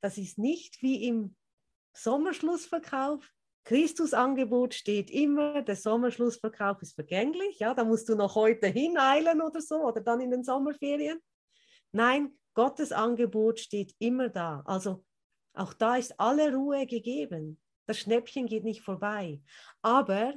das 0.00 0.18
ist 0.18 0.36
nicht 0.36 0.82
wie 0.82 1.08
im 1.08 1.36
Sommerschlussverkauf. 1.94 3.34
Christus 3.64 4.14
Angebot 4.14 4.74
steht 4.74 5.10
immer, 5.10 5.62
der 5.62 5.76
Sommerschlussverkauf 5.76 6.80
ist 6.80 6.94
vergänglich, 6.94 7.58
ja, 7.58 7.74
da 7.74 7.84
musst 7.84 8.08
du 8.08 8.14
noch 8.14 8.34
heute 8.34 8.66
hineilen 8.66 9.42
oder 9.42 9.60
so 9.60 9.84
oder 9.84 10.00
dann 10.00 10.20
in 10.20 10.30
den 10.30 10.44
Sommerferien. 10.44 11.18
Nein, 11.92 12.38
Gottes 12.54 12.92
Angebot 12.92 13.60
steht 13.60 13.94
immer 13.98 14.28
da. 14.28 14.62
Also 14.64 15.04
auch 15.54 15.74
da 15.74 15.96
ist 15.96 16.18
alle 16.18 16.54
Ruhe 16.54 16.86
gegeben. 16.86 17.60
Das 17.86 17.98
Schnäppchen 17.98 18.46
geht 18.46 18.64
nicht 18.64 18.82
vorbei. 18.82 19.40
Aber 19.82 20.34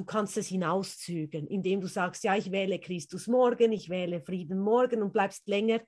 Du 0.00 0.06
kannst 0.06 0.38
es 0.38 0.46
hinauszügen, 0.46 1.46
indem 1.46 1.82
du 1.82 1.86
sagst, 1.86 2.24
ja, 2.24 2.34
ich 2.34 2.50
wähle 2.50 2.78
Christus 2.78 3.26
morgen, 3.26 3.70
ich 3.70 3.90
wähle 3.90 4.22
Frieden 4.22 4.58
morgen 4.58 5.02
und 5.02 5.12
bleibst 5.12 5.46
länger, 5.46 5.82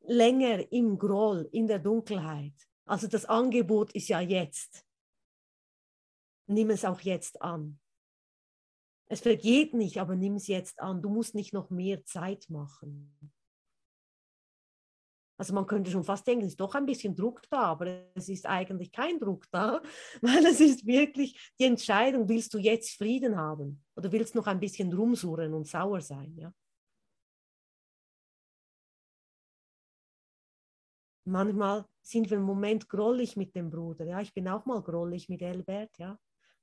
länger 0.00 0.70
im 0.70 0.98
Groll, 0.98 1.48
in 1.52 1.66
der 1.66 1.78
Dunkelheit. 1.78 2.52
Also 2.84 3.06
das 3.06 3.24
Angebot 3.24 3.92
ist 3.92 4.08
ja 4.08 4.20
jetzt. 4.20 4.84
Nimm 6.46 6.70
es 6.70 6.84
auch 6.84 7.00
jetzt 7.00 7.42
an. 7.42 7.80
Es 9.08 9.20
vergeht 9.20 9.74
nicht, 9.74 9.98
aber 9.98 10.16
nimm 10.16 10.36
es 10.36 10.48
jetzt 10.48 10.80
an. 10.80 11.02
Du 11.02 11.08
musst 11.08 11.34
nicht 11.34 11.52
noch 11.52 11.70
mehr 11.70 12.04
Zeit 12.04 12.48
machen. 12.48 13.32
Also 15.38 15.52
man 15.52 15.66
könnte 15.66 15.90
schon 15.90 16.04
fast 16.04 16.26
denken, 16.26 16.46
es 16.46 16.52
ist 16.52 16.60
doch 16.60 16.74
ein 16.74 16.86
bisschen 16.86 17.14
Druck 17.14 17.42
da, 17.50 17.64
aber 17.64 18.06
es 18.14 18.28
ist 18.28 18.46
eigentlich 18.46 18.90
kein 18.90 19.18
Druck 19.18 19.44
da, 19.50 19.82
weil 20.22 20.46
es 20.46 20.60
ist 20.60 20.86
wirklich 20.86 21.52
die 21.58 21.64
Entscheidung, 21.64 22.28
willst 22.28 22.54
du 22.54 22.58
jetzt 22.58 22.96
Frieden 22.96 23.36
haben 23.36 23.84
oder 23.96 24.10
willst 24.12 24.34
noch 24.34 24.46
ein 24.46 24.60
bisschen 24.60 24.92
rumsurren 24.92 25.52
und 25.52 25.66
sauer 25.66 26.00
sein, 26.00 26.34
ja? 26.36 26.52
Manchmal 31.28 31.84
sind 32.02 32.30
wir 32.30 32.38
im 32.38 32.44
Moment 32.44 32.88
grollig 32.88 33.36
mit 33.36 33.54
dem 33.54 33.68
Bruder, 33.68 34.06
ja, 34.06 34.20
ich 34.20 34.32
bin 34.32 34.48
auch 34.48 34.64
mal 34.64 34.80
grollig 34.80 35.28
mit 35.28 35.42
Elbert, 35.42 35.98
ja. 35.98 36.18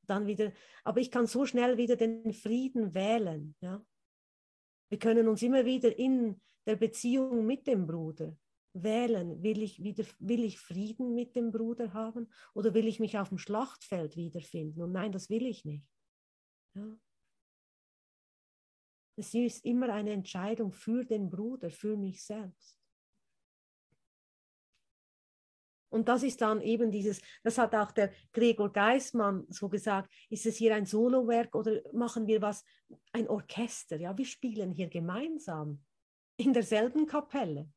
Dann 0.06 0.28
wieder, 0.28 0.52
aber 0.84 1.00
ich 1.00 1.12
kann 1.12 1.28
so 1.28 1.46
schnell 1.46 1.78
wieder 1.78 1.96
den 1.96 2.34
Frieden 2.34 2.94
wählen, 2.94 3.56
ja. 3.62 3.86
Wir 4.90 5.00
können 5.00 5.28
uns 5.28 5.42
immer 5.42 5.66
wieder 5.66 5.98
in 5.98 6.40
der 6.68 6.76
Beziehung 6.76 7.46
mit 7.46 7.66
dem 7.66 7.88
Bruder 7.88 8.38
wählen, 8.74 9.42
will 9.42 9.62
ich, 9.62 9.82
wieder, 9.84 10.04
will 10.20 10.44
ich 10.44 10.60
Frieden 10.60 11.14
mit 11.14 11.36
dem 11.36 11.52
Bruder 11.52 11.94
haben 11.94 12.30
oder 12.54 12.74
will 12.74 12.88
ich 12.88 13.00
mich 13.00 13.18
auf 13.18 13.30
dem 13.30 13.38
Schlachtfeld 13.38 14.18
wiederfinden? 14.18 14.82
Und 14.82 14.92
nein, 14.92 15.12
das 15.12 15.30
will 15.30 15.46
ich 15.46 15.64
nicht. 15.66 15.88
Ja. 16.76 16.98
Es 19.16 19.34
ist 19.34 19.64
immer 19.64 19.94
eine 19.94 20.12
Entscheidung 20.12 20.72
für 20.72 21.06
den 21.06 21.30
Bruder, 21.30 21.70
für 21.70 21.96
mich 21.96 22.24
selbst. 22.24 22.83
Und 25.94 26.10
das 26.10 26.24
ist 26.24 26.42
dann 26.42 26.60
eben 26.60 26.90
dieses, 26.90 27.22
das 27.44 27.60
hat 27.60 27.76
auch 27.76 27.92
der 27.92 28.12
Gregor 28.32 28.74
Geismann 28.74 29.46
so 29.50 29.70
gesagt, 29.70 30.12
ist 30.28 30.48
es 30.48 30.58
hier 30.58 30.74
ein 30.74 30.88
Solowerk 30.88 31.54
oder 31.54 31.84
machen 31.94 32.26
wir 32.26 32.42
was, 32.42 32.66
ein 33.12 33.30
Orchester? 33.30 33.98
Ja, 33.98 34.18
wir 34.18 34.26
spielen 34.26 34.72
hier 34.72 34.90
gemeinsam 34.90 35.86
in 36.36 36.52
derselben 36.52 37.06
Kapelle. 37.06 37.72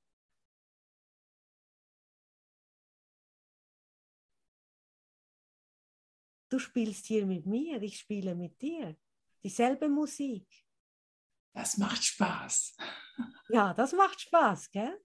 Du 6.48 6.58
spielst 6.58 7.04
hier 7.04 7.26
mit 7.26 7.44
mir, 7.44 7.82
ich 7.82 7.98
spiele 7.98 8.34
mit 8.34 8.62
dir. 8.62 8.96
Dieselbe 9.44 9.90
Musik. 9.90 10.48
Das 11.52 11.76
macht 11.76 12.02
Spaß. 12.02 12.78
Ja, 13.50 13.74
das 13.74 13.92
macht 13.92 14.22
Spaß, 14.22 14.70
gell? 14.70 15.04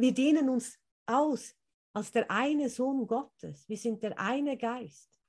Wir 0.00 0.14
dehnen 0.14 0.48
uns 0.48 0.78
aus 1.06 1.54
als 1.92 2.12
der 2.12 2.30
eine 2.30 2.70
Sohn 2.70 3.06
Gottes. 3.06 3.68
Wir 3.68 3.76
sind 3.76 4.02
der 4.02 4.18
eine 4.18 4.56
Geist. 4.56 5.20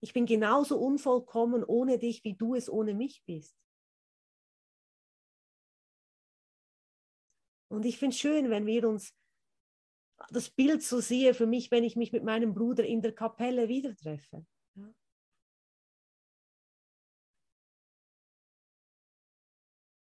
Ich 0.00 0.12
bin 0.12 0.26
genauso 0.26 0.78
unvollkommen 0.78 1.64
ohne 1.64 1.98
dich, 1.98 2.22
wie 2.24 2.34
du 2.34 2.54
es 2.54 2.70
ohne 2.70 2.94
mich 2.94 3.22
bist. 3.26 3.56
Und 7.68 7.84
ich 7.84 7.98
finde 7.98 8.14
es 8.14 8.20
schön, 8.20 8.48
wenn 8.48 8.64
wir 8.64 8.88
uns 8.88 9.12
das 10.30 10.50
Bild 10.50 10.82
so 10.82 11.00
sehe 11.00 11.34
für 11.34 11.46
mich, 11.46 11.70
wenn 11.70 11.84
ich 11.84 11.96
mich 11.96 12.12
mit 12.12 12.24
meinem 12.24 12.54
Bruder 12.54 12.84
in 12.84 13.02
der 13.02 13.14
Kapelle 13.14 13.68
wieder 13.68 13.94
treffe. 13.94 14.46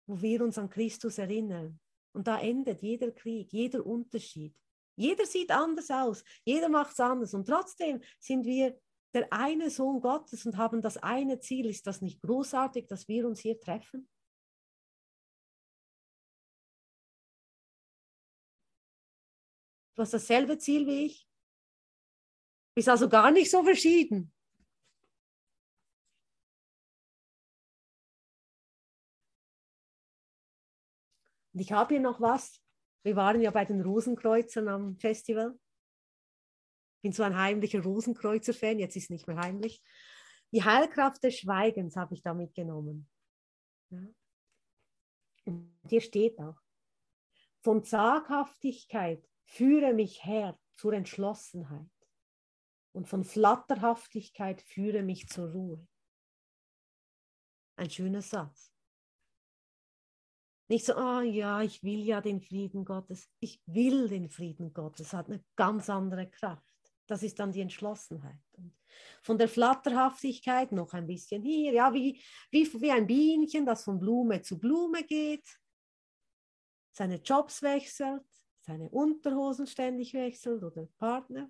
Wo 0.06 0.22
wir 0.22 0.42
uns 0.44 0.58
an 0.58 0.70
Christus 0.70 1.18
erinnern. 1.18 1.80
Und 2.18 2.26
da 2.26 2.40
endet 2.40 2.82
jeder 2.82 3.12
Krieg, 3.12 3.54
jeder 3.54 3.86
Unterschied. 3.86 4.60
Jeder 4.96 5.28
sieht 5.28 5.52
anders 5.52 5.92
aus, 5.92 6.24
jeder 6.44 6.68
macht 6.68 6.94
es 6.94 7.00
anders. 7.00 7.36
Und 7.36 7.46
trotzdem 7.46 8.02
sind 8.20 8.44
wir 8.44 8.76
der 9.14 9.32
eine 9.32 9.70
Sohn 9.70 10.02
Gottes 10.02 10.44
und 10.48 10.58
haben 10.58 10.82
das 10.82 10.98
eine 10.98 11.40
Ziel. 11.40 11.68
Ist 11.68 11.86
das 11.86 12.02
nicht 12.02 12.20
großartig, 12.24 12.88
dass 12.88 13.08
wir 13.08 13.28
uns 13.28 13.42
hier 13.42 13.60
treffen? 13.60 14.10
Du 19.94 20.02
hast 20.02 20.16
dasselbe 20.16 20.58
Ziel 20.58 20.88
wie 20.88 21.06
ich. 21.06 21.30
Bist 22.74 22.90
also 22.90 23.08
gar 23.08 23.30
nicht 23.30 23.52
so 23.52 23.64
verschieden. 23.64 24.34
Und 31.58 31.62
ich 31.62 31.72
habe 31.72 31.96
hier 31.96 32.00
noch 32.00 32.22
was. 32.22 32.62
Wir 33.02 33.16
waren 33.16 33.42
ja 33.42 33.50
bei 33.50 33.66
den 33.66 33.82
Rosenkreuzern 33.82 34.68
am 34.68 34.96
Festival. 35.00 35.58
Ich 36.98 37.02
bin 37.02 37.14
so 37.14 37.24
ein 37.24 37.36
heimlicher 37.36 37.82
Rosenkreuzer-Fan, 37.82 38.78
jetzt 38.78 38.96
ist 38.96 39.06
es 39.06 39.10
nicht 39.10 39.26
mehr 39.26 39.38
heimlich. 39.38 39.82
Die 40.54 40.64
Heilkraft 40.64 41.24
des 41.24 41.40
Schweigens 41.40 41.96
habe 41.96 42.14
ich 42.14 42.22
da 42.22 42.36
mitgenommen. 42.36 43.10
Ja. 43.90 44.06
Und 45.46 45.76
hier 45.90 46.02
steht 46.02 46.38
auch, 46.38 46.62
von 47.64 47.84
Zaghaftigkeit 47.84 49.28
Führe 49.48 49.96
mich 49.96 50.24
her 50.24 50.60
zur 50.76 50.94
Entschlossenheit 50.94 51.90
und 52.92 53.08
von 53.08 53.24
Flatterhaftigkeit 53.24 54.62
führe 54.62 55.02
mich 55.02 55.28
zur 55.28 55.52
Ruhe. 55.52 55.88
Ein 57.78 57.90
schöner 57.90 58.22
Satz. 58.22 58.77
Nicht 60.70 60.86
so, 60.86 60.96
ah 60.96 61.22
ja, 61.22 61.62
ich 61.62 61.84
will 61.84 62.04
ja 62.04 62.20
den 62.20 62.42
Frieden 62.42 62.84
Gottes. 62.84 63.30
Ich 63.40 63.62
will 63.66 64.10
den 64.10 64.30
Frieden 64.30 64.74
Gottes. 64.74 65.10
Das 65.10 65.14
hat 65.14 65.28
eine 65.28 65.44
ganz 65.56 65.90
andere 65.90 66.30
Kraft. 66.30 66.64
Das 67.08 67.24
ist 67.24 67.40
dann 67.40 67.54
die 67.54 67.62
Entschlossenheit. 67.62 68.42
Und 68.54 68.78
von 69.22 69.38
der 69.38 69.48
Flatterhaftigkeit 69.48 70.72
noch 70.72 70.94
ein 70.94 71.08
bisschen 71.08 71.42
hier, 71.42 71.72
ja, 71.72 71.94
wie, 71.94 72.22
wie, 72.52 72.66
wie 72.82 72.92
ein 72.92 73.08
Bienchen, 73.08 73.66
das 73.66 73.84
von 73.84 74.00
Blume 74.00 74.42
zu 74.42 74.60
Blume 74.60 75.04
geht, 75.04 75.48
seine 76.92 77.18
Jobs 77.18 77.62
wechselt, 77.62 78.26
seine 78.62 78.90
Unterhosen 78.90 79.68
ständig 79.68 80.14
wechselt 80.14 80.64
oder 80.64 80.88
Partner. 80.98 81.50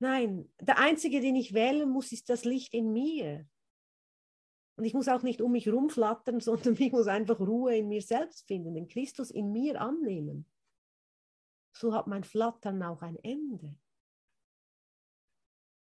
Nein, 0.00 0.52
der 0.60 0.78
einzige, 0.78 1.20
den 1.20 1.36
ich 1.36 1.54
wählen 1.54 1.88
muss, 1.88 2.12
ist 2.12 2.28
das 2.28 2.44
Licht 2.44 2.74
in 2.74 2.92
mir. 2.92 3.46
Und 4.76 4.84
ich 4.84 4.94
muss 4.94 5.08
auch 5.08 5.22
nicht 5.22 5.40
um 5.40 5.52
mich 5.52 5.68
rumflattern, 5.68 6.40
sondern 6.40 6.76
ich 6.78 6.92
muss 6.92 7.06
einfach 7.06 7.38
Ruhe 7.38 7.76
in 7.76 7.88
mir 7.88 8.02
selbst 8.02 8.46
finden, 8.46 8.74
den 8.74 8.88
Christus 8.88 9.30
in 9.30 9.52
mir 9.52 9.80
annehmen. 9.80 10.46
So 11.76 11.92
hat 11.92 12.06
mein 12.06 12.24
Flattern 12.24 12.82
auch 12.82 13.02
ein 13.02 13.16
Ende. 13.16 13.76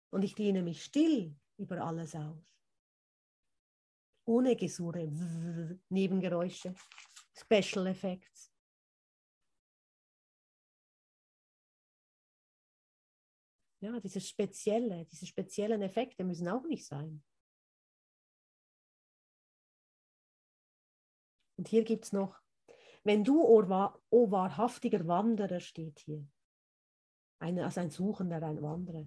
Und 0.09 0.23
ich 0.23 0.35
dehne 0.35 0.63
mich 0.63 0.83
still 0.83 1.35
über 1.57 1.81
alles 1.81 2.15
aus. 2.15 2.57
Ohne 4.25 4.55
Gesurre, 4.55 5.07
Nebengeräusche, 5.89 6.75
Special 7.33 7.87
Effects. 7.87 8.51
Ja, 13.79 13.99
diese 13.99 14.19
spezielle, 14.19 15.05
diese 15.05 15.25
speziellen 15.25 15.81
Effekte 15.81 16.23
müssen 16.23 16.47
auch 16.49 16.65
nicht 16.65 16.85
sein. 16.85 17.23
Und 21.57 21.67
hier 21.67 21.83
gibt 21.83 22.05
es 22.05 22.13
noch, 22.13 22.39
wenn 23.03 23.23
du, 23.23 23.41
o, 23.41 23.63
o 24.09 24.31
wahrhaftiger 24.31 25.07
Wanderer, 25.07 25.59
steht 25.59 25.99
hier, 25.99 26.25
eine, 27.39 27.65
also 27.65 27.81
ein 27.81 27.89
Suchender, 27.89 28.41
ein 28.43 28.61
Wanderer, 28.61 29.05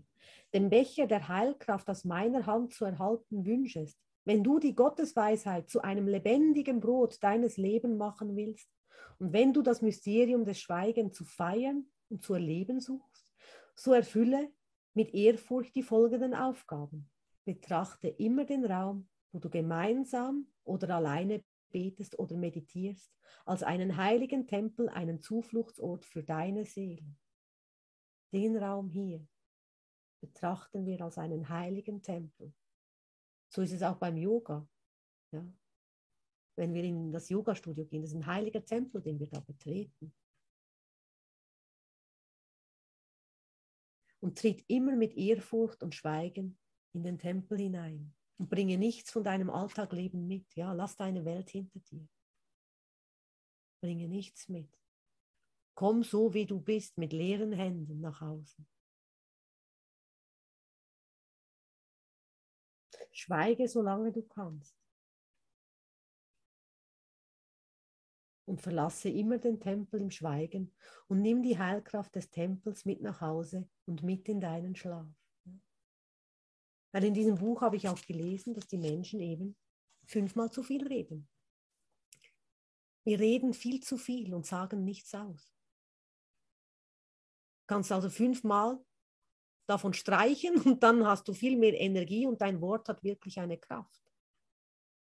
den 0.52 0.70
Becher 0.70 1.06
der 1.06 1.28
Heilkraft 1.28 1.88
aus 1.88 2.04
meiner 2.04 2.46
Hand 2.46 2.74
zu 2.74 2.84
erhalten 2.84 3.44
wünschest, 3.44 3.98
wenn 4.24 4.44
du 4.44 4.58
die 4.58 4.74
Gottesweisheit 4.74 5.68
zu 5.68 5.82
einem 5.82 6.06
lebendigen 6.06 6.80
Brot 6.80 7.22
deines 7.22 7.56
Lebens 7.56 7.96
machen 7.96 8.36
willst. 8.36 8.70
Und 9.18 9.32
wenn 9.32 9.52
du 9.52 9.62
das 9.62 9.82
Mysterium 9.82 10.44
des 10.44 10.60
Schweigens 10.60 11.16
zu 11.16 11.24
feiern 11.24 11.86
und 12.08 12.22
zu 12.22 12.34
erleben 12.34 12.80
suchst, 12.80 13.26
so 13.74 13.92
erfülle 13.92 14.50
mit 14.94 15.14
Ehrfurcht 15.14 15.74
die 15.74 15.82
folgenden 15.82 16.34
Aufgaben. 16.34 17.08
Betrachte 17.44 18.08
immer 18.08 18.44
den 18.44 18.64
Raum, 18.64 19.08
wo 19.32 19.38
du 19.38 19.48
gemeinsam 19.48 20.46
oder 20.64 20.96
alleine 20.96 21.42
betest 21.70 22.18
oder 22.18 22.36
meditierst, 22.36 23.12
als 23.44 23.62
einen 23.62 23.96
heiligen 23.96 24.46
Tempel, 24.46 24.88
einen 24.88 25.20
Zufluchtsort 25.20 26.04
für 26.04 26.22
deine 26.22 26.64
Seele. 26.64 27.16
Den 28.32 28.56
Raum 28.56 28.88
hier 28.90 29.26
betrachten 30.20 30.86
wir 30.86 31.00
als 31.00 31.18
einen 31.18 31.48
heiligen 31.48 32.02
Tempel. 32.02 32.52
So 33.48 33.62
ist 33.62 33.72
es 33.72 33.82
auch 33.82 33.96
beim 33.96 34.16
Yoga. 34.16 34.68
Ja? 35.32 35.44
Wenn 36.56 36.74
wir 36.74 36.84
in 36.84 37.10
das 37.10 37.28
Yoga-Studio 37.28 37.86
gehen, 37.86 38.02
das 38.02 38.10
ist 38.10 38.16
ein 38.16 38.26
heiliger 38.26 38.64
Tempel, 38.64 39.00
den 39.00 39.18
wir 39.18 39.28
da 39.28 39.40
betreten. 39.40 40.14
Und 44.20 44.38
tritt 44.38 44.62
immer 44.68 44.94
mit 44.94 45.14
Ehrfurcht 45.16 45.82
und 45.82 45.94
Schweigen 45.94 46.58
in 46.92 47.02
den 47.02 47.18
Tempel 47.18 47.58
hinein 47.58 48.14
und 48.40 48.48
bringe 48.48 48.78
nichts 48.78 49.10
von 49.10 49.22
deinem 49.22 49.50
Alltagleben 49.50 50.26
mit. 50.26 50.54
Ja, 50.54 50.72
lass 50.72 50.96
deine 50.96 51.26
Welt 51.26 51.50
hinter 51.50 51.78
dir. 51.78 52.08
Bringe 53.82 54.08
nichts 54.08 54.48
mit. 54.48 54.80
Komm 55.74 56.02
so, 56.02 56.32
wie 56.32 56.46
du 56.46 56.58
bist, 56.58 56.96
mit 56.96 57.12
leeren 57.12 57.52
Händen 57.52 58.00
nach 58.00 58.22
Hause. 58.22 58.64
Schweige, 63.12 63.68
solange 63.68 64.10
du 64.10 64.22
kannst. 64.22 64.74
Und 68.46 68.62
verlasse 68.62 69.10
immer 69.10 69.36
den 69.36 69.60
Tempel 69.60 70.00
im 70.00 70.10
Schweigen 70.10 70.74
und 71.08 71.20
nimm 71.20 71.42
die 71.42 71.58
Heilkraft 71.58 72.14
des 72.14 72.30
Tempels 72.30 72.86
mit 72.86 73.02
nach 73.02 73.20
Hause 73.20 73.68
und 73.84 74.02
mit 74.02 74.30
in 74.30 74.40
deinen 74.40 74.74
Schlaf. 74.74 75.19
Weil 76.92 77.04
in 77.04 77.14
diesem 77.14 77.36
Buch 77.36 77.60
habe 77.60 77.76
ich 77.76 77.88
auch 77.88 78.00
gelesen, 78.02 78.54
dass 78.54 78.66
die 78.66 78.78
Menschen 78.78 79.20
eben 79.20 79.56
fünfmal 80.04 80.50
zu 80.50 80.62
viel 80.62 80.86
reden. 80.86 81.28
Wir 83.04 83.18
reden 83.18 83.54
viel 83.54 83.80
zu 83.80 83.96
viel 83.96 84.34
und 84.34 84.46
sagen 84.46 84.84
nichts 84.84 85.14
aus. 85.14 85.54
Du 87.60 87.74
kannst 87.74 87.92
also 87.92 88.10
fünfmal 88.10 88.84
davon 89.66 89.94
streichen 89.94 90.60
und 90.62 90.82
dann 90.82 91.06
hast 91.06 91.28
du 91.28 91.32
viel 91.32 91.56
mehr 91.56 91.78
Energie 91.80 92.26
und 92.26 92.40
dein 92.40 92.60
Wort 92.60 92.88
hat 92.88 93.02
wirklich 93.02 93.38
eine 93.38 93.58
Kraft. 93.58 94.02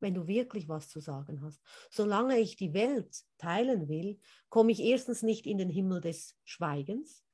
Wenn 0.01 0.13
du 0.13 0.27
wirklich 0.27 0.69
was 0.69 0.91
zu 0.91 1.01
sagen 1.01 1.41
hast. 1.43 1.63
Solange 1.91 2.39
ich 2.39 2.57
die 2.57 2.75
Welt 2.75 3.25
teilen 3.39 3.89
will, 3.89 4.21
komme 4.51 4.73
ich 4.73 4.81
erstens 4.81 5.23
nicht 5.23 5.47
in 5.47 5.57
den 5.57 5.71
Himmel 5.71 6.03
des 6.03 6.37
Schweigens, 6.45 7.26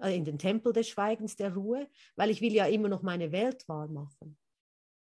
äh, 0.00 0.14
in 0.14 0.24
den 0.24 0.38
Tempel 0.38 0.72
des 0.72 0.88
Schweigens, 0.88 1.36
der 1.36 1.54
Ruhe, 1.54 1.88
weil 2.16 2.30
ich 2.30 2.40
will 2.40 2.52
ja 2.52 2.66
immer 2.66 2.88
noch 2.88 3.02
meine 3.02 3.32
Welt 3.32 3.68
wahr 3.68 3.88
machen. 3.88 4.38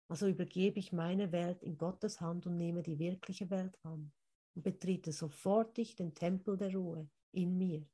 Also 0.10 0.28
übergebe 0.28 0.80
ich 0.80 0.92
meine 0.92 1.32
Welt 1.32 1.64
in 1.64 1.78
Gottes 1.78 2.22
Hand 2.22 2.46
und 2.46 2.58
nehme 2.58 2.84
die 2.84 3.00
wirkliche 3.00 3.50
Welt 3.50 3.78
an 3.84 4.12
und 4.56 4.62
betrete 4.64 5.12
sofortig 5.12 5.96
den 5.96 6.14
Tempel 6.14 6.58
der 6.58 6.74
Ruhe 6.74 7.10
in 7.32 7.58
mir. 7.58 7.88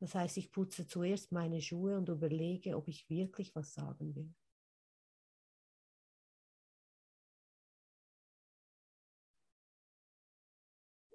Das 0.00 0.14
heißt, 0.14 0.38
ich 0.38 0.50
putze 0.50 0.86
zuerst 0.86 1.32
meine 1.32 1.60
Schuhe 1.60 1.96
und 1.98 2.08
überlege, 2.08 2.76
ob 2.76 2.88
ich 2.88 3.08
wirklich 3.10 3.54
was 3.54 3.74
sagen 3.74 4.14
will. 4.14 4.32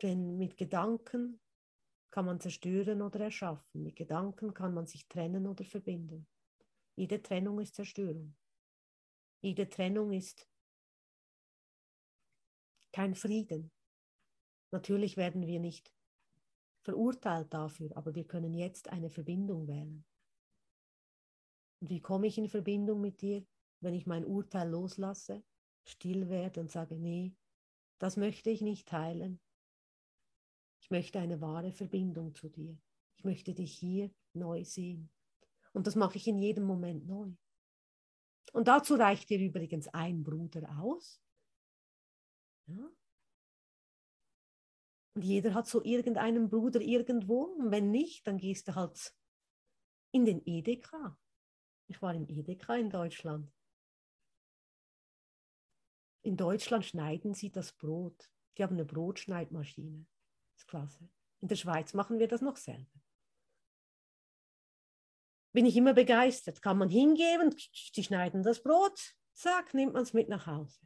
Denn 0.01 0.38
mit 0.38 0.57
Gedanken 0.57 1.39
kann 2.16 2.28
man 2.28 2.39
zerstören 2.39 3.01
oder 3.01 3.20
erschaffen. 3.20 3.84
Mit 3.84 3.97
Gedanken 3.97 4.53
kann 4.53 4.74
man 4.74 4.88
sich 4.88 5.05
trennen 5.09 5.45
oder 5.47 5.66
verbinden. 5.66 6.26
Jede 6.95 7.22
Trennung 7.22 7.59
ist 7.59 7.76
Zerstörung. 7.76 8.34
Jede 9.41 9.68
Trennung 9.68 10.13
ist 10.13 10.47
kein 12.93 13.16
Frieden. 13.16 13.70
Natürlich 14.72 15.18
werden 15.18 15.45
wir 15.45 15.59
nicht 15.59 15.91
verurteilt 16.84 17.53
dafür, 17.53 17.91
aber 17.97 18.16
wir 18.16 18.26
können 18.26 18.53
jetzt 18.53 18.88
eine 18.93 19.09
Verbindung 19.09 19.68
wählen. 19.68 20.05
Und 21.82 21.89
wie 21.89 21.99
komme 21.99 22.28
ich 22.28 22.38
in 22.38 22.47
Verbindung 22.47 23.01
mit 23.01 23.20
dir, 23.20 23.45
wenn 23.82 23.93
ich 23.93 24.07
mein 24.07 24.24
Urteil 24.24 24.70
loslasse, 24.70 25.43
still 25.84 26.30
werde 26.30 26.61
und 26.61 26.72
sage, 26.72 26.95
nee, 26.95 27.36
das 27.99 28.16
möchte 28.16 28.51
ich 28.51 28.61
nicht 28.61 28.88
teilen, 28.88 29.41
ich 30.86 30.92
möchte 30.92 31.18
eine 31.20 31.42
wahre 31.42 31.74
Verbindung 31.74 32.36
zu 32.36 32.48
dir. 32.48 32.78
Ich 33.18 33.24
möchte 33.24 33.56
dich 33.56 33.76
hier 33.76 34.12
neu 34.34 34.64
sehen. 34.64 35.10
Und 35.74 35.88
das 35.88 35.96
mache 35.96 36.18
ich 36.18 36.28
in 36.28 36.38
jedem 36.38 36.66
Moment 36.66 37.08
neu. 37.08 37.32
Und 38.54 38.68
dazu 38.68 38.94
reicht 38.94 39.32
dir 39.32 39.40
übrigens 39.40 39.88
ein 39.88 40.22
Bruder 40.22 40.78
aus. 40.80 41.20
Ja? 42.68 42.88
Und 45.16 45.24
jeder 45.24 45.56
hat 45.56 45.66
so 45.66 45.84
irgendeinen 45.84 46.52
Bruder 46.52 46.82
irgendwo. 46.82 47.46
Und 47.46 47.72
wenn 47.72 47.90
nicht, 47.90 48.28
dann 48.28 48.38
gehst 48.38 48.68
du 48.68 48.76
halt 48.76 49.12
in 50.12 50.24
den 50.24 50.40
Edeka. 50.46 51.18
Ich 51.88 52.00
war 52.00 52.14
im 52.14 52.30
Edeka 52.30 52.76
in 52.76 52.92
Deutschland. 52.92 53.52
In 56.22 56.38
Deutschland 56.38 56.86
schneiden 56.86 57.34
sie 57.34 57.50
das 57.50 57.74
Brot. 57.74 58.30
Die 58.56 58.64
haben 58.64 58.76
eine 58.76 58.86
Brotschneidmaschine. 58.86 60.06
Klasse. 60.68 61.09
In 61.41 61.47
der 61.47 61.55
Schweiz 61.55 61.93
machen 61.93 62.20
wir 62.20 62.28
das 62.28 62.41
noch 62.41 62.57
selber. 62.57 63.01
Bin 65.53 65.66
ich 65.66 65.78
immer 65.78 65.93
begeistert. 65.93 66.61
Kann 66.61 66.78
man 66.78 66.89
hingeben, 66.89 67.55
die 67.95 68.03
schneiden 68.03 68.43
das 68.43 68.61
Brot, 68.61 69.16
zack, 69.34 69.74
nimmt 69.74 69.93
man 69.93 70.03
es 70.03 70.13
mit 70.13 70.28
nach 70.28 70.47
Hause. 70.47 70.80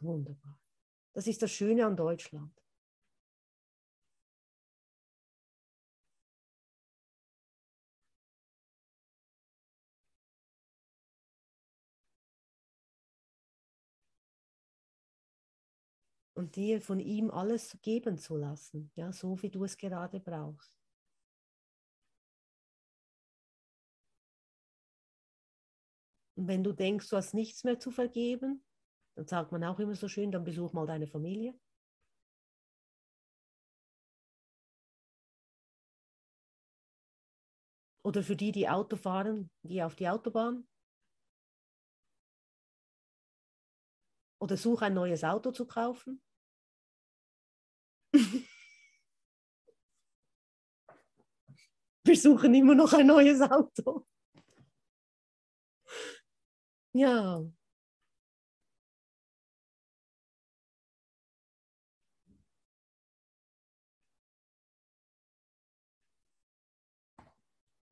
Wunderbar. 0.00 0.58
Das 1.12 1.26
ist 1.26 1.42
das 1.42 1.50
Schöne 1.50 1.86
an 1.86 1.96
Deutschland. 1.96 2.52
Und 16.38 16.54
dir 16.54 16.80
von 16.80 17.00
ihm 17.00 17.32
alles 17.32 17.76
geben 17.82 18.16
zu 18.16 18.36
lassen, 18.36 18.92
ja, 18.94 19.12
so 19.12 19.42
wie 19.42 19.50
du 19.50 19.64
es 19.64 19.76
gerade 19.76 20.20
brauchst. 20.20 20.72
Und 26.36 26.46
wenn 26.46 26.62
du 26.62 26.72
denkst, 26.72 27.08
du 27.08 27.16
hast 27.16 27.34
nichts 27.34 27.64
mehr 27.64 27.80
zu 27.80 27.90
vergeben, 27.90 28.64
dann 29.16 29.26
sagt 29.26 29.50
man 29.50 29.64
auch 29.64 29.80
immer 29.80 29.96
so 29.96 30.06
schön, 30.06 30.30
dann 30.30 30.44
besuch 30.44 30.72
mal 30.72 30.86
deine 30.86 31.08
Familie. 31.08 31.58
Oder 38.04 38.22
für 38.22 38.36
die, 38.36 38.52
die 38.52 38.68
Auto 38.68 38.94
fahren, 38.94 39.50
geh 39.64 39.82
auf 39.82 39.96
die 39.96 40.08
Autobahn. 40.08 40.68
Oder 44.40 44.56
such 44.56 44.82
ein 44.82 44.94
neues 44.94 45.24
Auto 45.24 45.50
zu 45.50 45.66
kaufen. 45.66 46.22
Wir 52.04 52.16
suchen 52.16 52.54
immer 52.54 52.74
noch 52.74 52.92
ein 52.94 53.06
neues 53.06 53.40
Auto. 53.40 54.06
Ja. 56.92 57.42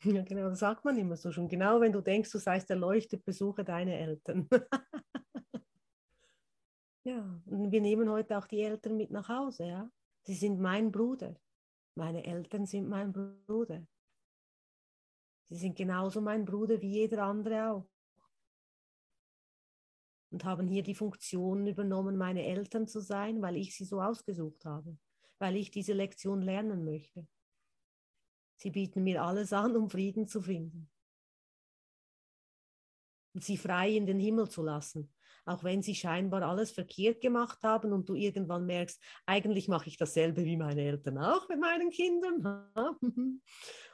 Ja, 0.04 0.22
genau, 0.22 0.48
das 0.48 0.60
sagt 0.60 0.84
man 0.84 0.96
immer 0.98 1.16
so 1.16 1.32
schon. 1.32 1.48
Genau, 1.48 1.80
wenn 1.80 1.92
du 1.92 2.00
denkst, 2.00 2.30
du 2.30 2.38
seist 2.38 2.70
erleuchtet, 2.70 3.24
besuche 3.24 3.64
deine 3.64 3.98
Eltern. 3.98 4.48
ja, 7.04 7.40
und 7.46 7.72
wir 7.72 7.80
nehmen 7.80 8.08
heute 8.10 8.38
auch 8.38 8.46
die 8.46 8.62
Eltern 8.62 8.96
mit 8.96 9.10
nach 9.10 9.28
Hause, 9.28 9.66
ja. 9.66 9.90
Sie 10.26 10.34
sind 10.34 10.60
mein 10.60 10.90
Bruder. 10.90 11.36
Meine 11.94 12.24
Eltern 12.24 12.66
sind 12.66 12.88
mein 12.88 13.12
Bruder. 13.12 13.86
Sie 15.44 15.54
sind 15.54 15.76
genauso 15.76 16.20
mein 16.20 16.44
Bruder 16.44 16.82
wie 16.82 16.90
jeder 16.90 17.22
andere 17.22 17.70
auch. 17.70 17.88
Und 20.32 20.44
haben 20.44 20.66
hier 20.66 20.82
die 20.82 20.96
Funktion 20.96 21.68
übernommen, 21.68 22.16
meine 22.16 22.44
Eltern 22.44 22.88
zu 22.88 23.00
sein, 23.00 23.40
weil 23.40 23.56
ich 23.56 23.76
sie 23.76 23.84
so 23.84 24.02
ausgesucht 24.02 24.64
habe, 24.64 24.98
weil 25.38 25.54
ich 25.54 25.70
diese 25.70 25.92
Lektion 25.92 26.42
lernen 26.42 26.84
möchte. 26.84 27.28
Sie 28.56 28.70
bieten 28.70 29.04
mir 29.04 29.22
alles 29.22 29.52
an, 29.52 29.76
um 29.76 29.88
Frieden 29.88 30.26
zu 30.26 30.42
finden. 30.42 30.90
Und 33.32 33.44
sie 33.44 33.56
frei 33.56 33.90
in 33.90 34.06
den 34.06 34.18
Himmel 34.18 34.48
zu 34.48 34.64
lassen, 34.64 35.14
auch 35.46 35.64
wenn 35.64 35.82
sie 35.82 35.94
scheinbar 35.94 36.42
alles 36.42 36.72
verkehrt 36.72 37.20
gemacht 37.20 37.62
haben 37.62 37.92
und 37.92 38.08
du 38.08 38.14
irgendwann 38.14 38.66
merkst, 38.66 39.02
eigentlich 39.24 39.68
mache 39.68 39.88
ich 39.88 39.96
dasselbe 39.96 40.44
wie 40.44 40.56
meine 40.56 40.82
Eltern 40.82 41.18
auch 41.18 41.48
mit 41.48 41.60
meinen 41.60 41.90
Kindern. 41.90 42.70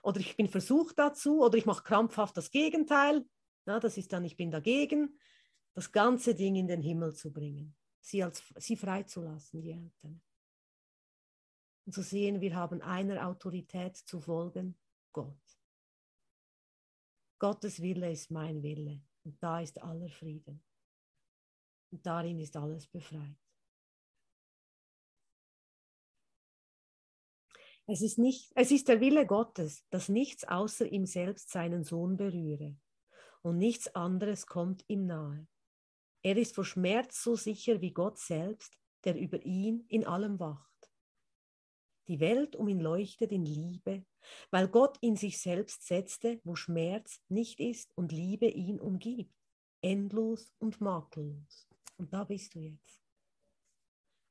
oder 0.02 0.20
ich 0.20 0.36
bin 0.36 0.48
versucht 0.48 0.98
dazu, 0.98 1.42
oder 1.42 1.56
ich 1.56 1.66
mache 1.66 1.84
krampfhaft 1.84 2.36
das 2.36 2.50
Gegenteil. 2.50 3.24
Ja, 3.66 3.78
das 3.78 3.96
ist 3.96 4.12
dann, 4.12 4.24
ich 4.24 4.36
bin 4.36 4.50
dagegen, 4.50 5.18
das 5.74 5.92
ganze 5.92 6.34
Ding 6.34 6.56
in 6.56 6.66
den 6.66 6.82
Himmel 6.82 7.14
zu 7.14 7.32
bringen, 7.32 7.76
sie, 8.00 8.24
als, 8.24 8.42
sie 8.56 8.76
freizulassen, 8.76 9.62
die 9.62 9.70
Eltern 9.70 10.20
und 11.84 11.92
zu 11.92 12.02
sehen, 12.02 12.40
wir 12.40 12.54
haben 12.54 12.80
einer 12.82 13.26
Autorität 13.26 13.96
zu 13.96 14.20
folgen, 14.20 14.78
Gott. 15.12 15.36
Gottes 17.38 17.82
Wille 17.82 18.10
ist 18.10 18.30
mein 18.30 18.62
Wille 18.62 19.02
und 19.24 19.42
da 19.42 19.60
ist 19.60 19.82
aller 19.82 20.08
Frieden. 20.08 20.62
Und 21.92 22.06
darin 22.06 22.40
ist 22.40 22.56
alles 22.56 22.86
befreit. 22.86 23.36
Es 27.86 28.00
ist, 28.00 28.16
nicht, 28.16 28.50
es 28.54 28.70
ist 28.70 28.88
der 28.88 29.00
Wille 29.00 29.26
Gottes, 29.26 29.84
dass 29.90 30.08
nichts 30.08 30.44
außer 30.44 30.86
ihm 30.86 31.04
selbst 31.04 31.50
seinen 31.50 31.84
Sohn 31.84 32.16
berühre 32.16 32.76
und 33.42 33.58
nichts 33.58 33.94
anderes 33.94 34.46
kommt 34.46 34.84
ihm 34.88 35.06
nahe. 35.06 35.46
Er 36.22 36.36
ist 36.36 36.54
vor 36.54 36.64
Schmerz 36.64 37.22
so 37.22 37.34
sicher 37.34 37.80
wie 37.80 37.92
Gott 37.92 38.18
selbst, 38.18 38.78
der 39.04 39.16
über 39.16 39.42
ihn 39.44 39.84
in 39.88 40.06
allem 40.06 40.38
wacht. 40.38 40.70
Die 42.06 42.20
Welt 42.20 42.56
um 42.56 42.68
ihn 42.68 42.80
leuchtet 42.80 43.32
in 43.32 43.44
Liebe, 43.44 44.04
weil 44.50 44.68
Gott 44.68 44.96
in 45.00 45.16
sich 45.16 45.40
selbst 45.40 45.84
setzte, 45.84 46.40
wo 46.44 46.54
Schmerz 46.54 47.20
nicht 47.28 47.58
ist 47.60 47.96
und 47.96 48.12
Liebe 48.12 48.46
ihn 48.46 48.80
umgibt, 48.80 49.34
endlos 49.80 50.54
und 50.58 50.80
makellos. 50.80 51.71
Und 52.02 52.12
da 52.12 52.24
bist 52.24 52.56
du 52.56 52.58
jetzt. 52.58 53.00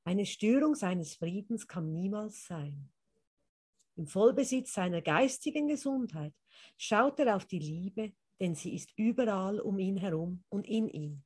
Eine 0.03 0.25
Störung 0.25 0.75
seines 0.75 1.15
Friedens 1.15 1.65
kann 1.65 1.93
niemals 1.93 2.45
sein. 2.45 2.91
Im 3.95 4.07
Vollbesitz 4.07 4.73
seiner 4.73 5.01
geistigen 5.01 5.69
Gesundheit 5.69 6.33
schaut 6.75 7.17
er 7.19 7.33
auf 7.33 7.45
die 7.45 7.59
Liebe, 7.59 8.11
denn 8.41 8.55
sie 8.55 8.75
ist 8.75 8.91
überall 8.97 9.61
um 9.61 9.79
ihn 9.79 9.95
herum 9.95 10.43
und 10.49 10.67
in 10.67 10.89
ihm. 10.89 11.23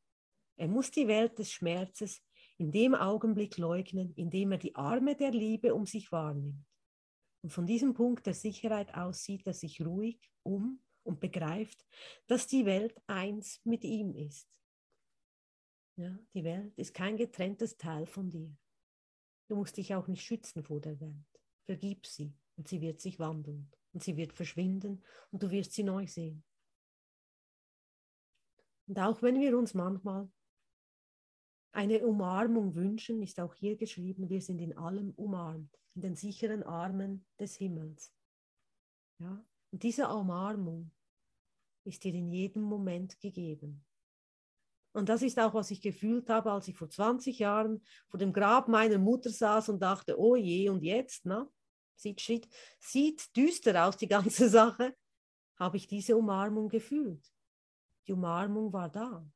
Er 0.55 0.67
muss 0.67 0.91
die 0.91 1.07
Welt 1.07 1.39
des 1.39 1.51
Schmerzes 1.51 2.21
in 2.59 2.71
dem 2.71 2.93
Augenblick 2.93 3.57
leugnen, 3.57 4.13
in 4.13 4.29
dem 4.29 4.51
er 4.51 4.59
die 4.59 4.75
Arme 4.75 5.15
der 5.15 5.31
Liebe 5.31 5.73
um 5.73 5.87
sich 5.87 6.11
wahrnimmt. 6.11 6.63
Und 7.41 7.49
von 7.49 7.65
diesem 7.65 7.95
Punkt 7.95 8.27
der 8.27 8.35
Sicherheit 8.35 8.93
aus 8.93 9.23
sieht 9.23 9.47
er 9.47 9.53
sich 9.55 9.83
ruhig 9.83 10.29
um 10.43 10.79
und 11.01 11.19
begreift, 11.19 11.83
dass 12.27 12.45
die 12.45 12.67
Welt 12.67 13.01
eins 13.07 13.61
mit 13.63 13.83
ihm 13.83 14.13
ist. 14.13 14.64
Ja, 15.97 16.17
die 16.33 16.43
Welt 16.43 16.77
ist 16.77 16.93
kein 16.93 17.15
getrenntes 17.15 17.77
Teil 17.77 18.05
von 18.05 18.29
dir. 18.29 18.53
Du 19.47 19.55
musst 19.55 19.77
dich 19.77 19.93
auch 19.95 20.07
nicht 20.07 20.23
schützen 20.23 20.63
vor 20.63 20.81
der 20.81 20.99
Welt. 20.99 21.41
Vergib 21.65 22.05
sie 22.05 22.33
und 22.57 22.67
sie 22.67 22.81
wird 22.81 22.99
sich 22.99 23.17
wandeln 23.19 23.71
und 23.93 24.03
sie 24.03 24.17
wird 24.17 24.33
verschwinden 24.33 25.03
und 25.31 25.41
du 25.41 25.49
wirst 25.51 25.71
sie 25.71 25.83
neu 25.83 26.05
sehen. 26.05 26.43
Und 28.87 28.99
auch 28.99 29.21
wenn 29.21 29.39
wir 29.39 29.57
uns 29.57 29.73
manchmal 29.73 30.29
eine 31.71 32.05
Umarmung 32.05 32.75
wünschen, 32.75 33.21
ist 33.21 33.39
auch 33.39 33.53
hier 33.55 33.75
geschrieben, 33.75 34.29
wir 34.29 34.41
sind 34.41 34.59
in 34.59 34.77
allem 34.77 35.11
umarmt, 35.11 35.77
in 35.95 36.01
den 36.01 36.15
sicheren 36.15 36.63
Armen 36.63 37.25
des 37.39 37.55
Himmels. 37.55 38.13
Ja? 39.19 39.45
Und 39.71 39.83
diese 39.83 40.07
Umarmung 40.07 40.91
ist 41.83 42.03
dir 42.03 42.13
in 42.13 42.27
jedem 42.27 42.63
Moment 42.63 43.19
gegeben. 43.19 43.85
Und 44.95 45.09
das 45.09 45.23
ist 45.23 45.37
auch, 45.37 45.53
was 45.53 45.71
ich 45.71 45.81
gefühlt 45.81 46.29
habe, 46.29 46.53
als 46.53 46.69
ich 46.69 46.77
vor 46.77 46.89
20 46.89 47.39
Jahren 47.39 47.83
vor 48.07 48.17
dem 48.17 48.31
Grab 48.31 48.69
meiner 48.69 48.97
Mutter 48.97 49.29
saß 49.29 49.67
und 49.67 49.81
dachte, 49.81 50.17
oh 50.17 50.37
je, 50.37 50.69
und 50.69 50.83
jetzt, 50.83 51.25
na? 51.25 51.51
Sieht, 51.97 52.21
sieht, 52.21 52.47
sieht 52.79 53.35
düster 53.35 53.85
aus, 53.85 53.97
die 53.97 54.07
ganze 54.07 54.47
Sache, 54.57 54.95
habe 55.57 55.75
ich 55.75 55.87
diese 55.87 56.15
Umarmung 56.15 56.69
gefühlt. 56.69 57.29
Die 58.07 58.13
Umarmung 58.13 58.71
war 58.71 58.89
da. 58.89 59.29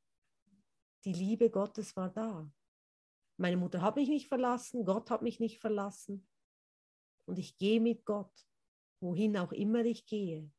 Die 1.04 1.12
Liebe 1.12 1.50
Gottes 1.50 1.94
war 1.94 2.08
da. 2.08 2.50
Meine 3.36 3.58
Mutter 3.58 3.82
hat 3.82 3.96
mich 3.96 4.08
nicht 4.08 4.28
verlassen, 4.28 4.86
Gott 4.86 5.10
hat 5.10 5.20
mich 5.20 5.40
nicht 5.40 5.58
verlassen. 5.58 6.26
Und 7.26 7.38
ich 7.38 7.58
gehe 7.58 7.82
mit 7.82 8.06
Gott, 8.06 8.32
wohin 9.00 9.36
auch 9.36 9.52
immer 9.52 9.84
ich 9.84 10.06
gehe. 10.06 10.50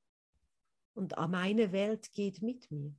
Und 0.93 1.15
meine 1.17 1.71
Welt 1.71 2.11
geht 2.11 2.43
mit 2.43 2.69
mir. 2.69 2.93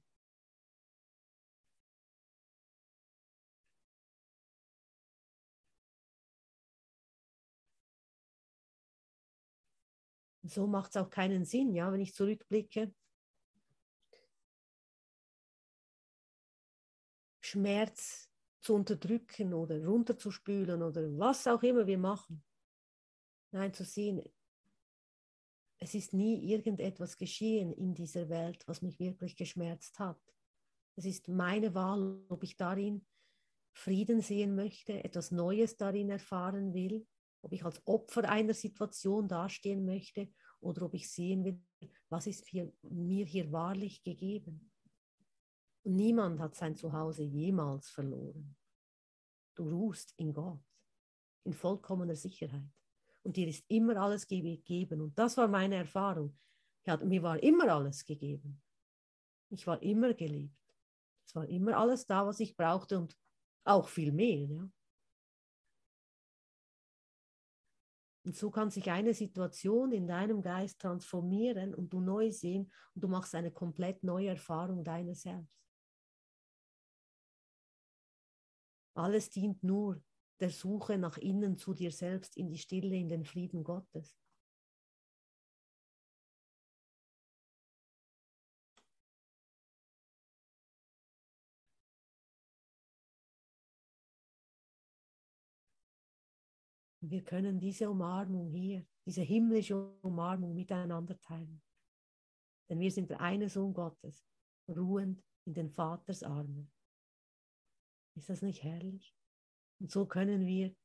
So 10.43 10.67
macht 10.67 10.91
es 10.91 10.97
auch 10.97 11.11
keinen 11.11 11.45
Sinn, 11.45 11.75
ja, 11.75 11.93
wenn 11.93 12.01
ich 12.01 12.15
zurückblicke. 12.15 12.93
Schmerz 17.41 18.29
zu 18.61 18.75
unterdrücken 18.75 19.53
oder 19.53 19.85
runterzuspülen 19.85 20.83
oder 20.83 21.03
was 21.19 21.47
auch 21.47 21.63
immer 21.63 21.87
wir 21.87 21.99
machen. 21.99 22.43
Nein, 23.51 23.75
zu 23.75 23.85
sehen, 23.85 24.23
es 25.79 25.95
ist 25.95 26.13
nie 26.13 26.51
irgendetwas 26.53 27.17
geschehen 27.17 27.73
in 27.73 27.95
dieser 27.95 28.29
Welt, 28.29 28.63
was 28.67 28.83
mich 28.83 29.01
wirklich 29.01 29.37
geschmerzt 29.37 29.99
hat. 29.99 30.21
Es 30.97 31.05
ist 31.05 31.29
meine 31.29 31.75
Wahl, 31.75 32.25
ob 32.29 32.45
ich 32.45 32.57
darin 32.57 33.05
Frieden 33.75 34.21
sehen 34.21 34.55
möchte, 34.55 35.03
etwas 35.03 35.31
Neues 35.31 35.77
darin 35.77 36.11
erfahren 36.11 36.73
will, 36.73 37.07
ob 37.43 37.53
ich 37.53 37.65
als 37.65 37.85
Opfer 37.87 38.29
einer 38.29 38.55
Situation 38.55 39.29
dastehen 39.29 39.85
möchte 39.85 40.33
oder 40.61 40.83
ob 40.83 40.95
ich 40.95 41.11
sehen 41.11 41.45
will, 41.45 41.61
was 42.09 42.27
ist 42.27 42.47
hier, 42.47 42.73
mir 42.83 43.27
hier 43.27 43.51
wahrlich 43.53 44.03
gegeben. 44.03 44.71
Und 45.83 45.97
niemand 45.97 46.41
hat 46.41 46.55
sein 46.55 46.77
Zuhause 46.77 47.25
jemals 47.25 47.91
verloren. 47.91 48.57
Du 49.55 49.69
ruhst 49.69 50.15
in 50.17 50.33
Gott, 50.33 50.63
in 51.45 51.53
vollkommener 51.53 52.17
Sicherheit. 52.17 52.71
Und 53.25 53.37
dir 53.37 53.49
ist 53.49 53.65
immer 53.69 53.97
alles 53.97 54.27
gegeben. 54.27 55.01
Und 55.01 55.19
das 55.19 55.37
war 55.37 55.49
meine 55.49 55.77
Erfahrung. 55.77 56.39
Ja, 56.87 56.97
mir 56.97 57.23
war 57.23 57.43
immer 57.43 57.69
alles 57.69 58.05
gegeben. 58.05 58.61
Ich 59.51 59.67
war 59.67 59.81
immer 59.83 60.15
geliebt. 60.15 60.57
Es 61.27 61.35
war 61.35 61.49
immer 61.49 61.77
alles 61.77 62.07
da, 62.07 62.27
was 62.27 62.41
ich 62.41 62.57
brauchte 62.57 62.99
und 62.99 63.17
auch 63.65 63.89
viel 63.89 64.13
mehr. 64.13 64.49
Ja. 64.49 64.71
Und 68.25 68.37
so 68.37 68.51
kann 68.51 68.71
sich 68.71 68.91
eine 68.91 69.15
Situation 69.15 69.91
in 69.93 70.07
deinem 70.07 70.43
Geist 70.43 70.81
transformieren 70.81 71.75
und 71.75 71.93
du 71.93 72.01
neu 72.01 72.31
sehen 72.31 72.71
und 72.95 73.03
du 73.03 73.09
machst 73.09 73.35
eine 73.35 73.51
komplett 73.51 74.05
neue 74.05 74.29
Erfahrung 74.29 74.85
deiner 74.85 75.15
selbst. 75.15 75.61
Alles 78.95 79.31
dient 79.31 79.63
nur 79.65 80.01
der 80.39 80.51
Suche 80.51 80.99
nach 80.99 81.19
innen 81.19 81.57
zu 81.57 81.75
dir 81.75 81.91
selbst, 81.91 82.37
in 82.37 82.49
die 82.49 82.59
Stille, 82.59 82.95
in 82.95 83.09
den 83.09 83.25
Frieden 83.25 83.65
Gottes. 83.65 84.22
Wir 97.05 97.25
können 97.25 97.59
diese 97.59 97.91
Umarmung 97.91 98.49
hier, 98.53 98.87
diese 99.05 99.23
himmlische 99.23 99.77
Umarmung 100.03 100.55
miteinander 100.55 101.21
teilen. 101.21 101.61
Denn 102.69 102.79
wir 102.79 102.93
sind 102.93 103.11
der 103.11 103.21
eine 103.21 103.49
Sohn 103.49 103.75
Gottes, 103.75 104.25
ruhend 104.69 105.21
in 105.45 105.55
den 105.55 105.69
Vaters 105.69 106.23
Arme. 106.23 106.69
Ist 108.15 108.29
das 108.29 108.41
nicht 108.41 108.63
herrlich? 108.63 109.17
Und 109.81 109.91
so 109.91 110.07
können 110.07 110.47
wir 110.47 110.77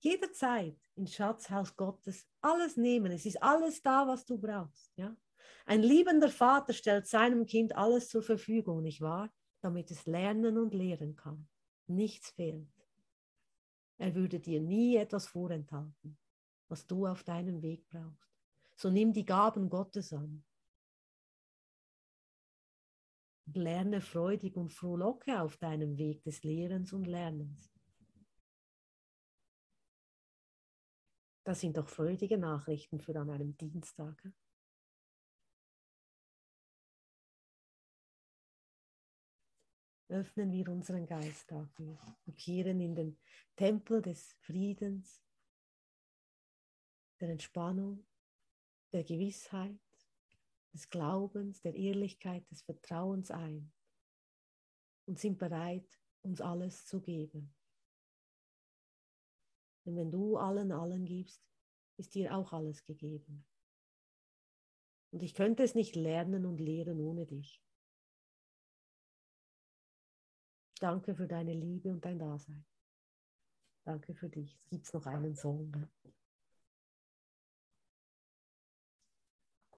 jederzeit 0.00 0.76
ins 0.96 1.14
Schatzhaus 1.14 1.76
Gottes 1.76 2.26
alles 2.40 2.76
nehmen. 2.76 3.12
Es 3.12 3.26
ist 3.26 3.40
alles 3.40 3.80
da, 3.80 4.08
was 4.08 4.24
du 4.26 4.36
brauchst. 4.38 4.92
Ja? 4.96 5.16
Ein 5.66 5.82
liebender 5.82 6.28
Vater 6.28 6.72
stellt 6.72 7.06
seinem 7.06 7.46
Kind 7.46 7.76
alles 7.76 8.08
zur 8.08 8.22
Verfügung, 8.22 8.82
nicht 8.82 9.00
wahr? 9.00 9.32
Damit 9.60 9.92
es 9.92 10.04
lernen 10.04 10.58
und 10.58 10.74
lehren 10.74 11.14
kann. 11.14 11.48
Nichts 11.86 12.30
fehlt. 12.30 12.83
Er 13.98 14.14
würde 14.14 14.40
dir 14.40 14.60
nie 14.60 14.96
etwas 14.96 15.26
vorenthalten, 15.26 16.18
was 16.68 16.86
du 16.86 17.06
auf 17.06 17.22
deinem 17.22 17.62
Weg 17.62 17.88
brauchst. 17.88 18.34
So 18.76 18.90
nimm 18.90 19.12
die 19.12 19.24
Gaben 19.24 19.68
Gottes 19.70 20.12
an. 20.12 20.44
Und 23.46 23.56
lerne 23.56 24.00
freudig 24.00 24.56
und 24.56 24.72
frohlocke 24.72 25.40
auf 25.40 25.56
deinem 25.58 25.96
Weg 25.98 26.22
des 26.24 26.42
Lehrens 26.42 26.92
und 26.92 27.06
Lernens. 27.06 27.70
Das 31.44 31.60
sind 31.60 31.76
doch 31.76 31.88
freudige 31.88 32.38
Nachrichten 32.38 33.00
für 33.00 33.14
an 33.20 33.28
einem 33.28 33.56
Dienstag. 33.56 34.32
Öffnen 40.08 40.52
wir 40.52 40.68
unseren 40.68 41.06
Geist 41.06 41.50
dafür 41.50 41.98
und 42.26 42.36
kehren 42.36 42.80
in 42.80 42.94
den 42.94 43.18
Tempel 43.56 44.02
des 44.02 44.34
Friedens, 44.40 45.22
der 47.20 47.30
Entspannung, 47.30 48.04
der 48.92 49.04
Gewissheit, 49.04 49.78
des 50.74 50.90
Glaubens, 50.90 51.62
der 51.62 51.74
Ehrlichkeit, 51.74 52.48
des 52.50 52.62
Vertrauens 52.62 53.30
ein 53.30 53.72
und 55.06 55.18
sind 55.18 55.38
bereit, 55.38 56.00
uns 56.22 56.40
alles 56.40 56.84
zu 56.86 57.00
geben. 57.00 57.54
Denn 59.84 59.96
wenn 59.96 60.10
du 60.10 60.36
allen 60.36 60.72
allen 60.72 61.04
gibst, 61.04 61.42
ist 61.96 62.14
dir 62.14 62.34
auch 62.34 62.52
alles 62.52 62.84
gegeben. 62.84 63.46
Und 65.12 65.22
ich 65.22 65.34
könnte 65.34 65.62
es 65.62 65.74
nicht 65.74 65.94
lernen 65.94 66.44
und 66.44 66.58
lehren 66.58 67.00
ohne 67.00 67.26
dich. 67.26 67.63
Danke 70.80 71.14
für 71.14 71.26
deine 71.26 71.54
Liebe 71.54 71.90
und 71.90 72.04
dein 72.04 72.18
Dasein. 72.18 72.64
Danke 73.84 74.14
für 74.14 74.28
dich. 74.28 74.58
Gibt 74.70 74.86
es 74.86 74.92
noch 74.92 75.06
einen 75.06 75.36
Song? 75.36 75.70
Ne? 75.70 75.88